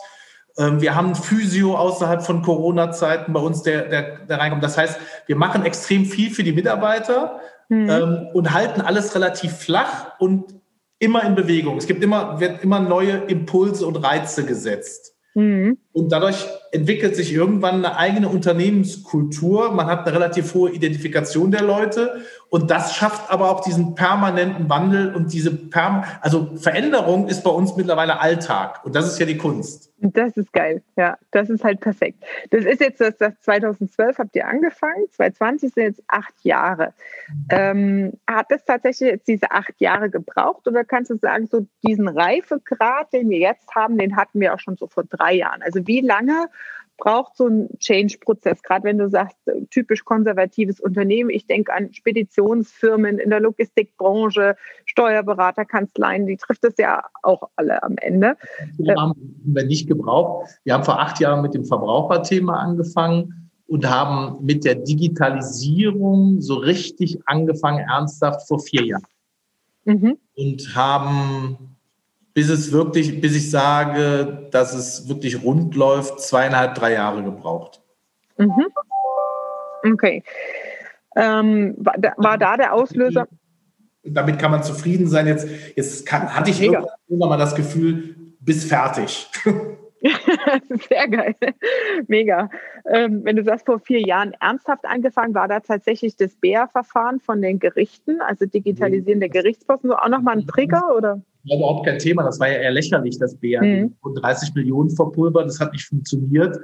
Ähm, 0.59 0.81
wir 0.81 0.97
haben 0.97 1.15
Physio 1.15 1.77
außerhalb 1.77 2.25
von 2.25 2.43
Corona-Zeiten 2.43 3.33
bei 3.33 3.41
uns, 3.41 3.63
der, 3.63 3.83
der, 3.83 4.27
der 4.27 4.41
reinkommt. 4.41 4.65
Das 4.65 4.77
heißt, 4.77 4.99
wir 5.27 5.37
machen 5.37 5.65
extrem 5.65 6.05
viel 6.05 6.33
für 6.33 6.43
die 6.43 6.53
Mitarbeiter 6.53 7.39
mhm. 7.69 7.91
ähm, 7.91 8.29
und 8.35 8.53
halten 8.53 8.81
alles 8.81 9.15
relativ 9.15 9.57
flach 9.57 10.19
und 10.19 10.53
immer 10.99 11.25
in 11.25 11.35
Bewegung. 11.35 11.77
Es 11.77 11.87
gibt 11.87 12.03
immer, 12.03 12.41
wird 12.41 12.63
immer 12.63 12.81
neue 12.81 13.13
Impulse 13.29 13.87
und 13.87 13.97
Reize 13.97 14.45
gesetzt. 14.45 15.15
Mhm. 15.35 15.79
Und 15.97 16.13
dadurch 16.13 16.47
entwickelt 16.73 17.17
sich 17.17 17.33
irgendwann 17.33 17.77
eine 17.77 17.97
eigene 17.97 18.29
Unternehmenskultur. 18.29 19.73
Man 19.73 19.87
hat 19.87 20.07
eine 20.07 20.15
relativ 20.15 20.53
hohe 20.53 20.71
Identifikation 20.71 21.51
der 21.51 21.63
Leute 21.63 22.21
und 22.49 22.71
das 22.71 22.95
schafft 22.95 23.31
aber 23.31 23.51
auch 23.51 23.61
diesen 23.61 23.95
permanenten 23.95 24.69
Wandel 24.69 25.15
und 25.15 25.33
diese 25.33 25.55
Perm 25.55 26.05
also 26.21 26.57
Veränderung 26.57 27.29
ist 27.29 27.43
bei 27.43 27.51
uns 27.51 27.77
mittlerweile 27.77 28.21
Alltag 28.21 28.85
und 28.85 28.95
das 28.95 29.07
ist 29.07 29.19
ja 29.19 29.27
die 29.27 29.37
Kunst. 29.37 29.93
Das 29.99 30.37
ist 30.37 30.53
geil, 30.53 30.83
ja, 30.97 31.17
das 31.31 31.49
ist 31.49 31.65
halt 31.65 31.81
perfekt. 31.81 32.23
Das 32.51 32.67
ist 32.67 32.81
jetzt 32.81 33.01
das, 33.01 33.17
das 33.17 33.41
2012 33.41 34.19
habt 34.19 34.37
ihr 34.37 34.47
angefangen, 34.47 35.07
2020 35.11 35.73
sind 35.73 35.83
jetzt 35.83 36.03
acht 36.07 36.35
Jahre. 36.43 36.93
Ähm, 37.51 38.13
hat 38.27 38.47
es 38.51 38.65
tatsächlich 38.65 39.11
jetzt 39.11 39.27
diese 39.27 39.51
acht 39.51 39.73
Jahre 39.79 40.11
gebraucht 40.11 40.69
oder 40.69 40.85
kannst 40.85 41.11
du 41.11 41.17
sagen, 41.17 41.47
so 41.47 41.67
diesen 41.87 42.09
Reifegrad, 42.09 43.13
den 43.15 43.31
wir 43.31 43.39
jetzt 43.39 43.75
haben, 43.75 43.97
den 43.97 44.17
hatten 44.17 44.39
wir 44.39 44.55
auch 44.55 44.61
schon 44.61 44.77
so 44.77 44.87
vor 44.87 45.05
drei 45.05 45.35
Jahren? 45.35 45.63
Also 45.63 45.86
wie 45.87 46.01
lange 46.01 46.49
braucht 46.99 47.37
so 47.37 47.47
ein 47.47 47.69
Change-Prozess, 47.79 48.63
gerade 48.63 48.85
wenn 48.85 48.99
du 48.99 49.09
sagst, 49.09 49.37
äh, 49.47 49.67
typisch 49.71 50.05
konservatives 50.05 50.81
Unternehmen. 50.81 51.31
Ich 51.31 51.47
denke 51.47 51.73
an 51.73 51.93
Speditionsfirmen 51.93 53.19
in 53.19 53.31
der 53.31 53.41
Logistikbranche, 53.41 54.57
Steuerberaterkanzleien, 54.87 56.27
die 56.27 56.37
trifft 56.37 56.65
es 56.65 56.75
ja 56.79 57.05
auch 57.23 57.51
alle 57.57 57.83
am 57.83 57.97
Ende. 57.99 58.37
Die 58.79 58.91
haben 58.91 59.13
wir 59.45 59.67
nicht 59.67 59.89
gebraucht. 59.89 60.49
Wir 60.65 60.75
haben 60.75 60.85
vor 60.85 61.01
acht 61.01 61.21
Jahren 61.21 61.43
mit 61.43 61.55
dem 61.55 61.65
Verbraucherthema 61.65 62.59
angefangen 62.59 63.51
und 63.67 63.89
haben 63.89 64.45
mit 64.45 64.65
der 64.65 64.77
Digitalisierung 64.77 66.41
so 66.41 66.55
richtig 66.55 67.19
angefangen, 67.27 67.81
ernsthaft 67.81 68.47
vor 68.47 68.61
vier 68.61 68.85
Jahren. 68.85 69.05
Mhm. 69.85 70.19
Und 70.37 70.75
haben 70.75 71.76
bis 72.37 72.51
es 72.51 72.71
wirklich, 72.71 73.19
bis 73.23 73.35
ich 73.35 73.51
sage, 73.51 74.49
dass 74.51 74.75
es 74.75 75.09
wirklich 75.09 75.43
rund 75.43 75.75
läuft, 75.75 76.21
zweieinhalb, 76.21 76.75
drei 76.75 76.93
Jahre 76.93 77.23
gebraucht. 77.23 77.81
Mhm. 78.37 78.67
Okay. 79.91 80.23
Ähm, 81.17 81.75
war, 81.79 81.95
war, 82.19 82.37
da 82.37 82.59
der 82.59 82.75
Auslöser? 82.75 83.27
Damit 84.03 84.39
kann 84.39 84.51
man 84.51 84.63
zufrieden 84.63 85.09
sein. 85.09 85.27
Jetzt, 85.27 85.49
jetzt 85.77 86.05
kann, 86.05 86.29
hatte 86.37 86.51
ich 86.51 86.61
Mega. 86.61 86.85
irgendwann 87.09 87.31
mal 87.31 87.39
das 87.39 87.55
Gefühl, 87.55 88.15
bis 88.41 88.67
fertig. 88.67 89.31
Sehr 90.89 91.09
geil. 91.09 91.35
Mega. 92.09 92.51
Ähm, 92.91 93.25
wenn 93.25 93.37
du 93.37 93.45
sagst, 93.45 93.67
vor 93.67 93.81
vier 93.81 94.01
Jahren 94.01 94.35
ernsthaft 94.41 94.85
angefangen, 94.85 95.35
war 95.35 95.49
da 95.49 95.61
tatsächlich 95.61 96.17
das 96.17 96.37
BEA-Verfahren 96.37 97.21
von 97.21 97.43
den 97.43 97.59
Gerichten, 97.59 98.21
also 98.21 98.47
Digitalisieren 98.47 99.21
der 99.21 99.29
Gerichtsposten, 99.29 99.91
so 99.91 99.97
auch 99.97 100.09
nochmal 100.09 100.39
ein 100.39 100.47
Trigger 100.47 100.95
oder? 100.97 101.23
war 101.49 101.57
überhaupt 101.57 101.87
kein 101.87 101.99
Thema. 101.99 102.23
Das 102.25 102.41
war 102.41 102.49
ja 102.49 102.59
eher 102.59 102.71
lächerlich, 102.71 103.19
das 103.19 103.37
BRD. 103.37 103.63
Mhm. 103.63 103.95
Und 104.03 104.15
30 104.23 104.55
Millionen 104.55 104.91
verpulvert, 104.91 105.47
das 105.47 105.61
hat 105.61 105.73
nicht 105.73 105.87
funktioniert. 105.87 106.59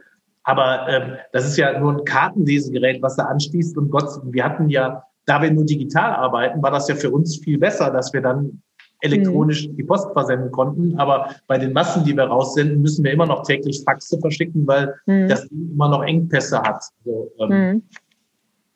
Aber 0.45 0.89
ähm, 0.89 1.17
das 1.33 1.47
ist 1.47 1.57
ja 1.57 1.79
nur 1.79 1.93
ein 1.93 2.05
Kartenlesegerät, 2.05 3.01
was 3.01 3.17
da 3.17 3.25
anschließt. 3.25 3.77
Und 3.77 3.91
Gott, 3.91 4.09
wir 4.25 4.45
hatten 4.45 4.69
ja, 4.69 5.05
da 5.25 5.41
wir 5.41 5.53
nur 5.53 5.65
digital 5.65 6.15
arbeiten, 6.15 6.63
war 6.63 6.73
das 6.73 6.89
ja 6.89 6.97
für 6.97 7.11
uns 7.11 7.39
viel 7.39 7.59
besser, 7.59 7.91
dass 7.91 8.13
wir 8.13 8.23
dann 8.23 8.63
elektronisch 9.03 9.69
mhm. 9.69 9.77
die 9.77 9.85
Post 9.85 10.13
versenden 10.13 10.51
konnten. 10.51 10.99
Aber 10.99 11.35
bei 11.47 11.59
den 11.59 11.73
Massen, 11.73 12.05
die 12.05 12.17
wir 12.17 12.25
raussenden, 12.25 12.81
müssen 12.81 13.05
wir 13.05 13.13
immer 13.13 13.27
noch 13.27 13.43
täglich 13.43 13.83
Faxe 13.85 14.19
verschicken, 14.19 14.67
weil 14.67 14.95
mhm. 15.07 15.29
das 15.29 15.45
immer 15.47 15.89
noch 15.89 16.03
Engpässe 16.03 16.61
hat. 16.63 16.83
Also, 17.05 17.31
ähm, 17.41 17.49
mhm 17.49 17.83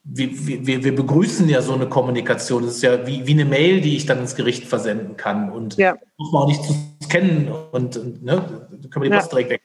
wir, 0.09 0.67
wir, 0.67 0.85
wir 0.85 0.95
begrüßen 0.95 1.49
ja 1.49 1.61
so 1.63 1.75
eine 1.75 1.89
Kommunikation. 1.89 2.65
Das 2.65 2.77
ist 2.77 2.83
ja 2.83 3.07
wie, 3.07 3.27
wie 3.27 3.33
eine 3.33 3.45
Mail, 3.45 3.81
die 3.81 3.97
ich 3.97 4.07
dann 4.07 4.21
ins 4.21 4.37
Gericht 4.37 4.65
versenden 4.65 5.17
kann. 5.17 5.51
Und 5.51 5.77
ja. 5.77 5.97
muss 6.17 6.33
man 6.33 6.43
auch 6.43 6.49
nicht 6.49 6.63
zu 6.63 6.75
scannen 7.03 7.49
und, 7.73 7.97
und 7.97 8.23
ne, 8.23 8.69
da 8.71 8.89
können 8.89 9.03
wir 9.03 9.11
die 9.11 9.17
Post 9.17 9.33
direkt 9.33 9.51
weg. 9.51 9.63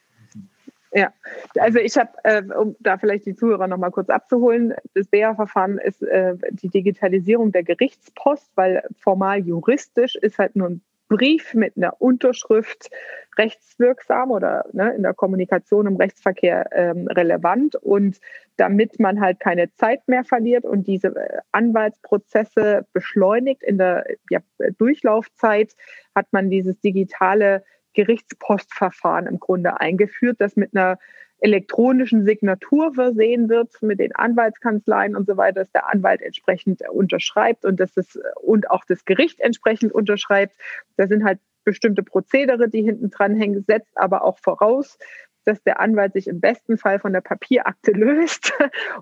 Ja, 0.94 1.14
also 1.58 1.80
ich 1.80 1.98
habe, 1.98 2.12
äh, 2.24 2.44
um 2.44 2.76
da 2.80 2.98
vielleicht 2.98 3.26
die 3.26 3.36
Zuhörer 3.36 3.68
noch 3.68 3.78
mal 3.78 3.92
kurz 3.92 4.10
abzuholen, 4.10 4.74
das 4.94 5.08
BEA-Verfahren 5.08 5.78
ist 5.78 6.02
äh, 6.04 6.36
die 6.52 6.68
Digitalisierung 6.68 7.54
der 7.54 7.64
Gerichtspost, 7.64 8.52
weil 8.56 8.84
formal 9.00 9.40
juristisch 9.40 10.16
ist 10.16 10.38
halt 10.38 10.56
nur 10.58 10.70
ein 10.70 10.82
Brief 11.08 11.54
mit 11.54 11.76
einer 11.76 12.02
Unterschrift 12.02 12.90
rechtswirksam 13.38 14.32
oder 14.32 14.66
ne, 14.72 14.94
in 14.94 15.04
der 15.04 15.14
Kommunikation 15.14 15.86
im 15.88 15.98
Rechtsverkehr 15.98 16.70
ähm, 16.72 17.08
relevant. 17.08 17.76
Und 17.76 18.20
damit 18.56 18.98
man 18.98 19.20
halt 19.20 19.42
keine 19.42 19.74
Zeit 19.74 20.08
mehr 20.08 20.24
verliert 20.24 20.64
und 20.64 20.88
diese 20.88 21.10
äh, 21.10 21.40
Anwaltsprozesse 21.52 22.86
beschleunigt 22.94 23.62
in 23.62 23.78
der 23.78 24.06
ja, 24.30 24.40
Durchlaufzeit, 24.78 25.76
hat 26.16 26.28
man 26.32 26.50
dieses 26.50 26.80
digitale 26.80 27.66
Gerichtspostverfahren 27.94 29.28
im 29.28 29.40
Grunde 29.40 29.80
eingeführt, 29.80 30.38
das 30.40 30.56
mit 30.56 30.76
einer 30.76 30.98
elektronischen 31.42 32.24
Signatur 32.24 32.94
versehen 32.94 33.50
wird 33.50 33.82
mit 33.82 34.00
den 34.00 34.16
Anwaltskanzleien 34.16 35.16
und 35.16 35.28
so 35.28 35.38
weiter, 35.38 35.62
dass 35.62 35.72
der 35.72 35.90
Anwalt 35.92 36.22
entsprechend 36.22 36.88
unterschreibt 36.90 37.66
und 37.66 37.80
dass 37.80 37.98
es 37.98 38.20
und 38.36 38.70
auch 38.70 38.86
das 38.86 39.06
Gericht 39.06 39.40
entsprechend 39.40 39.92
unterschreibt. 39.92 40.56
Da 40.98 41.08
sind 41.08 41.24
halt 41.24 41.40
bestimmte 41.64 42.04
Prozedere, 42.04 42.70
die 42.70 42.84
hinten 42.84 43.10
dran 43.10 43.36
hängen, 43.36 43.64
setzt 43.68 43.98
aber 43.98 44.24
auch 44.24 44.38
voraus, 44.38 44.98
dass 45.44 45.64
der 45.64 45.80
Anwalt 45.80 46.14
sich 46.14 46.28
im 46.28 46.40
besten 46.40 46.78
Fall 46.78 47.00
von 47.00 47.14
der 47.14 47.22
Papierakte 47.22 47.92
löst 47.96 48.54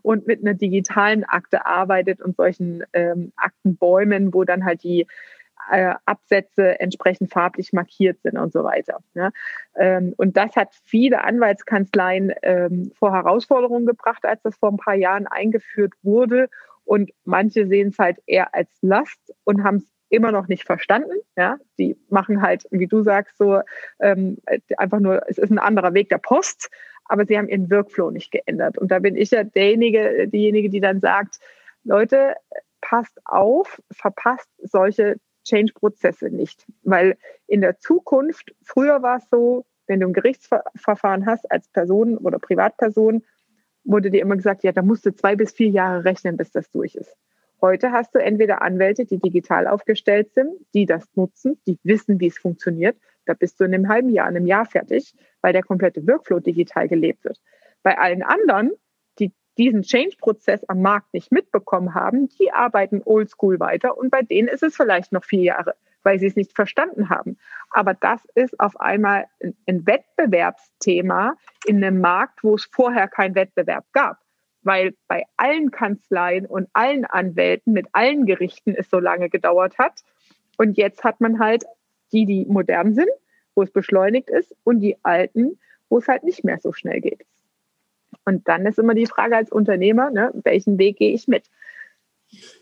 und 0.02 0.26
mit 0.28 0.42
einer 0.42 0.54
digitalen 0.54 1.26
Akte 1.26 1.66
arbeitet 1.66 2.22
und 2.22 2.38
solchen 2.38 2.84
ähm, 2.94 3.34
Aktenbäumen, 3.36 4.34
wo 4.34 4.46
dann 4.46 4.64
halt 4.64 4.84
die 4.84 5.08
äh, 5.72 5.95
Absätze 6.05 6.80
entsprechend 6.80 7.32
farblich 7.32 7.74
markiert 7.74 8.22
sind 8.22 8.38
und 8.38 8.51
so 8.51 8.63
weiter. 8.63 8.99
Ja. 9.13 9.32
Ähm, 9.76 10.13
und 10.17 10.38
das 10.38 10.55
hat 10.55 10.70
viele 10.86 11.24
Anwaltskanzleien 11.24 12.34
ähm, 12.41 12.91
vor 12.97 13.13
Herausforderungen 13.13 13.86
gebracht, 13.86 14.26
als 14.26 14.41
das 14.41 14.57
vor 14.57 14.72
ein 14.72 14.78
paar 14.78 14.95
Jahren 14.95 15.28
eingeführt 15.28 15.93
wurde. 16.01 16.49
Und 16.86 17.11
manche 17.24 17.67
sehen 17.67 17.89
es 17.89 17.99
halt 17.99 18.17
eher 18.26 18.53
als 18.55 18.70
Last 18.82 19.34
und 19.43 19.63
haben 19.63 19.78
es 19.78 19.88
immer 20.09 20.32
noch 20.32 20.47
nicht 20.47 20.65
verstanden. 20.65 21.15
Ja, 21.38 21.57
die 21.78 21.95
machen 22.09 22.41
halt, 22.41 22.65
wie 22.72 22.88
du 22.88 23.03
sagst, 23.03 23.38
so 23.38 23.61
ähm, 23.99 24.38
einfach 24.78 24.99
nur, 24.99 25.22
es 25.28 25.38
ist 25.38 25.51
ein 25.51 25.59
anderer 25.59 25.93
Weg 25.93 26.09
der 26.09 26.17
Post, 26.17 26.70
aber 27.05 27.26
sie 27.26 27.38
haben 27.38 27.47
ihren 27.47 27.70
Workflow 27.70 28.11
nicht 28.11 28.32
geändert. 28.32 28.78
Und 28.78 28.91
da 28.91 28.99
bin 28.99 29.15
ich 29.15 29.32
ja 29.32 29.43
derjenige, 29.43 30.28
diejenige, 30.28 30.70
die 30.70 30.80
dann 30.80 30.99
sagt, 30.99 31.39
Leute, 31.84 32.36
passt 32.82 33.20
auf, 33.26 33.82
verpasst 33.91 34.49
solche 34.57 35.17
Change-Prozesse 35.50 36.30
nicht. 36.30 36.66
Weil 36.84 37.18
in 37.47 37.62
der 37.62 37.80
Zukunft, 37.80 38.54
früher 38.64 39.02
war 39.02 39.18
es 39.18 39.30
so, 39.30 39.66
wenn 39.88 40.00
du 40.00 40.08
ein 40.08 40.14
Gerichtsverfahren 40.14 41.26
hast 41.26 41.52
als 41.52 41.68
Person 41.70 42.18
oder 42.18 42.39
Privatperson, 42.39 43.24
wurde 43.84 44.12
dir 44.12 44.22
immer 44.22 44.36
gesagt, 44.36 44.64
ja, 44.64 44.72
da 44.72 44.82
musst 44.82 45.06
du 45.06 45.14
zwei 45.14 45.36
bis 45.36 45.52
vier 45.52 45.70
Jahre 45.70 46.06
rechnen, 46.06 46.38
bis 46.38 46.52
das 46.52 46.70
durch 46.70 46.95
ist. 46.95 47.18
Heute 47.62 47.91
hast 47.91 48.16
du 48.16 48.20
entweder 48.20 48.62
Anwälte, 48.62 49.06
die 49.06 49.18
digital 49.18 49.68
aufgestellt 49.68 50.34
sind, 50.34 50.54
die 50.74 50.86
das 50.86 51.06
nutzen, 51.16 51.60
die 51.68 51.78
wissen, 51.84 52.20
wie 52.20 52.28
es 52.28 52.38
funktioniert. 52.38 52.97
Da 53.26 53.34
bist 53.34 53.60
du 53.60 53.66
in 53.66 53.74
einem 53.74 53.89
halben 53.89 54.10
Jahr, 54.10 54.30
in 54.30 54.38
einem 54.38 54.47
Jahr 54.47 54.66
fertig, 54.66 55.14
weil 55.41 55.54
der 55.54 55.64
komplette 55.64 56.08
Workflow 56.08 56.39
digital 56.39 56.88
gelebt 56.88 57.26
wird. 57.26 57.39
Bei 57.84 57.97
allen 57.97 58.24
anderen 58.24 58.72
diesen 59.60 59.82
Change-Prozess 59.82 60.64
am 60.70 60.82
Markt 60.82 61.14
nicht 61.14 61.34
mitbekommen 61.34 61.93
haben, 61.93 62.30
die 62.39 62.51
arbeiten 62.51 63.01
oldschool 63.03 63.60
weiter 63.60 63.97
und 63.97 64.10
bei 64.10 64.22
denen 64.22 64.47
ist 64.47 64.64
es 64.64 64.76
vielleicht 64.76 65.12
noch 65.12 65.26
vier 65.26 65.43
Jahre, 65.43 65.76
weil 66.01 66.18
sie 66.18 66.28
es 66.28 66.38
nicht 66.38 66.55
verstanden 66.55 67.10
haben. 67.10 67.38
Aber 67.70 67.93
das 67.93 68.26
ist 68.36 68.57
auf 68.57 68.80
einmal 68.80 69.26
ein 69.68 69.86
Wettbewerbsthema 69.86 71.36
in 71.66 71.84
einem 71.84 71.99
Markt, 71.99 72.41
wo 72.41 72.55
es 72.55 72.70
vorher 72.72 73.10
keinen 73.10 73.36
Wettbewerb 73.36 73.86
gab. 73.91 74.18
Weil 74.64 74.93
bei 75.10 75.26
allen 75.36 75.72
Kanzleien 75.72 76.45
und 76.45 76.70
allen 76.72 77.03
Anwälten 77.03 77.74
mit 77.74 77.88
allen 77.91 78.26
Gerichten 78.26 78.76
es 78.76 78.89
so 78.89 78.99
lange 78.99 79.30
gedauert 79.30 79.78
hat. 79.78 80.03
Und 80.57 80.78
jetzt 80.78 81.03
hat 81.03 81.20
man 81.20 81.39
halt 81.39 81.66
die, 82.14 82.26
die 82.26 82.45
modern 82.45 82.93
sind, 82.93 83.10
wo 83.55 83.64
es 83.64 83.72
beschleunigt 83.72 84.30
ist, 84.30 84.55
und 84.64 84.80
die 84.80 84.97
alten, 85.03 85.60
wo 85.89 85.97
es 85.97 86.07
halt 86.07 86.24
nicht 86.24 86.45
mehr 86.45 86.60
so 86.60 86.72
schnell 86.72 87.01
geht. 87.01 87.26
Und 88.30 88.47
dann 88.47 88.67
ist 88.67 88.77
immer 88.77 88.93
die 88.93 89.07
Frage 89.07 89.36
als 89.36 89.51
Unternehmer, 89.51 90.11
ne, 90.11 90.32
welchen 90.43 90.77
Weg 90.77 90.97
gehe 90.97 91.11
ich 91.11 91.27
mit? 91.27 91.45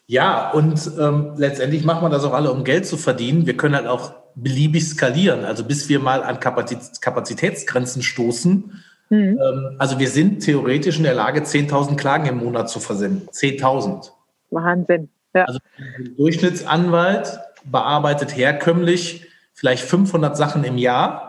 Ja, 0.05 0.51
und 0.51 0.89
ähm, 0.97 1.33
letztendlich 1.35 1.83
macht 1.83 2.01
man 2.01 2.09
das 2.09 2.23
auch 2.23 2.31
alle, 2.31 2.51
um 2.51 2.63
Geld 2.63 2.85
zu 2.85 2.95
verdienen. 2.95 3.45
Wir 3.45 3.57
können 3.57 3.75
halt 3.75 3.85
auch 3.85 4.13
beliebig 4.35 4.87
skalieren, 4.87 5.43
also 5.43 5.65
bis 5.65 5.89
wir 5.89 5.99
mal 5.99 6.23
an 6.23 6.39
Kapazitätsgrenzen 6.39 8.01
stoßen. 8.01 8.81
Mhm. 9.09 9.17
Ähm, 9.17 9.75
also 9.77 9.99
wir 9.99 10.07
sind 10.07 10.39
theoretisch 10.39 10.99
in 10.99 11.03
der 11.03 11.15
Lage, 11.15 11.41
10.000 11.41 11.97
Klagen 11.97 12.27
im 12.27 12.37
Monat 12.37 12.69
zu 12.69 12.79
versenden. 12.79 13.27
10.000. 13.27 14.11
Wahnsinn. 14.51 15.09
Ja. 15.35 15.43
Also 15.43 15.59
ein 15.77 16.15
Durchschnittsanwalt 16.15 17.39
bearbeitet 17.65 18.37
herkömmlich 18.37 19.27
vielleicht 19.53 19.83
500 19.83 20.37
Sachen 20.37 20.63
im 20.63 20.77
Jahr 20.77 21.26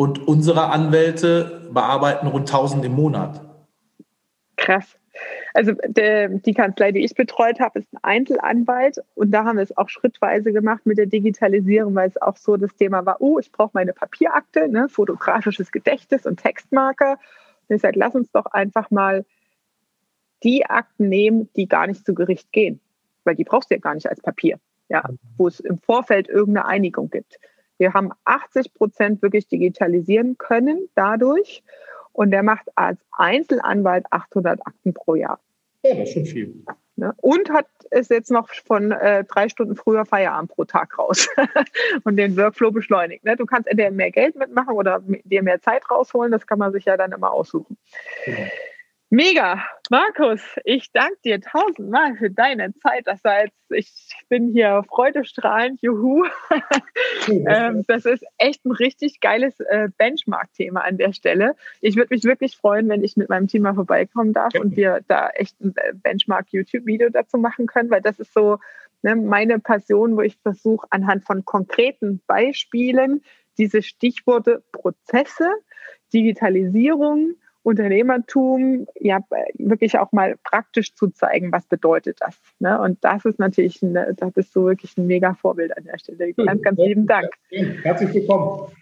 und 0.00 0.26
unsere 0.26 0.70
Anwälte 0.70 1.68
bearbeiten 1.74 2.26
rund 2.26 2.48
1000 2.48 2.86
im 2.86 2.92
Monat. 2.92 3.42
Krass. 4.56 4.96
Also 5.52 5.72
der, 5.86 6.30
die 6.30 6.54
Kanzlei, 6.54 6.90
die 6.90 7.04
ich 7.04 7.14
betreut 7.14 7.60
habe, 7.60 7.80
ist 7.80 7.92
ein 7.92 7.98
Einzelanwalt 8.02 8.96
und 9.14 9.30
da 9.30 9.44
haben 9.44 9.58
wir 9.58 9.62
es 9.62 9.76
auch 9.76 9.90
schrittweise 9.90 10.54
gemacht 10.54 10.86
mit 10.86 10.96
der 10.96 11.04
Digitalisierung, 11.04 11.94
weil 11.94 12.08
es 12.08 12.16
auch 12.22 12.38
so 12.38 12.56
das 12.56 12.74
Thema 12.76 13.04
war, 13.04 13.20
oh, 13.20 13.38
ich 13.38 13.52
brauche 13.52 13.72
meine 13.74 13.92
Papierakte, 13.92 14.68
ne, 14.68 14.88
fotografisches 14.88 15.70
Gedächtnis 15.70 16.24
und 16.24 16.40
Textmarker. 16.40 17.18
Und 17.68 17.76
ich 17.76 17.82
sage, 17.82 17.98
lass 17.98 18.14
uns 18.14 18.32
doch 18.32 18.46
einfach 18.46 18.90
mal 18.90 19.26
die 20.42 20.64
Akten 20.64 21.10
nehmen, 21.10 21.50
die 21.56 21.68
gar 21.68 21.86
nicht 21.86 22.06
zu 22.06 22.14
Gericht 22.14 22.52
gehen, 22.52 22.80
weil 23.24 23.34
die 23.34 23.44
brauchst 23.44 23.70
du 23.70 23.74
ja 23.74 23.80
gar 23.80 23.94
nicht 23.94 24.08
als 24.08 24.22
Papier, 24.22 24.60
ja, 24.88 25.04
wo 25.36 25.46
es 25.46 25.60
im 25.60 25.78
Vorfeld 25.78 26.26
irgendeine 26.26 26.64
Einigung 26.64 27.10
gibt. 27.10 27.38
Wir 27.80 27.94
haben 27.94 28.10
80 28.26 28.74
Prozent 28.74 29.22
wirklich 29.22 29.48
digitalisieren 29.48 30.36
können 30.36 30.90
dadurch. 30.94 31.62
Und 32.12 32.30
der 32.30 32.42
macht 32.42 32.68
als 32.74 33.00
Einzelanwalt 33.10 34.04
800 34.10 34.60
Akten 34.66 34.92
pro 34.92 35.14
Jahr. 35.14 35.40
Ja, 35.82 35.94
das 35.94 36.08
ist 36.08 36.12
schon 36.12 36.26
viel. 36.26 36.64
Ne? 36.96 37.14
Und 37.16 37.48
hat 37.48 37.68
es 37.90 38.10
jetzt 38.10 38.30
noch 38.30 38.50
von 38.66 38.92
äh, 38.92 39.24
drei 39.24 39.48
Stunden 39.48 39.76
früher 39.76 40.04
Feierabend 40.04 40.50
pro 40.50 40.66
Tag 40.66 40.98
raus 40.98 41.26
und 42.04 42.18
den 42.18 42.36
Workflow 42.36 42.70
beschleunigt. 42.70 43.24
Ne? 43.24 43.36
Du 43.36 43.46
kannst 43.46 43.66
entweder 43.66 43.90
mehr 43.90 44.10
Geld 44.10 44.36
mitmachen 44.36 44.74
oder 44.74 45.02
dir 45.24 45.42
mehr 45.42 45.62
Zeit 45.62 45.90
rausholen. 45.90 46.30
Das 46.30 46.46
kann 46.46 46.58
man 46.58 46.72
sich 46.72 46.84
ja 46.84 46.98
dann 46.98 47.12
immer 47.12 47.32
aussuchen. 47.32 47.78
Genau. 48.26 48.46
Mega, 49.12 49.60
Markus, 49.90 50.40
ich 50.64 50.92
danke 50.92 51.16
dir 51.24 51.40
tausendmal 51.40 52.14
für 52.14 52.30
deine 52.30 52.72
Zeit. 52.74 53.08
Das 53.08 53.24
war 53.24 53.42
jetzt, 53.42 53.56
ich 53.70 53.90
bin 54.28 54.52
hier 54.52 54.84
freudestrahlend, 54.88 55.82
juhu. 55.82 56.26
ähm, 57.28 57.84
das 57.88 58.04
ist 58.04 58.24
echt 58.38 58.64
ein 58.64 58.70
richtig 58.70 59.18
geiles 59.18 59.58
äh, 59.58 59.88
Benchmark-Thema 59.98 60.84
an 60.84 60.96
der 60.96 61.12
Stelle. 61.12 61.56
Ich 61.80 61.96
würde 61.96 62.14
mich 62.14 62.22
wirklich 62.22 62.56
freuen, 62.56 62.88
wenn 62.88 63.02
ich 63.02 63.16
mit 63.16 63.28
meinem 63.28 63.48
Team 63.48 63.62
mal 63.62 63.74
vorbeikommen 63.74 64.32
darf 64.32 64.54
und 64.54 64.76
wir 64.76 65.00
da 65.08 65.30
echt 65.30 65.60
ein 65.60 65.74
äh, 65.74 65.92
Benchmark-YouTube-Video 65.92 67.10
dazu 67.10 67.36
machen 67.36 67.66
können, 67.66 67.90
weil 67.90 68.02
das 68.02 68.20
ist 68.20 68.32
so 68.32 68.58
ne, 69.02 69.16
meine 69.16 69.58
Passion, 69.58 70.16
wo 70.16 70.20
ich 70.20 70.36
versuche, 70.36 70.86
anhand 70.90 71.24
von 71.24 71.44
konkreten 71.44 72.20
Beispielen 72.28 73.24
diese 73.58 73.82
Stichworte 73.82 74.62
Prozesse, 74.70 75.50
Digitalisierung, 76.12 77.34
Unternehmertum 77.62 78.86
ja 78.98 79.20
wirklich 79.54 79.98
auch 79.98 80.12
mal 80.12 80.36
praktisch 80.42 80.94
zu 80.94 81.08
zeigen, 81.08 81.52
was 81.52 81.66
bedeutet 81.66 82.18
das. 82.20 82.38
Ne? 82.58 82.80
Und 82.80 83.04
das 83.04 83.24
ist 83.24 83.38
natürlich, 83.38 83.82
eine, 83.82 84.14
da 84.14 84.30
bist 84.30 84.54
du 84.56 84.64
wirklich 84.64 84.96
ein 84.96 85.06
mega 85.06 85.34
Vorbild 85.34 85.76
an 85.76 85.84
der 85.84 85.98
Stelle. 85.98 86.32
Ganz, 86.32 86.62
ganz 86.62 86.78
lieben 86.78 87.06
Dank. 87.06 87.28
Herzlich 87.50 88.14
willkommen. 88.14 88.72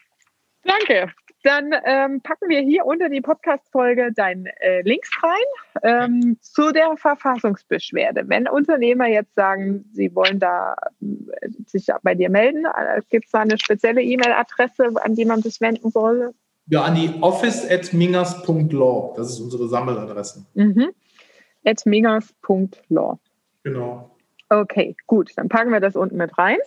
Danke. 0.62 1.12
Dann 1.44 1.72
ähm, 1.84 2.20
packen 2.20 2.48
wir 2.48 2.60
hier 2.60 2.84
unter 2.84 3.08
die 3.08 3.20
Podcast-Folge 3.20 4.12
deinen 4.12 4.46
äh, 4.46 4.82
Links 4.82 5.10
rein 5.22 6.10
ähm, 6.10 6.36
zu 6.40 6.72
der 6.72 6.96
Verfassungsbeschwerde. 6.96 8.24
Wenn 8.26 8.48
Unternehmer 8.48 9.06
jetzt 9.06 9.34
sagen, 9.34 9.84
sie 9.92 10.14
wollen 10.14 10.40
da 10.40 10.74
äh, 11.00 11.48
sich 11.66 11.86
bei 12.02 12.16
dir 12.16 12.28
melden, 12.28 12.64
äh, 12.64 13.02
gibt 13.08 13.26
es 13.26 13.30
da 13.30 13.40
eine 13.40 13.56
spezielle 13.56 14.02
E-Mail-Adresse, 14.02 14.90
an 15.00 15.14
die 15.14 15.24
man 15.24 15.40
sich 15.40 15.60
wenden 15.60 15.90
soll? 15.90 16.34
Ja, 16.68 16.82
an 16.82 16.94
die 16.94 17.10
office.mingers.law. 17.20 19.14
Das 19.16 19.30
ist 19.30 19.40
unsere 19.40 19.68
Sammeladresse. 19.68 20.46
Mhm. 20.54 20.90
At 21.64 21.84
mingers.law. 21.86 23.18
Genau. 23.64 24.16
Okay, 24.50 24.96
gut. 25.06 25.32
Dann 25.36 25.48
packen 25.48 25.72
wir 25.72 25.80
das 25.80 25.96
unten 25.96 26.16
mit 26.16 26.36
rein. 26.38 26.58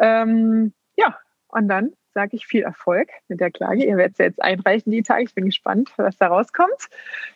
Ähm, 0.00 0.72
ja, 0.96 1.16
und 1.48 1.68
dann 1.68 1.92
sage 2.14 2.36
ich 2.36 2.46
viel 2.46 2.62
Erfolg 2.62 3.08
mit 3.28 3.40
der 3.40 3.50
Klage. 3.50 3.84
Ihr 3.84 3.96
werdet 3.96 4.12
es 4.12 4.18
jetzt 4.18 4.42
einreichen 4.42 4.92
die 4.92 5.02
Tage. 5.02 5.24
Ich 5.24 5.34
bin 5.34 5.46
gespannt, 5.46 5.90
was 5.96 6.16
da 6.18 6.28
rauskommt. 6.28 6.88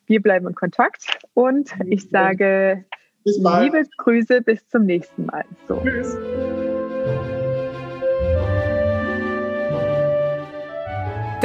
Wir 0.07 0.21
bleiben 0.21 0.47
in 0.47 0.55
Kontakt 0.55 1.19
und 1.35 1.75
ich 1.87 2.09
sage 2.11 2.85
liebe 3.25 3.85
Grüße, 3.99 4.43
bis 4.43 4.69
zum 4.69 4.85
nächsten 4.85 5.27
Mal. 5.27 5.45
So. 5.67 5.81
Tschüss. 5.83 6.17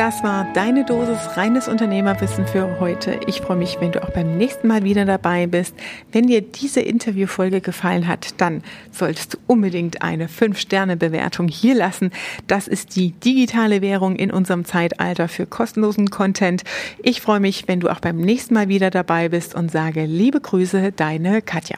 Das 0.01 0.23
war 0.23 0.47
deine 0.55 0.83
Dosis 0.83 1.37
reines 1.37 1.67
Unternehmerwissen 1.67 2.47
für 2.47 2.79
heute. 2.79 3.19
Ich 3.27 3.39
freue 3.39 3.57
mich, 3.57 3.79
wenn 3.81 3.91
du 3.91 4.01
auch 4.01 4.09
beim 4.09 4.35
nächsten 4.35 4.67
Mal 4.67 4.83
wieder 4.83 5.05
dabei 5.05 5.45
bist. 5.45 5.75
Wenn 6.11 6.25
dir 6.25 6.41
diese 6.41 6.81
Interviewfolge 6.81 7.61
gefallen 7.61 8.07
hat, 8.07 8.41
dann 8.41 8.63
solltest 8.91 9.35
du 9.35 9.37
unbedingt 9.45 10.01
eine 10.01 10.25
5-Sterne-Bewertung 10.25 11.47
hier 11.49 11.75
lassen. 11.75 12.09
Das 12.47 12.67
ist 12.67 12.95
die 12.95 13.11
digitale 13.11 13.83
Währung 13.83 14.15
in 14.15 14.31
unserem 14.31 14.65
Zeitalter 14.65 15.27
für 15.27 15.45
kostenlosen 15.45 16.09
Content. 16.09 16.63
Ich 17.03 17.21
freue 17.21 17.39
mich, 17.39 17.67
wenn 17.67 17.79
du 17.79 17.87
auch 17.89 17.99
beim 17.99 18.17
nächsten 18.17 18.55
Mal 18.55 18.69
wieder 18.69 18.89
dabei 18.89 19.29
bist 19.29 19.53
und 19.53 19.69
sage 19.69 20.05
liebe 20.05 20.41
Grüße, 20.41 20.93
deine 20.93 21.43
Katja. 21.43 21.77